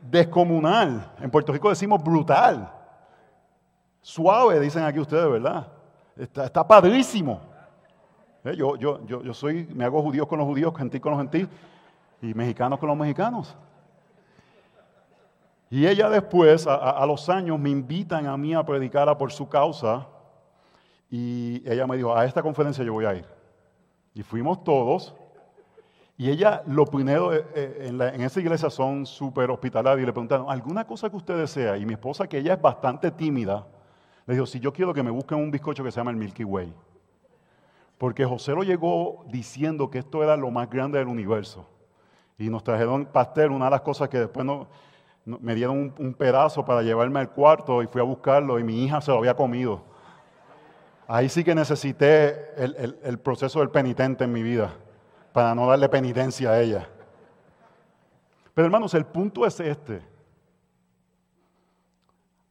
descomunal. 0.02 1.12
En 1.20 1.30
Puerto 1.30 1.52
Rico 1.52 1.68
decimos 1.68 2.02
brutal. 2.02 2.68
Suave, 4.00 4.58
dicen 4.58 4.82
aquí 4.82 4.98
ustedes, 4.98 5.30
¿verdad? 5.30 5.68
Está, 6.16 6.66
padrísimo. 6.66 7.40
Yo, 8.42 8.74
yo, 8.74 9.06
yo, 9.06 9.22
yo 9.22 9.32
soy, 9.32 9.68
me 9.72 9.84
hago 9.84 10.02
judíos 10.02 10.26
con 10.26 10.38
los 10.38 10.48
judíos, 10.48 10.74
gentil 10.76 11.00
con 11.00 11.12
los 11.12 11.20
gentiles 11.20 11.48
y 12.20 12.34
mexicanos 12.34 12.80
con 12.80 12.88
los 12.88 12.98
mexicanos. 12.98 13.56
Y 15.68 15.86
ella 15.86 16.10
después, 16.10 16.66
a, 16.66 16.74
a, 16.74 17.06
los 17.06 17.28
años, 17.28 17.60
me 17.60 17.70
invitan 17.70 18.26
a 18.26 18.36
mí 18.36 18.54
a 18.54 18.64
predicar 18.64 19.16
por 19.16 19.30
su 19.30 19.48
causa. 19.48 20.08
Y 21.08 21.62
ella 21.70 21.86
me 21.86 21.96
dijo, 21.96 22.16
a 22.16 22.24
esta 22.24 22.42
conferencia 22.42 22.82
yo 22.82 22.92
voy 22.92 23.04
a 23.04 23.14
ir. 23.14 23.26
Y 24.14 24.24
fuimos 24.24 24.64
todos. 24.64 25.14
Y 26.20 26.28
ella, 26.28 26.62
lo 26.66 26.84
primero 26.84 27.32
eh, 27.32 27.46
eh, 27.54 27.86
en, 27.88 28.20
esa 28.20 28.40
iglesia 28.40 28.68
son 28.68 29.06
súper 29.06 29.50
hospitalarios 29.50 30.02
y 30.02 30.06
le 30.06 30.12
preguntaron, 30.12 30.50
¿alguna 30.50 30.86
cosa 30.86 31.08
que 31.08 31.16
usted 31.16 31.38
desea? 31.38 31.78
Y 31.78 31.86
mi 31.86 31.94
esposa, 31.94 32.28
que 32.28 32.36
ella 32.36 32.52
es 32.52 32.60
bastante 32.60 33.10
tímida, 33.10 33.66
le 34.26 34.34
dijo, 34.34 34.44
si 34.44 34.60
yo 34.60 34.70
quiero 34.70 34.92
que 34.92 35.02
me 35.02 35.10
busquen 35.10 35.38
un 35.38 35.50
bizcocho 35.50 35.82
que 35.82 35.90
se 35.90 35.96
llama 35.96 36.10
el 36.10 36.18
Milky 36.18 36.44
Way. 36.44 36.74
Porque 37.96 38.26
José 38.26 38.52
lo 38.52 38.64
llegó 38.64 39.24
diciendo 39.28 39.88
que 39.90 40.00
esto 40.00 40.22
era 40.22 40.36
lo 40.36 40.50
más 40.50 40.68
grande 40.68 40.98
del 40.98 41.08
universo. 41.08 41.66
Y 42.36 42.50
nos 42.50 42.64
trajeron 42.64 43.06
pastel, 43.06 43.50
una 43.50 43.64
de 43.64 43.70
las 43.70 43.80
cosas 43.80 44.10
que 44.10 44.18
después 44.18 44.46
me 45.24 45.54
dieron 45.54 45.94
un, 45.98 46.12
pedazo 46.12 46.66
para 46.66 46.82
llevarme 46.82 47.20
al 47.20 47.30
cuarto 47.30 47.82
y 47.82 47.86
fui 47.86 48.02
a 48.02 48.04
buscarlo 48.04 48.58
y 48.58 48.62
mi 48.62 48.84
hija 48.84 49.00
se 49.00 49.10
lo 49.10 49.16
había 49.16 49.32
comido. 49.32 49.80
Ahí 51.08 51.30
sí 51.30 51.42
que 51.42 51.54
necesité 51.54 52.52
el 52.58 53.18
proceso 53.20 53.60
del 53.60 53.70
penitente 53.70 54.24
en 54.24 54.32
mi 54.34 54.42
vida 54.42 54.70
para 55.32 55.54
no 55.54 55.66
darle 55.66 55.88
penitencia 55.88 56.50
a 56.50 56.60
ella. 56.60 56.88
Pero 58.54 58.66
hermanos, 58.66 58.94
el 58.94 59.06
punto 59.06 59.46
es 59.46 59.58
este. 59.60 60.02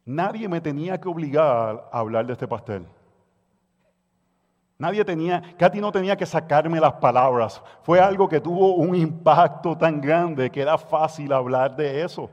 Nadie 0.06 0.48
me 0.48 0.60
tenía 0.60 1.00
que 1.00 1.08
obligar 1.08 1.90
a 1.92 2.00
hablar 2.00 2.26
de 2.26 2.34
este 2.34 2.48
pastel. 2.48 2.86
Nadie 4.80 5.04
tenía, 5.04 5.44
Katy 5.58 5.82
no 5.82 5.92
tenía 5.92 6.16
que 6.16 6.26
sacarme 6.26 6.80
las 6.80 6.94
palabras. 6.94 7.62
Fue 7.84 8.00
algo 8.00 8.30
que 8.30 8.40
tuvo 8.40 8.76
un 8.76 8.96
impacto 8.96 9.78
tan 9.78 10.00
grande 10.00 10.50
que 10.50 10.62
era 10.62 10.78
fácil 10.78 11.34
hablar 11.34 11.76
de 11.76 12.02
eso. 12.02 12.30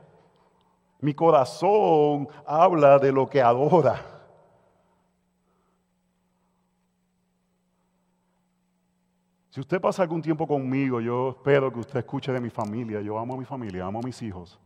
Mi 0.99 1.13
corazón 1.13 2.27
habla 2.45 2.97
de 2.99 3.11
lo 3.11 3.27
que 3.27 3.41
adora. 3.41 4.16
Si 9.49 9.59
usted 9.59 9.79
pasa 9.79 10.03
algún 10.03 10.21
tiempo 10.21 10.45
conmigo, 10.45 10.99
yo 10.99 11.29
espero 11.29 11.71
que 11.71 11.79
usted 11.79 11.99
escuche 11.99 12.31
de 12.31 12.41
mi 12.41 12.49
familia. 12.49 13.01
Yo 13.01 13.17
amo 13.17 13.35
a 13.35 13.37
mi 13.37 13.45
familia, 13.45 13.85
amo 13.85 13.99
a 13.99 14.03
mis 14.03 14.21
hijos. 14.21 14.59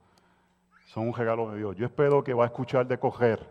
son 0.88 1.08
un 1.08 1.14
regalo 1.14 1.52
de 1.52 1.60
Dios. 1.60 1.76
Yo 1.76 1.86
espero 1.86 2.24
que 2.24 2.34
va 2.34 2.44
a 2.44 2.48
escuchar 2.48 2.88
de 2.88 2.98
coger. 2.98 3.48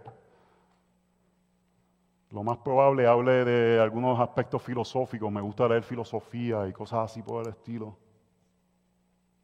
Lo 2.30 2.44
más 2.44 2.58
probable 2.58 3.06
hable 3.06 3.44
de 3.44 3.80
algunos 3.80 4.20
aspectos 4.20 4.62
filosóficos. 4.62 5.32
Me 5.32 5.40
gusta 5.40 5.66
leer 5.66 5.82
filosofía 5.82 6.68
y 6.68 6.72
cosas 6.72 7.10
así 7.10 7.22
por 7.22 7.42
el 7.42 7.50
estilo. 7.50 7.96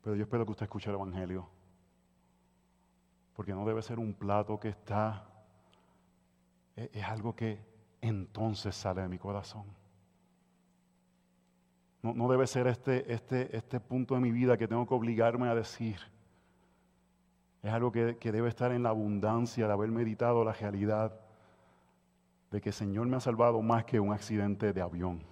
Pero 0.03 0.15
yo 0.15 0.23
espero 0.23 0.45
que 0.45 0.53
usted 0.53 0.65
escuche 0.67 0.89
el 0.89 0.95
Evangelio. 0.95 1.49
Porque 3.35 3.53
no 3.53 3.65
debe 3.67 3.83
ser 3.83 3.99
un 3.99 4.15
plato 4.15 4.59
que 4.59 4.69
está... 4.69 5.25
Es, 6.77 7.05
algo 7.05 7.35
que 7.35 7.59
entonces 8.01 8.77
sale 8.77 9.03
de 9.03 9.09
mi 9.09 9.19
corazón. 9.19 9.65
No, 12.15 12.29
debe 12.29 12.47
ser 12.47 12.67
este, 12.67 13.13
este, 13.13 13.57
este 13.57 13.81
punto 13.81 14.15
de 14.15 14.21
mi 14.21 14.31
vida 14.31 14.57
que 14.57 14.69
tengo 14.69 14.87
que 14.87 14.95
obligarme 14.95 15.49
a 15.49 15.55
decir. 15.55 15.99
Es 17.63 17.73
algo 17.73 17.91
que, 17.91 18.17
que 18.19 18.33
debe 18.33 18.49
estar 18.49 18.73
en 18.73 18.83
la 18.83 18.91
abundancia 18.91 19.67
de 19.67 19.73
haber 19.73 19.91
meditado 19.91 20.45
la 20.45 20.53
realidad 20.53 21.19
de 22.51 22.61
que 22.61 22.69
el 22.69 22.75
Señor 22.75 23.07
me 23.07 23.17
ha 23.17 23.21
salvado 23.21 23.61
más 23.63 23.85
que 23.85 23.99
un 23.99 24.13
accidente 24.13 24.73
de 24.73 24.81
avión. 24.81 25.25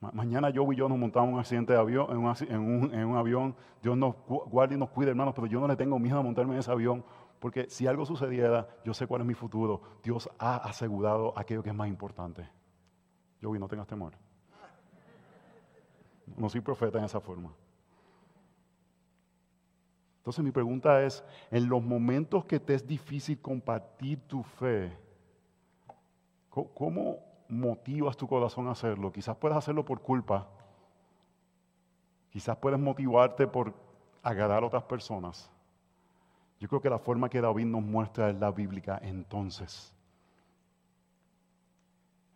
Mañana 0.00 0.50
yo 0.50 0.70
y 0.72 0.76
yo 0.76 0.88
nos 0.88 0.96
montamos 0.96 1.28
en 1.28 1.34
un 1.34 1.40
accidente 1.40 1.72
de 1.72 1.78
avión, 1.78 2.06
en 2.10 2.18
un, 2.18 2.34
en, 2.48 2.60
un, 2.60 2.94
en 2.94 3.04
un, 3.06 3.16
avión. 3.16 3.56
Dios 3.82 3.96
nos 3.96 4.14
guarde 4.26 4.76
y 4.76 4.78
nos 4.78 4.90
cuide, 4.90 5.10
hermanos, 5.10 5.34
pero 5.34 5.48
yo 5.48 5.58
no 5.58 5.66
le 5.66 5.74
tengo 5.74 5.98
miedo 5.98 6.18
a 6.18 6.22
montarme 6.22 6.54
en 6.54 6.60
ese 6.60 6.70
avión, 6.70 7.04
porque 7.40 7.68
si 7.68 7.86
algo 7.88 8.06
sucediera, 8.06 8.68
yo 8.84 8.94
sé 8.94 9.08
cuál 9.08 9.22
es 9.22 9.26
mi 9.26 9.34
futuro. 9.34 9.82
Dios 10.02 10.30
ha 10.38 10.56
asegurado 10.56 11.36
aquello 11.36 11.64
que 11.64 11.70
es 11.70 11.74
más 11.74 11.88
importante. 11.88 12.48
Yo 13.40 13.52
no 13.52 13.68
tengas 13.68 13.86
temor. 13.86 14.14
No 16.36 16.48
soy 16.48 16.60
profeta 16.60 16.98
en 16.98 17.04
esa 17.04 17.20
forma. 17.20 17.52
Entonces 20.18 20.44
mi 20.44 20.50
pregunta 20.50 21.02
es, 21.02 21.24
en 21.50 21.68
los 21.68 21.82
momentos 21.82 22.44
que 22.44 22.60
te 22.60 22.74
es 22.74 22.86
difícil 22.86 23.40
compartir 23.40 24.20
tu 24.26 24.42
fe, 24.42 24.94
¿cómo 26.50 27.18
motivas 27.48 28.16
tu 28.16 28.28
corazón 28.28 28.68
a 28.68 28.72
hacerlo? 28.72 29.10
Quizás 29.10 29.36
puedes 29.36 29.56
hacerlo 29.56 29.84
por 29.84 30.02
culpa. 30.02 30.46
Quizás 32.30 32.56
puedes 32.58 32.78
motivarte 32.78 33.46
por 33.46 33.72
agradar 34.22 34.62
a 34.62 34.66
otras 34.66 34.82
personas. 34.82 35.50
Yo 36.60 36.68
creo 36.68 36.82
que 36.82 36.90
la 36.90 36.98
forma 36.98 37.30
que 37.30 37.40
David 37.40 37.66
nos 37.66 37.82
muestra 37.82 38.28
es 38.28 38.36
la 38.38 38.50
bíblica. 38.50 38.98
Entonces, 39.02 39.94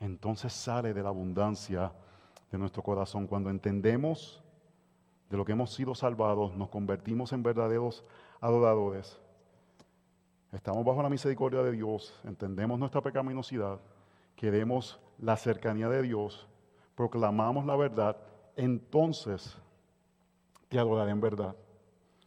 entonces 0.02 0.52
sale 0.52 0.92
de 0.92 1.02
la 1.02 1.10
abundancia 1.10 1.92
de 2.50 2.58
nuestro 2.58 2.82
corazón. 2.82 3.28
Cuando 3.28 3.50
entendemos 3.50 4.42
de 5.30 5.36
lo 5.36 5.44
que 5.44 5.52
hemos 5.52 5.72
sido 5.72 5.94
salvados, 5.94 6.56
nos 6.56 6.68
convertimos 6.70 7.32
en 7.32 7.44
verdaderos 7.44 8.04
adoradores. 8.40 9.20
Estamos 10.50 10.84
bajo 10.84 11.02
la 11.02 11.08
misericordia 11.08 11.62
de 11.62 11.70
Dios, 11.70 12.18
entendemos 12.24 12.78
nuestra 12.78 13.00
pecaminosidad, 13.00 13.78
queremos 14.34 15.00
la 15.18 15.36
cercanía 15.36 15.88
de 15.88 16.02
Dios, 16.02 16.48
proclamamos 16.96 17.64
la 17.64 17.76
verdad, 17.76 18.16
entonces 18.56 19.56
te 20.68 20.80
adoraré 20.80 21.12
en 21.12 21.20
verdad. 21.20 21.54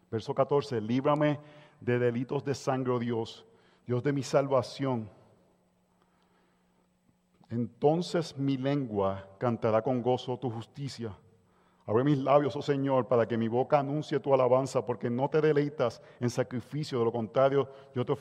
Verso 0.10 0.34
14, 0.34 0.80
líbrame 0.80 1.40
de 1.82 2.00
delitos 2.00 2.44
de 2.46 2.56
sangre, 2.56 2.94
oh 2.94 3.00
Dios, 3.00 3.46
Dios 3.86 4.02
de 4.02 4.14
mi 4.14 4.24
salvación. 4.24 5.10
Entonces 7.50 8.38
mi 8.38 8.58
lengua 8.58 9.28
cantará 9.38 9.82
con 9.82 10.02
gozo 10.02 10.38
tu 10.38 10.50
justicia 10.50 11.16
Abre 11.88 12.04
mis 12.04 12.18
labios, 12.18 12.56
oh 12.56 12.64
Señor, 12.64 13.08
para 13.08 13.28
que 13.28 13.38
mi 13.38 13.48
boca 13.48 13.80
anuncie 13.80 14.20
tu 14.20 14.34
alabanza, 14.34 14.84
porque 14.84 15.08
no 15.10 15.30
te 15.30 15.40
deleitas 15.40 16.02
en 16.20 16.32
sacrificio, 16.32 16.98
de 16.98 17.06
lo 17.06 17.12
contrario, 17.12 17.70
yo, 17.94 18.04
te 18.04 18.14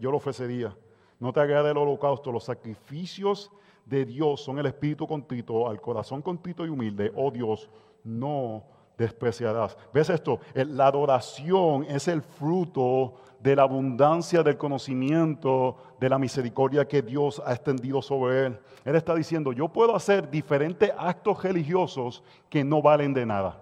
yo 0.00 0.10
lo 0.10 0.16
ofrecería. 0.16 0.74
No 1.18 1.30
te 1.30 1.40
agrada 1.40 1.70
el 1.70 1.76
holocausto, 1.76 2.32
los 2.32 2.44
sacrificios 2.44 3.50
de 3.84 4.06
Dios 4.06 4.40
son 4.40 4.58
el 4.58 4.66
espíritu 4.66 5.06
contrito, 5.06 5.68
al 5.68 5.82
corazón 5.82 6.22
contrito 6.22 6.64
y 6.64 6.70
humilde, 6.70 7.12
oh 7.14 7.30
Dios, 7.30 7.68
no 8.04 8.64
despreciarás. 8.96 9.76
¿Ves 9.92 10.08
esto? 10.08 10.40
La 10.54 10.86
adoración 10.86 11.84
es 11.84 12.08
el 12.08 12.22
fruto 12.22 13.16
de 13.42 13.56
la 13.56 13.62
abundancia 13.62 14.42
del 14.42 14.56
conocimiento 14.56 15.76
de 15.98 16.08
la 16.08 16.18
misericordia 16.18 16.86
que 16.86 17.02
Dios 17.02 17.42
ha 17.44 17.52
extendido 17.52 18.02
sobre 18.02 18.46
él. 18.46 18.58
Él 18.84 18.96
está 18.96 19.14
diciendo, 19.14 19.52
yo 19.52 19.68
puedo 19.68 19.96
hacer 19.96 20.30
diferentes 20.30 20.92
actos 20.96 21.42
religiosos 21.42 22.22
que 22.48 22.62
no 22.62 22.82
valen 22.82 23.14
de 23.14 23.26
nada. 23.26 23.60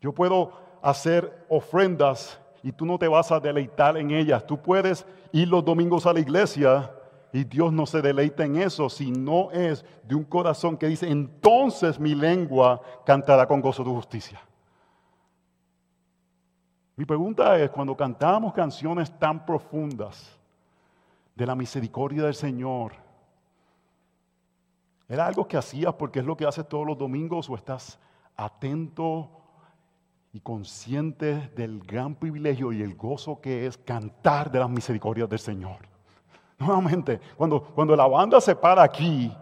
Yo 0.00 0.12
puedo 0.12 0.52
hacer 0.82 1.46
ofrendas 1.48 2.38
y 2.62 2.72
tú 2.72 2.84
no 2.84 2.98
te 2.98 3.08
vas 3.08 3.32
a 3.32 3.40
deleitar 3.40 3.96
en 3.96 4.10
ellas. 4.10 4.46
Tú 4.46 4.60
puedes 4.60 5.06
ir 5.32 5.48
los 5.48 5.64
domingos 5.64 6.06
a 6.06 6.12
la 6.12 6.20
iglesia 6.20 6.92
y 7.32 7.44
Dios 7.44 7.72
no 7.72 7.86
se 7.86 8.00
deleita 8.00 8.44
en 8.44 8.56
eso 8.56 8.88
si 8.88 9.10
no 9.10 9.50
es 9.50 9.84
de 10.04 10.14
un 10.14 10.24
corazón 10.24 10.76
que 10.76 10.86
dice, 10.86 11.08
entonces 11.08 11.98
mi 11.98 12.14
lengua 12.14 12.80
cantará 13.04 13.46
con 13.46 13.60
gozo 13.60 13.84
tu 13.84 13.94
justicia. 13.94 14.40
Mi 16.98 17.04
pregunta 17.04 17.56
es, 17.56 17.70
cuando 17.70 17.96
cantamos 17.96 18.52
canciones 18.52 19.16
tan 19.20 19.46
profundas 19.46 20.36
de 21.32 21.46
la 21.46 21.54
misericordia 21.54 22.24
del 22.24 22.34
Señor, 22.34 22.90
¿era 25.08 25.24
algo 25.24 25.46
que 25.46 25.56
hacías 25.56 25.94
porque 25.94 26.18
es 26.18 26.24
lo 26.24 26.36
que 26.36 26.44
haces 26.44 26.68
todos 26.68 26.84
los 26.84 26.98
domingos 26.98 27.48
o 27.48 27.54
estás 27.54 28.00
atento 28.36 29.30
y 30.32 30.40
consciente 30.40 31.52
del 31.54 31.78
gran 31.78 32.16
privilegio 32.16 32.72
y 32.72 32.82
el 32.82 32.96
gozo 32.96 33.40
que 33.40 33.66
es 33.66 33.78
cantar 33.78 34.50
de 34.50 34.58
las 34.58 34.68
misericordias 34.68 35.28
del 35.28 35.38
Señor? 35.38 35.78
Nuevamente, 36.58 37.20
cuando, 37.36 37.62
cuando 37.62 37.94
la 37.94 38.08
banda 38.08 38.40
se 38.40 38.56
para 38.56 38.82
aquí, 38.82 39.32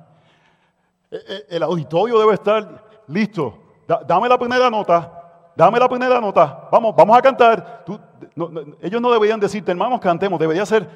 e, 1.11 1.17
e, 1.17 1.57
el 1.57 1.63
auditorio 1.63 2.19
debe 2.19 2.35
estar 2.35 2.85
listo. 3.07 3.79
dame 4.07 4.29
la 4.29 4.39
primera 4.39 4.69
nota, 4.69 5.26
dame 5.57 5.79
la 5.81 5.89
primera 5.89 6.21
nota, 6.21 6.69
vamos, 6.71 6.95
vamos 6.95 7.17
a 7.17 7.23
cantar. 7.23 7.85
ellos 8.83 9.01
no 9.01 9.11
deberían 9.11 9.41
decirte, 9.41 9.71
hermanos, 9.73 9.99
cantemos, 10.01 10.39
debería 10.39 10.67
ser, 10.67 10.89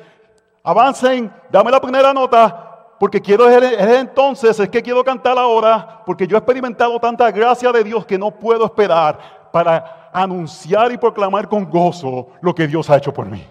avancen, 0.63 1.33
dame 1.51 1.71
la 1.71 1.81
primera 1.81 2.13
nota, 2.13 2.97
porque 3.01 3.21
quiero 3.21 3.49
es 3.49 3.99
entonces, 3.99 4.61
es 4.61 4.69
que 4.69 4.83
quiero 4.83 5.03
cantar 5.03 5.39
ahora, 5.39 6.03
porque 6.05 6.27
yo 6.27 6.37
he 6.37 6.39
experimentado 6.39 7.01
tanta 7.01 7.31
gracia 7.31 7.73
de 7.73 7.83
Dios 7.83 8.05
que 8.05 8.19
no 8.19 8.31
puedo 8.31 8.67
esperar 8.67 9.49
para 9.51 10.11
anunciar 10.13 10.93
y 10.93 10.99
proclamar 10.99 11.49
con 11.49 11.69
gozo 11.69 12.29
lo 12.43 12.55
que 12.55 12.67
Dios 12.67 12.91
ha 12.91 12.99
hecho 12.99 13.13
por 13.13 13.27
mí. 13.27 13.43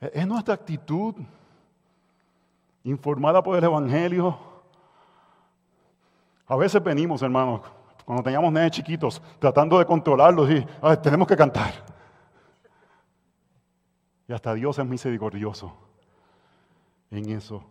Es 0.00 0.26
nuestra 0.26 0.54
actitud 0.54 1.14
informada 2.84 3.42
por 3.42 3.56
el 3.56 3.64
Evangelio. 3.64 4.38
A 6.46 6.56
veces 6.56 6.82
venimos, 6.82 7.22
hermanos, 7.22 7.62
cuando 8.04 8.22
teníamos 8.22 8.52
nenes 8.52 8.70
chiquitos, 8.70 9.20
tratando 9.38 9.78
de 9.78 9.86
controlarlos 9.86 10.50
y 10.50 10.66
tenemos 11.02 11.26
que 11.26 11.36
cantar. 11.36 11.72
Y 14.28 14.32
hasta 14.32 14.54
Dios 14.54 14.78
es 14.78 14.86
misericordioso 14.86 15.74
en 17.10 17.30
eso. 17.30 17.62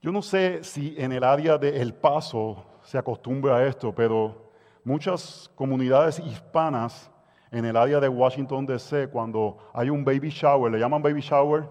Yo 0.00 0.12
no 0.12 0.22
sé 0.22 0.62
si 0.62 0.94
en 0.98 1.12
el 1.12 1.24
área 1.24 1.58
de 1.58 1.80
El 1.80 1.94
Paso 1.94 2.64
se 2.82 2.96
acostumbra 2.96 3.56
a 3.56 3.66
esto, 3.66 3.94
pero 3.94 4.50
muchas 4.84 5.50
comunidades 5.54 6.18
hispanas 6.20 7.10
en 7.50 7.64
el 7.64 7.76
área 7.76 7.98
de 8.00 8.08
Washington, 8.08 8.66
D.C., 8.66 9.08
cuando 9.08 9.58
hay 9.72 9.90
un 9.90 10.04
baby 10.04 10.28
shower, 10.28 10.70
le 10.70 10.78
llaman 10.78 11.02
baby 11.02 11.20
shower, 11.20 11.68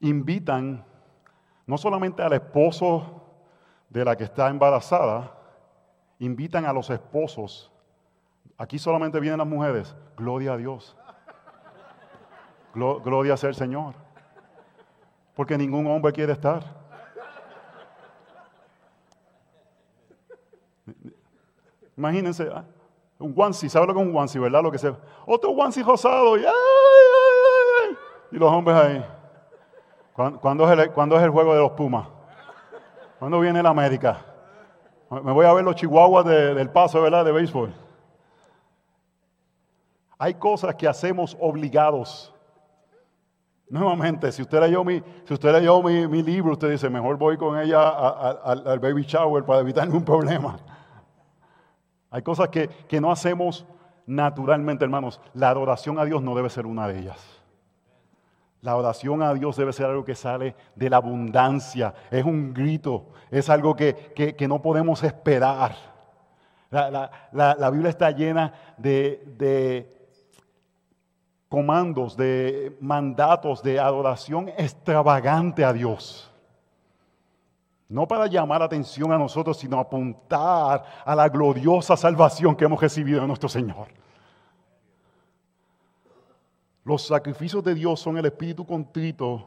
invitan 0.00 0.84
no 1.66 1.78
solamente 1.78 2.22
al 2.22 2.34
esposo 2.34 3.23
de 3.94 4.04
la 4.04 4.16
que 4.16 4.24
está 4.24 4.48
embarazada, 4.48 5.30
invitan 6.18 6.66
a 6.66 6.72
los 6.72 6.90
esposos. 6.90 7.70
Aquí 8.58 8.76
solamente 8.76 9.20
vienen 9.20 9.38
las 9.38 9.46
mujeres. 9.46 9.94
Gloria 10.16 10.54
a 10.54 10.56
Dios. 10.56 10.96
Gloria 12.74 13.36
sea 13.36 13.50
el 13.50 13.54
Señor. 13.54 13.94
Porque 15.36 15.56
ningún 15.56 15.86
hombre 15.86 16.12
quiere 16.12 16.32
estar. 16.32 16.64
Imagínense, 21.96 22.50
ah, 22.52 22.64
un 23.20 23.32
onesie, 23.36 23.68
¿sabe 23.68 23.86
lo 23.86 23.94
que 23.94 24.00
es 24.00 24.06
un 24.08 24.16
onesie, 24.16 24.40
verdad? 24.40 24.60
Lo 24.60 24.72
que 24.72 24.78
sea. 24.78 24.96
Otro 25.24 25.50
onesie 25.52 25.84
rosado. 25.84 26.36
Y, 26.36 26.42
los 28.32 28.50
hombres 28.50 28.76
ahí. 28.76 29.06
¿Cuándo, 30.14 30.68
es 30.68 31.22
el 31.22 31.30
juego 31.30 31.54
de 31.54 31.60
los 31.60 31.70
Pumas? 31.72 32.13
¿Cuándo 33.24 33.40
viene 33.40 33.62
la 33.62 33.70
América? 33.70 34.22
Me 35.08 35.32
voy 35.32 35.46
a 35.46 35.52
ver 35.54 35.64
los 35.64 35.76
chihuahuas 35.76 36.26
del 36.26 36.68
paso, 36.68 37.00
¿verdad? 37.00 37.24
De 37.24 37.32
béisbol. 37.32 37.72
Hay 40.18 40.34
cosas 40.34 40.74
que 40.74 40.86
hacemos 40.86 41.34
obligados. 41.40 42.34
Nuevamente, 43.70 44.30
si 44.30 44.42
usted 44.42 44.60
leyó 44.60 44.84
mi, 44.84 45.02
si 45.24 45.32
usted 45.32 45.52
leyó 45.58 45.82
mi, 45.82 46.06
mi 46.06 46.22
libro, 46.22 46.52
usted 46.52 46.70
dice, 46.70 46.90
mejor 46.90 47.16
voy 47.16 47.38
con 47.38 47.58
ella 47.58 47.88
al 47.88 48.78
baby 48.78 49.04
shower 49.04 49.42
para 49.42 49.60
evitar 49.60 49.86
ningún 49.86 50.04
problema. 50.04 50.58
Hay 52.10 52.20
cosas 52.20 52.50
que, 52.50 52.68
que 52.68 53.00
no 53.00 53.10
hacemos 53.10 53.64
naturalmente, 54.04 54.84
hermanos. 54.84 55.18
La 55.32 55.48
adoración 55.48 55.98
a 55.98 56.04
Dios 56.04 56.20
no 56.22 56.34
debe 56.34 56.50
ser 56.50 56.66
una 56.66 56.86
de 56.88 56.98
ellas. 56.98 57.43
La 58.64 58.76
oración 58.76 59.22
a 59.22 59.34
Dios 59.34 59.56
debe 59.56 59.74
ser 59.74 59.84
algo 59.84 60.06
que 60.06 60.14
sale 60.14 60.56
de 60.74 60.88
la 60.88 60.96
abundancia, 60.96 61.92
es 62.10 62.24
un 62.24 62.54
grito, 62.54 63.08
es 63.30 63.50
algo 63.50 63.76
que, 63.76 64.34
no 64.48 64.62
podemos 64.62 65.02
esperar. 65.02 65.76
La, 66.70 67.70
Biblia 67.70 67.90
está 67.90 68.10
llena 68.10 68.54
de, 68.78 69.22
de 69.36 70.08
comandos, 71.50 72.16
de 72.16 72.74
mandatos 72.80 73.62
de 73.62 73.78
adoración 73.78 74.48
extravagante 74.48 75.62
a 75.62 75.74
Dios. 75.74 76.32
No 77.90 78.08
para 78.08 78.28
llamar 78.28 78.62
atención 78.62 79.12
a 79.12 79.18
nosotros, 79.18 79.58
sino 79.58 79.78
apuntar 79.78 80.84
a 81.04 81.14
la 81.14 81.28
gloriosa 81.28 81.98
salvación 81.98 82.56
que 82.56 82.64
hemos 82.64 82.80
recibido 82.80 83.20
de 83.20 83.26
nuestro 83.26 83.50
Señor. 83.50 83.88
Los 86.84 87.06
sacrificios 87.06 87.64
de 87.64 87.74
Dios 87.74 87.98
son 87.98 88.18
el 88.18 88.26
espíritu 88.26 88.66
contrito, 88.66 89.46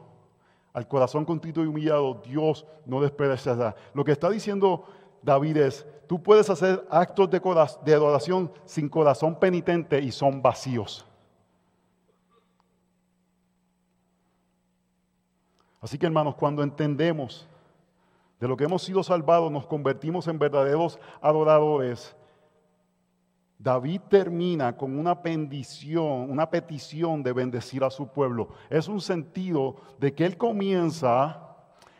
al 0.72 0.86
corazón 0.86 1.24
contrito 1.24 1.62
y 1.62 1.66
humillado, 1.66 2.20
Dios 2.24 2.66
no 2.84 3.00
despreciará. 3.00 3.74
Lo 3.94 4.04
que 4.04 4.12
está 4.12 4.28
diciendo 4.28 4.84
David 5.22 5.56
es, 5.56 5.86
tú 6.06 6.22
puedes 6.22 6.50
hacer 6.50 6.86
actos 6.90 7.30
de, 7.30 7.40
de 7.84 7.94
adoración 7.94 8.52
sin 8.64 8.88
corazón 8.88 9.38
penitente 9.38 10.00
y 10.00 10.10
son 10.10 10.42
vacíos. 10.42 11.04
Así 15.80 15.96
que 15.96 16.06
hermanos, 16.06 16.34
cuando 16.34 16.62
entendemos 16.62 17.46
de 18.40 18.48
lo 18.48 18.56
que 18.56 18.64
hemos 18.64 18.82
sido 18.82 19.02
salvados, 19.02 19.50
nos 19.50 19.66
convertimos 19.66 20.26
en 20.26 20.38
verdaderos 20.38 20.98
adoradores 21.20 22.16
David 23.58 24.02
termina 24.08 24.76
con 24.76 24.96
una 24.96 25.16
bendición, 25.16 26.30
una 26.30 26.48
petición 26.48 27.22
de 27.24 27.32
bendecir 27.32 27.82
a 27.82 27.90
su 27.90 28.06
pueblo. 28.06 28.50
Es 28.70 28.86
un 28.86 29.00
sentido 29.00 29.76
de 29.98 30.14
que 30.14 30.24
él 30.24 30.36
comienza 30.36 31.47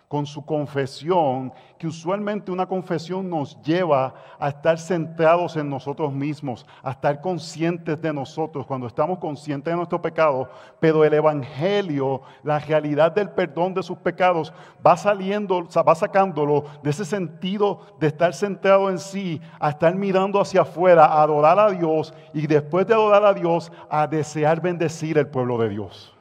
con 0.09 0.25
su 0.25 0.45
confesión, 0.45 1.53
que 1.79 1.87
usualmente 1.87 2.51
una 2.51 2.67
confesión 2.67 3.29
nos 3.29 3.61
lleva 3.61 4.15
a 4.39 4.49
estar 4.49 4.79
centrados 4.79 5.55
en 5.57 5.69
nosotros 5.69 6.13
mismos, 6.13 6.67
a 6.83 6.93
estar 6.93 7.21
conscientes 7.21 8.01
de 8.01 8.13
nosotros 8.13 8.67
cuando 8.67 8.87
estamos 8.87 9.19
conscientes 9.19 9.71
de 9.71 9.77
nuestro 9.77 10.01
pecado, 10.01 10.51
pero 10.81 11.05
el 11.05 11.13
Evangelio, 11.13 12.23
la 12.43 12.59
realidad 12.59 13.13
del 13.13 13.29
perdón 13.29 13.75
de 13.75 13.83
sus 13.83 13.99
pecados, 13.99 14.53
va 14.85 14.97
saliendo, 14.97 15.69
va 15.87 15.95
sacándolo 15.95 16.65
de 16.83 16.89
ese 16.89 17.05
sentido 17.05 17.81
de 18.01 18.07
estar 18.07 18.33
centrado 18.33 18.89
en 18.89 18.99
sí, 18.99 19.43
a 19.61 19.69
estar 19.71 19.95
mirando 19.95 20.41
hacia 20.41 20.63
afuera, 20.63 21.05
a 21.05 21.23
adorar 21.23 21.59
a 21.59 21.71
Dios 21.71 22.15
y 22.33 22.47
después 22.47 22.87
de 22.87 22.95
adorar 22.95 23.27
a 23.27 23.35
Dios, 23.35 23.71
a 23.91 24.07
desear 24.07 24.63
bendecir 24.63 25.19
el 25.19 25.29
pueblo 25.29 25.59
de 25.59 25.69
Dios. 25.69 26.15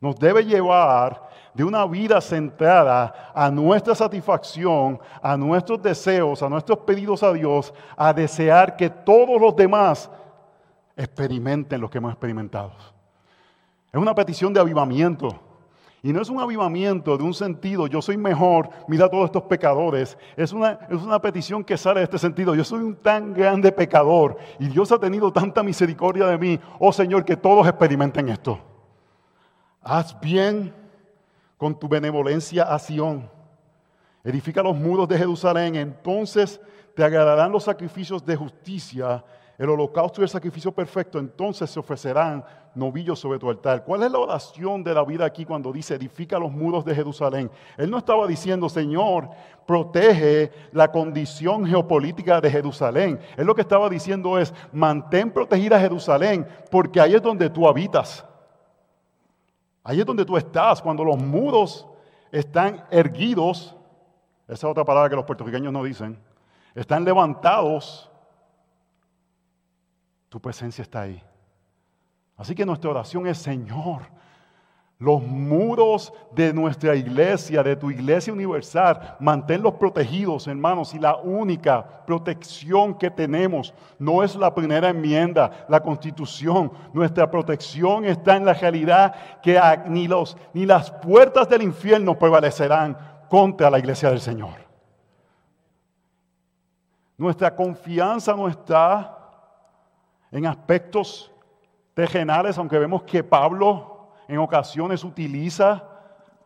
Nos 0.00 0.16
debe 0.18 0.44
llevar 0.44 1.29
de 1.54 1.64
una 1.64 1.84
vida 1.86 2.20
centrada 2.20 3.32
a 3.34 3.50
nuestra 3.50 3.94
satisfacción, 3.94 5.00
a 5.22 5.36
nuestros 5.36 5.82
deseos, 5.82 6.42
a 6.42 6.48
nuestros 6.48 6.78
pedidos 6.80 7.22
a 7.22 7.32
Dios, 7.32 7.72
a 7.96 8.12
desear 8.12 8.76
que 8.76 8.90
todos 8.90 9.40
los 9.40 9.54
demás 9.56 10.10
experimenten 10.96 11.80
lo 11.80 11.90
que 11.90 11.98
hemos 11.98 12.12
experimentado. 12.12 12.72
Es 13.92 14.00
una 14.00 14.14
petición 14.14 14.52
de 14.52 14.60
avivamiento. 14.60 15.28
Y 16.02 16.14
no 16.14 16.22
es 16.22 16.30
un 16.30 16.40
avivamiento 16.40 17.18
de 17.18 17.24
un 17.24 17.34
sentido, 17.34 17.86
yo 17.86 18.00
soy 18.00 18.16
mejor, 18.16 18.70
mira 18.88 19.04
a 19.04 19.10
todos 19.10 19.26
estos 19.26 19.42
pecadores. 19.42 20.16
Es 20.34 20.52
una, 20.52 20.78
es 20.88 21.02
una 21.02 21.20
petición 21.20 21.62
que 21.62 21.76
sale 21.76 22.00
de 22.00 22.04
este 22.04 22.18
sentido. 22.18 22.54
Yo 22.54 22.64
soy 22.64 22.80
un 22.80 22.96
tan 22.96 23.34
grande 23.34 23.70
pecador 23.70 24.38
y 24.58 24.68
Dios 24.68 24.90
ha 24.92 24.98
tenido 24.98 25.30
tanta 25.30 25.62
misericordia 25.62 26.26
de 26.26 26.38
mí. 26.38 26.60
Oh 26.78 26.90
Señor, 26.90 27.24
que 27.26 27.36
todos 27.36 27.66
experimenten 27.66 28.30
esto. 28.30 28.58
Haz 29.82 30.18
bien 30.20 30.74
con 31.60 31.78
tu 31.78 31.88
benevolencia 31.88 32.62
a 32.62 32.78
Sión. 32.78 33.30
Edifica 34.24 34.62
los 34.62 34.74
muros 34.74 35.06
de 35.06 35.18
Jerusalén, 35.18 35.74
entonces 35.74 36.58
te 36.96 37.04
agradarán 37.04 37.52
los 37.52 37.64
sacrificios 37.64 38.24
de 38.24 38.34
justicia, 38.34 39.22
el 39.58 39.68
holocausto 39.68 40.22
y 40.22 40.24
el 40.24 40.30
sacrificio 40.30 40.72
perfecto, 40.72 41.18
entonces 41.18 41.68
se 41.68 41.78
ofrecerán 41.78 42.42
novillos 42.74 43.18
sobre 43.18 43.38
tu 43.38 43.50
altar. 43.50 43.84
¿Cuál 43.84 44.04
es 44.04 44.10
la 44.10 44.18
oración 44.18 44.82
de 44.82 44.94
la 44.94 45.04
vida 45.04 45.26
aquí 45.26 45.44
cuando 45.44 45.70
dice 45.70 45.96
edifica 45.96 46.38
los 46.38 46.50
muros 46.50 46.82
de 46.82 46.94
Jerusalén? 46.94 47.50
Él 47.76 47.90
no 47.90 47.98
estaba 47.98 48.26
diciendo, 48.26 48.66
Señor, 48.70 49.28
protege 49.66 50.50
la 50.72 50.90
condición 50.90 51.66
geopolítica 51.66 52.40
de 52.40 52.50
Jerusalén. 52.50 53.20
Él 53.36 53.46
lo 53.46 53.54
que 53.54 53.60
estaba 53.60 53.90
diciendo 53.90 54.38
es, 54.38 54.54
mantén 54.72 55.30
protegida 55.30 55.78
Jerusalén, 55.78 56.46
porque 56.70 57.02
ahí 57.02 57.12
es 57.12 57.22
donde 57.22 57.50
tú 57.50 57.68
habitas. 57.68 58.24
Ahí 59.82 60.00
es 60.00 60.06
donde 60.06 60.24
tú 60.24 60.36
estás, 60.36 60.82
cuando 60.82 61.04
los 61.04 61.18
muros 61.18 61.86
están 62.30 62.84
erguidos, 62.90 63.76
esa 64.46 64.66
es 64.66 64.70
otra 64.70 64.84
palabra 64.84 65.08
que 65.08 65.16
los 65.16 65.24
puertorriqueños 65.24 65.72
no 65.72 65.82
dicen, 65.82 66.18
están 66.74 67.04
levantados, 67.04 68.10
tu 70.28 70.40
presencia 70.40 70.82
está 70.82 71.02
ahí. 71.02 71.22
Así 72.36 72.54
que 72.54 72.64
nuestra 72.64 72.90
oración 72.90 73.26
es, 73.26 73.38
Señor, 73.38 74.02
los 75.00 75.22
muros 75.22 76.12
de 76.30 76.52
nuestra 76.52 76.94
iglesia, 76.94 77.62
de 77.62 77.74
tu 77.74 77.90
iglesia 77.90 78.34
universal, 78.34 79.16
manténlos 79.18 79.74
protegidos, 79.74 80.46
hermanos. 80.46 80.92
Y 80.92 80.98
la 80.98 81.16
única 81.16 82.04
protección 82.04 82.92
que 82.92 83.10
tenemos 83.10 83.72
no 83.98 84.22
es 84.22 84.36
la 84.36 84.54
primera 84.54 84.90
enmienda, 84.90 85.64
la 85.70 85.82
constitución. 85.82 86.70
Nuestra 86.92 87.30
protección 87.30 88.04
está 88.04 88.36
en 88.36 88.44
la 88.44 88.52
realidad 88.52 89.14
que 89.42 89.58
ni, 89.86 90.06
los, 90.06 90.36
ni 90.52 90.66
las 90.66 90.90
puertas 90.90 91.48
del 91.48 91.62
infierno 91.62 92.18
prevalecerán 92.18 92.94
contra 93.30 93.70
la 93.70 93.78
iglesia 93.78 94.10
del 94.10 94.20
Señor. 94.20 94.52
Nuestra 97.16 97.56
confianza 97.56 98.36
no 98.36 98.48
está 98.48 99.16
en 100.30 100.44
aspectos 100.44 101.32
terrenales, 101.94 102.58
aunque 102.58 102.78
vemos 102.78 103.02
que 103.04 103.24
Pablo 103.24 103.99
en 104.30 104.38
ocasiones 104.38 105.02
utiliza 105.02 105.82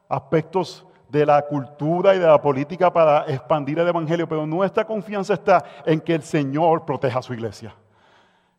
aspectos 0.09 0.87
de 1.07 1.27
la 1.27 1.43
cultura 1.43 2.15
y 2.15 2.19
de 2.19 2.27
la 2.27 2.41
política 2.41 2.91
para 2.91 3.27
expandir 3.27 3.79
el 3.79 3.89
Evangelio, 3.89 4.27
pero 4.27 4.47
nuestra 4.47 4.87
confianza 4.87 5.35
está 5.35 5.63
en 5.85 6.01
que 6.01 6.15
el 6.15 6.23
Señor 6.23 6.87
proteja 6.87 7.19
a 7.19 7.23
su 7.23 7.35
iglesia. 7.35 7.75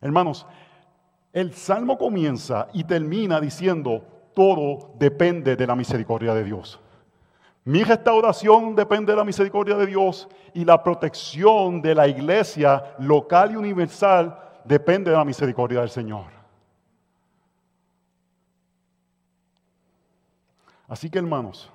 Hermanos, 0.00 0.46
el 1.32 1.52
Salmo 1.54 1.98
comienza 1.98 2.68
y 2.72 2.84
termina 2.84 3.40
diciendo, 3.40 4.04
todo 4.32 4.92
depende 4.96 5.56
de 5.56 5.66
la 5.66 5.74
misericordia 5.74 6.32
de 6.32 6.44
Dios. 6.44 6.78
Mi 7.64 7.82
restauración 7.82 8.76
depende 8.76 9.10
de 9.10 9.18
la 9.18 9.24
misericordia 9.24 9.76
de 9.76 9.86
Dios 9.86 10.28
y 10.54 10.64
la 10.64 10.84
protección 10.84 11.82
de 11.82 11.96
la 11.96 12.06
iglesia 12.06 12.94
local 13.00 13.50
y 13.50 13.56
universal 13.56 14.38
depende 14.64 15.10
de 15.10 15.16
la 15.16 15.24
misericordia 15.24 15.80
del 15.80 15.90
Señor. 15.90 16.35
Así 20.88 21.10
que 21.10 21.18
hermanos, 21.18 21.70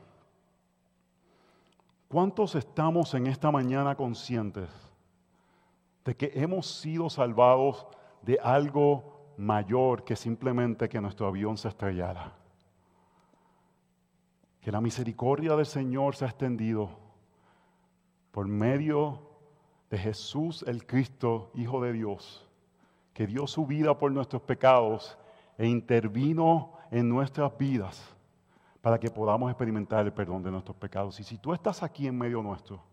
¿cuántos 2.08 2.56
estamos 2.56 3.14
en 3.14 3.28
esta 3.28 3.52
mañana 3.52 3.96
conscientes 3.96 4.70
de 6.06 6.16
que 6.16 6.32
hemos 6.36 6.80
sido 6.80 7.10
salvados 7.10 7.86
de 8.22 8.40
algo 8.42 9.34
mayor 9.38 10.04
que 10.06 10.16
simplemente 10.16 10.88
que 10.88 11.02
nuestro 11.02 11.28
avión 11.28 11.58
se 11.58 11.68
estrellara? 11.68 12.32
Que 14.62 14.72
la 14.72 14.80
misericordia 14.80 15.56
del 15.58 15.66
Señor 15.66 16.16
se 16.16 16.24
ha 16.24 16.30
extendido 16.30 16.90
por 18.32 18.48
medio 18.48 19.20
de 19.90 19.98
Jesús 19.98 20.64
el 20.66 20.86
Cristo, 20.86 21.52
Hijo 21.56 21.82
de 21.82 21.92
Dios, 21.92 22.48
que 23.14 23.28
dio 23.28 23.46
su 23.46 23.66
vida 23.66 23.98
por 23.98 24.10
nuestros 24.14 24.42
pecados 24.44 25.18
e 25.58 25.68
intervino 25.68 26.72
en 26.92 27.10
nuestras 27.10 27.58
vidas 27.58 28.16
para 28.82 29.00
que 29.00 29.10
podamos 29.10 29.50
experimentar 29.52 30.06
el 30.06 30.12
perdón 30.12 30.44
de 30.44 30.52
nuestros 30.52 30.76
pecados. 30.76 31.20
Y 31.20 31.24
si 31.24 31.38
tú 31.38 31.54
estás 31.54 31.84
aquí 31.84 32.08
en 32.08 32.18
medio 32.18 32.42
nuestro 32.42 32.84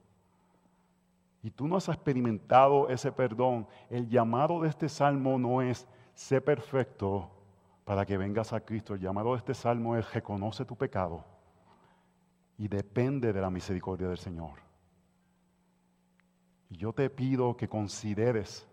y 1.42 1.50
tú 1.50 1.66
no 1.66 1.76
has 1.76 1.88
experimentado 1.88 2.88
ese 2.88 3.10
perdón, 3.10 3.66
el 3.88 4.08
llamado 4.08 4.60
de 4.60 4.68
este 4.68 4.88
salmo 4.88 5.38
no 5.38 5.62
es 5.62 5.88
sé 6.14 6.40
perfecto 6.40 7.30
para 7.84 8.04
que 8.04 8.18
vengas 8.18 8.52
a 8.52 8.60
Cristo. 8.60 8.94
El 8.94 9.00
llamado 9.00 9.32
de 9.32 9.38
este 9.38 9.54
salmo 9.54 9.96
es 9.96 10.12
reconoce 10.12 10.64
tu 10.64 10.76
pecado 10.76 11.24
y 12.58 12.68
depende 12.68 13.32
de 13.32 13.40
la 13.40 13.50
misericordia 13.50 14.08
del 14.08 14.18
Señor. 14.18 14.60
Y 16.68 16.76
yo 16.76 16.92
te 16.92 17.08
pido 17.08 17.56
que 17.56 17.68
consideres 17.68 18.68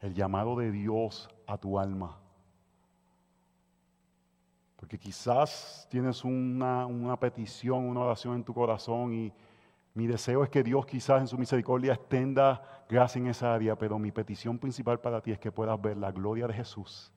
el 0.00 0.14
llamado 0.14 0.56
de 0.56 0.70
Dios 0.70 1.28
a 1.46 1.58
tu 1.58 1.78
alma 1.78 2.18
porque 4.78 4.96
quizás 4.96 5.88
tienes 5.90 6.24
una, 6.24 7.16
petición, 7.18 7.84
una 7.84 8.00
oración 8.00 8.36
en 8.36 8.44
tu 8.44 8.54
corazón 8.54 9.12
y 9.12 9.32
Mi 9.94 10.06
deseo 10.06 10.44
es 10.44 10.50
que 10.50 10.62
Dios 10.62 10.86
quizás 10.86 11.20
en 11.20 11.26
su 11.26 11.36
misericordia 11.36 11.94
extenda 11.94 12.84
gracia 12.88 13.18
en 13.18 13.26
esa 13.26 13.52
área, 13.52 13.74
pero 13.76 13.98
mi 13.98 14.12
petición 14.12 14.56
principal 14.56 15.00
para 15.00 15.20
ti 15.20 15.32
es 15.32 15.40
que 15.40 15.50
puedas 15.50 15.80
ver 15.80 15.96
la 15.96 16.12
gloria 16.12 16.46
de 16.46 16.54
Jesús 16.54 17.12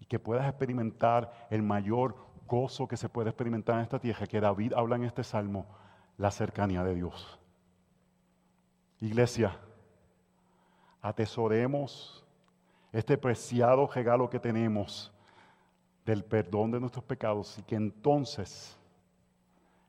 y 0.00 0.06
que 0.06 0.18
puedas 0.18 0.48
experimentar 0.48 1.48
el 1.50 1.62
mayor 1.62 2.16
gozo 2.46 2.88
que 2.88 2.96
se 2.96 3.10
puede 3.10 3.28
experimentar 3.28 3.76
en 3.76 3.82
esta 3.82 3.98
tierra, 3.98 4.26
que 4.26 4.40
David 4.40 4.72
habla 4.72 4.96
en 4.96 5.04
este 5.04 5.22
salmo, 5.22 5.66
la 6.16 6.30
cercanía 6.30 6.82
de 6.82 6.94
Dios. 6.94 7.38
Iglesia, 9.00 9.58
atesoremos 11.02 12.24
este 12.92 13.18
preciado 13.18 13.86
regalo 13.88 14.30
que 14.30 14.40
tenemos 14.40 15.13
del 16.04 16.24
perdón 16.24 16.70
de 16.70 16.80
nuestros 16.80 17.04
pecados 17.04 17.58
y 17.58 17.62
que 17.62 17.76
entonces 17.76 18.78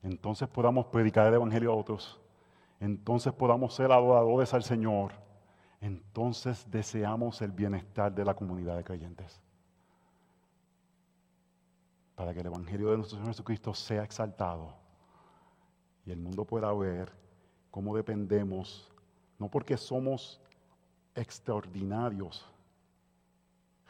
entonces 0.06 0.48
podamos 0.48 0.86
predicar 0.86 1.26
el 1.26 1.34
Evangelio 1.34 1.72
a 1.72 1.76
otros, 1.76 2.20
entonces 2.80 3.34
podamos 3.34 3.74
ser 3.74 3.92
adoradores 3.92 4.54
al 4.54 4.62
Señor, 4.62 5.14
entonces 5.82 6.70
deseamos 6.70 7.42
el 7.42 7.52
bienestar 7.52 8.14
de 8.14 8.24
la 8.24 8.36
comunidad 8.36 8.78
de 8.78 8.84
creyentes. 8.84 9.42
Para 12.14 12.36
que 12.36 12.42
el 12.42 12.46
Evangelio 12.46 12.92
de 12.92 12.98
nuestro 12.98 13.18
Señor 13.18 13.34
Jesucristo 13.34 13.74
sea 13.74 14.04
exaltado 14.04 14.76
y 16.06 16.12
el 16.12 16.20
mundo 16.20 16.46
pueda 16.46 16.72
ver 16.72 17.12
cómo 17.72 17.96
dependemos, 17.96 18.88
no 19.40 19.50
porque 19.50 19.76
somos 19.76 20.40
extraordinarios, 21.16 22.48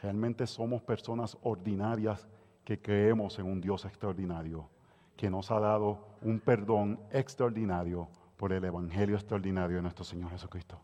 realmente 0.06 0.46
somos 0.46 0.82
personas 0.82 1.36
ordinarias 1.42 2.28
que 2.64 2.80
creemos 2.80 3.40
en 3.40 3.46
un 3.46 3.60
Dios 3.60 3.84
extraordinario 3.84 4.68
que 5.16 5.28
nos 5.28 5.50
ha 5.50 5.58
dado 5.58 5.98
un 6.22 6.38
perdón 6.38 7.00
extraordinario 7.10 8.06
por 8.36 8.52
el 8.52 8.64
Evangelio 8.64 9.16
extraordinario 9.16 9.78
de 9.78 9.82
nuestro 9.82 10.04
Señor 10.04 10.30
Jesucristo. 10.30 10.78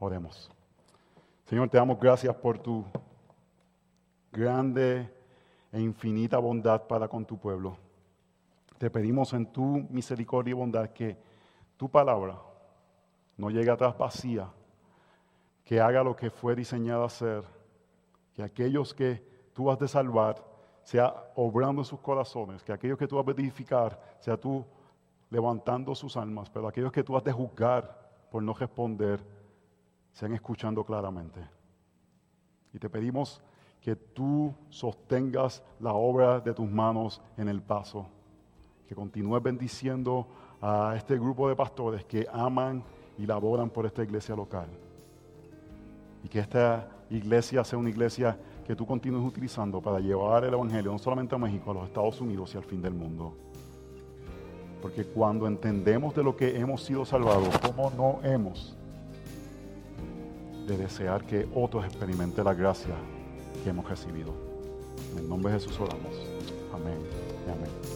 Oremos. 0.00 0.50
Señor, 1.44 1.68
te 1.68 1.78
damos 1.78 2.00
gracias 2.00 2.34
por 2.34 2.58
tu 2.58 2.84
grande 4.32 5.08
e 5.70 5.80
infinita 5.80 6.38
bondad 6.38 6.82
para 6.88 7.06
con 7.06 7.24
tu 7.24 7.38
pueblo. 7.38 7.76
Te 8.76 8.90
pedimos 8.90 9.32
en 9.34 9.46
tu 9.46 9.86
misericordia 9.88 10.50
y 10.50 10.54
bondad 10.54 10.88
que 10.88 11.16
tu 11.76 11.88
palabra 11.88 12.36
no 13.36 13.50
llegue 13.50 13.70
atrás 13.70 13.96
vacía, 13.96 14.50
que 15.64 15.80
haga 15.80 16.02
lo 16.02 16.16
que 16.16 16.28
fue 16.28 16.56
diseñado 16.56 17.04
a 17.04 17.06
hacer, 17.06 17.55
que 18.36 18.42
aquellos 18.42 18.92
que 18.92 19.22
tú 19.54 19.70
has 19.70 19.78
de 19.78 19.88
salvar 19.88 20.44
sea 20.82 21.32
obrando 21.34 21.80
en 21.80 21.86
sus 21.86 21.98
corazones, 22.00 22.62
que 22.62 22.70
aquellos 22.70 22.98
que 22.98 23.08
tú 23.08 23.16
vas 23.16 23.26
a 23.26 23.30
edificar, 23.30 23.98
sea 24.20 24.36
tú 24.36 24.62
levantando 25.30 25.94
sus 25.94 26.18
almas, 26.18 26.50
pero 26.50 26.68
aquellos 26.68 26.92
que 26.92 27.02
tú 27.02 27.16
has 27.16 27.24
de 27.24 27.32
juzgar 27.32 27.98
por 28.30 28.42
no 28.42 28.52
responder, 28.52 29.24
sean 30.12 30.34
escuchando 30.34 30.84
claramente. 30.84 31.40
Y 32.74 32.78
te 32.78 32.90
pedimos 32.90 33.40
que 33.80 33.96
tú 33.96 34.54
sostengas 34.68 35.62
la 35.80 35.94
obra 35.94 36.38
de 36.38 36.52
tus 36.52 36.70
manos 36.70 37.22
en 37.38 37.48
el 37.48 37.62
paso, 37.62 38.06
que 38.86 38.94
continúes 38.94 39.42
bendiciendo 39.42 40.26
a 40.60 40.92
este 40.94 41.18
grupo 41.18 41.48
de 41.48 41.56
pastores 41.56 42.04
que 42.04 42.26
aman 42.30 42.84
y 43.16 43.24
laboran 43.24 43.70
por 43.70 43.86
esta 43.86 44.02
iglesia 44.02 44.36
local. 44.36 44.68
Y 46.22 46.28
que 46.28 46.40
esta 46.40 46.95
iglesia 47.10 47.64
sea 47.64 47.78
una 47.78 47.90
iglesia 47.90 48.36
que 48.66 48.74
tú 48.74 48.86
continúes 48.86 49.24
utilizando 49.24 49.80
para 49.80 50.00
llevar 50.00 50.44
el 50.44 50.54
Evangelio 50.54 50.92
no 50.92 50.98
solamente 50.98 51.34
a 51.34 51.38
México, 51.38 51.70
a 51.70 51.74
los 51.74 51.84
Estados 51.84 52.20
Unidos 52.20 52.52
y 52.54 52.56
al 52.56 52.64
fin 52.64 52.82
del 52.82 52.94
mundo. 52.94 53.34
Porque 54.82 55.04
cuando 55.04 55.46
entendemos 55.46 56.14
de 56.14 56.22
lo 56.22 56.36
que 56.36 56.58
hemos 56.58 56.82
sido 56.82 57.04
salvados, 57.04 57.56
¿cómo 57.58 57.90
no 57.96 58.20
hemos 58.28 58.76
de 60.66 60.76
desear 60.76 61.24
que 61.24 61.48
otros 61.54 61.84
experimenten 61.84 62.44
la 62.44 62.54
gracia 62.54 62.94
que 63.62 63.70
hemos 63.70 63.88
recibido? 63.88 64.32
En 65.12 65.18
el 65.18 65.28
nombre 65.28 65.52
de 65.52 65.60
Jesús 65.60 65.78
oramos. 65.80 66.14
Amén 66.72 66.98
y 67.46 67.50
amén. 67.50 67.95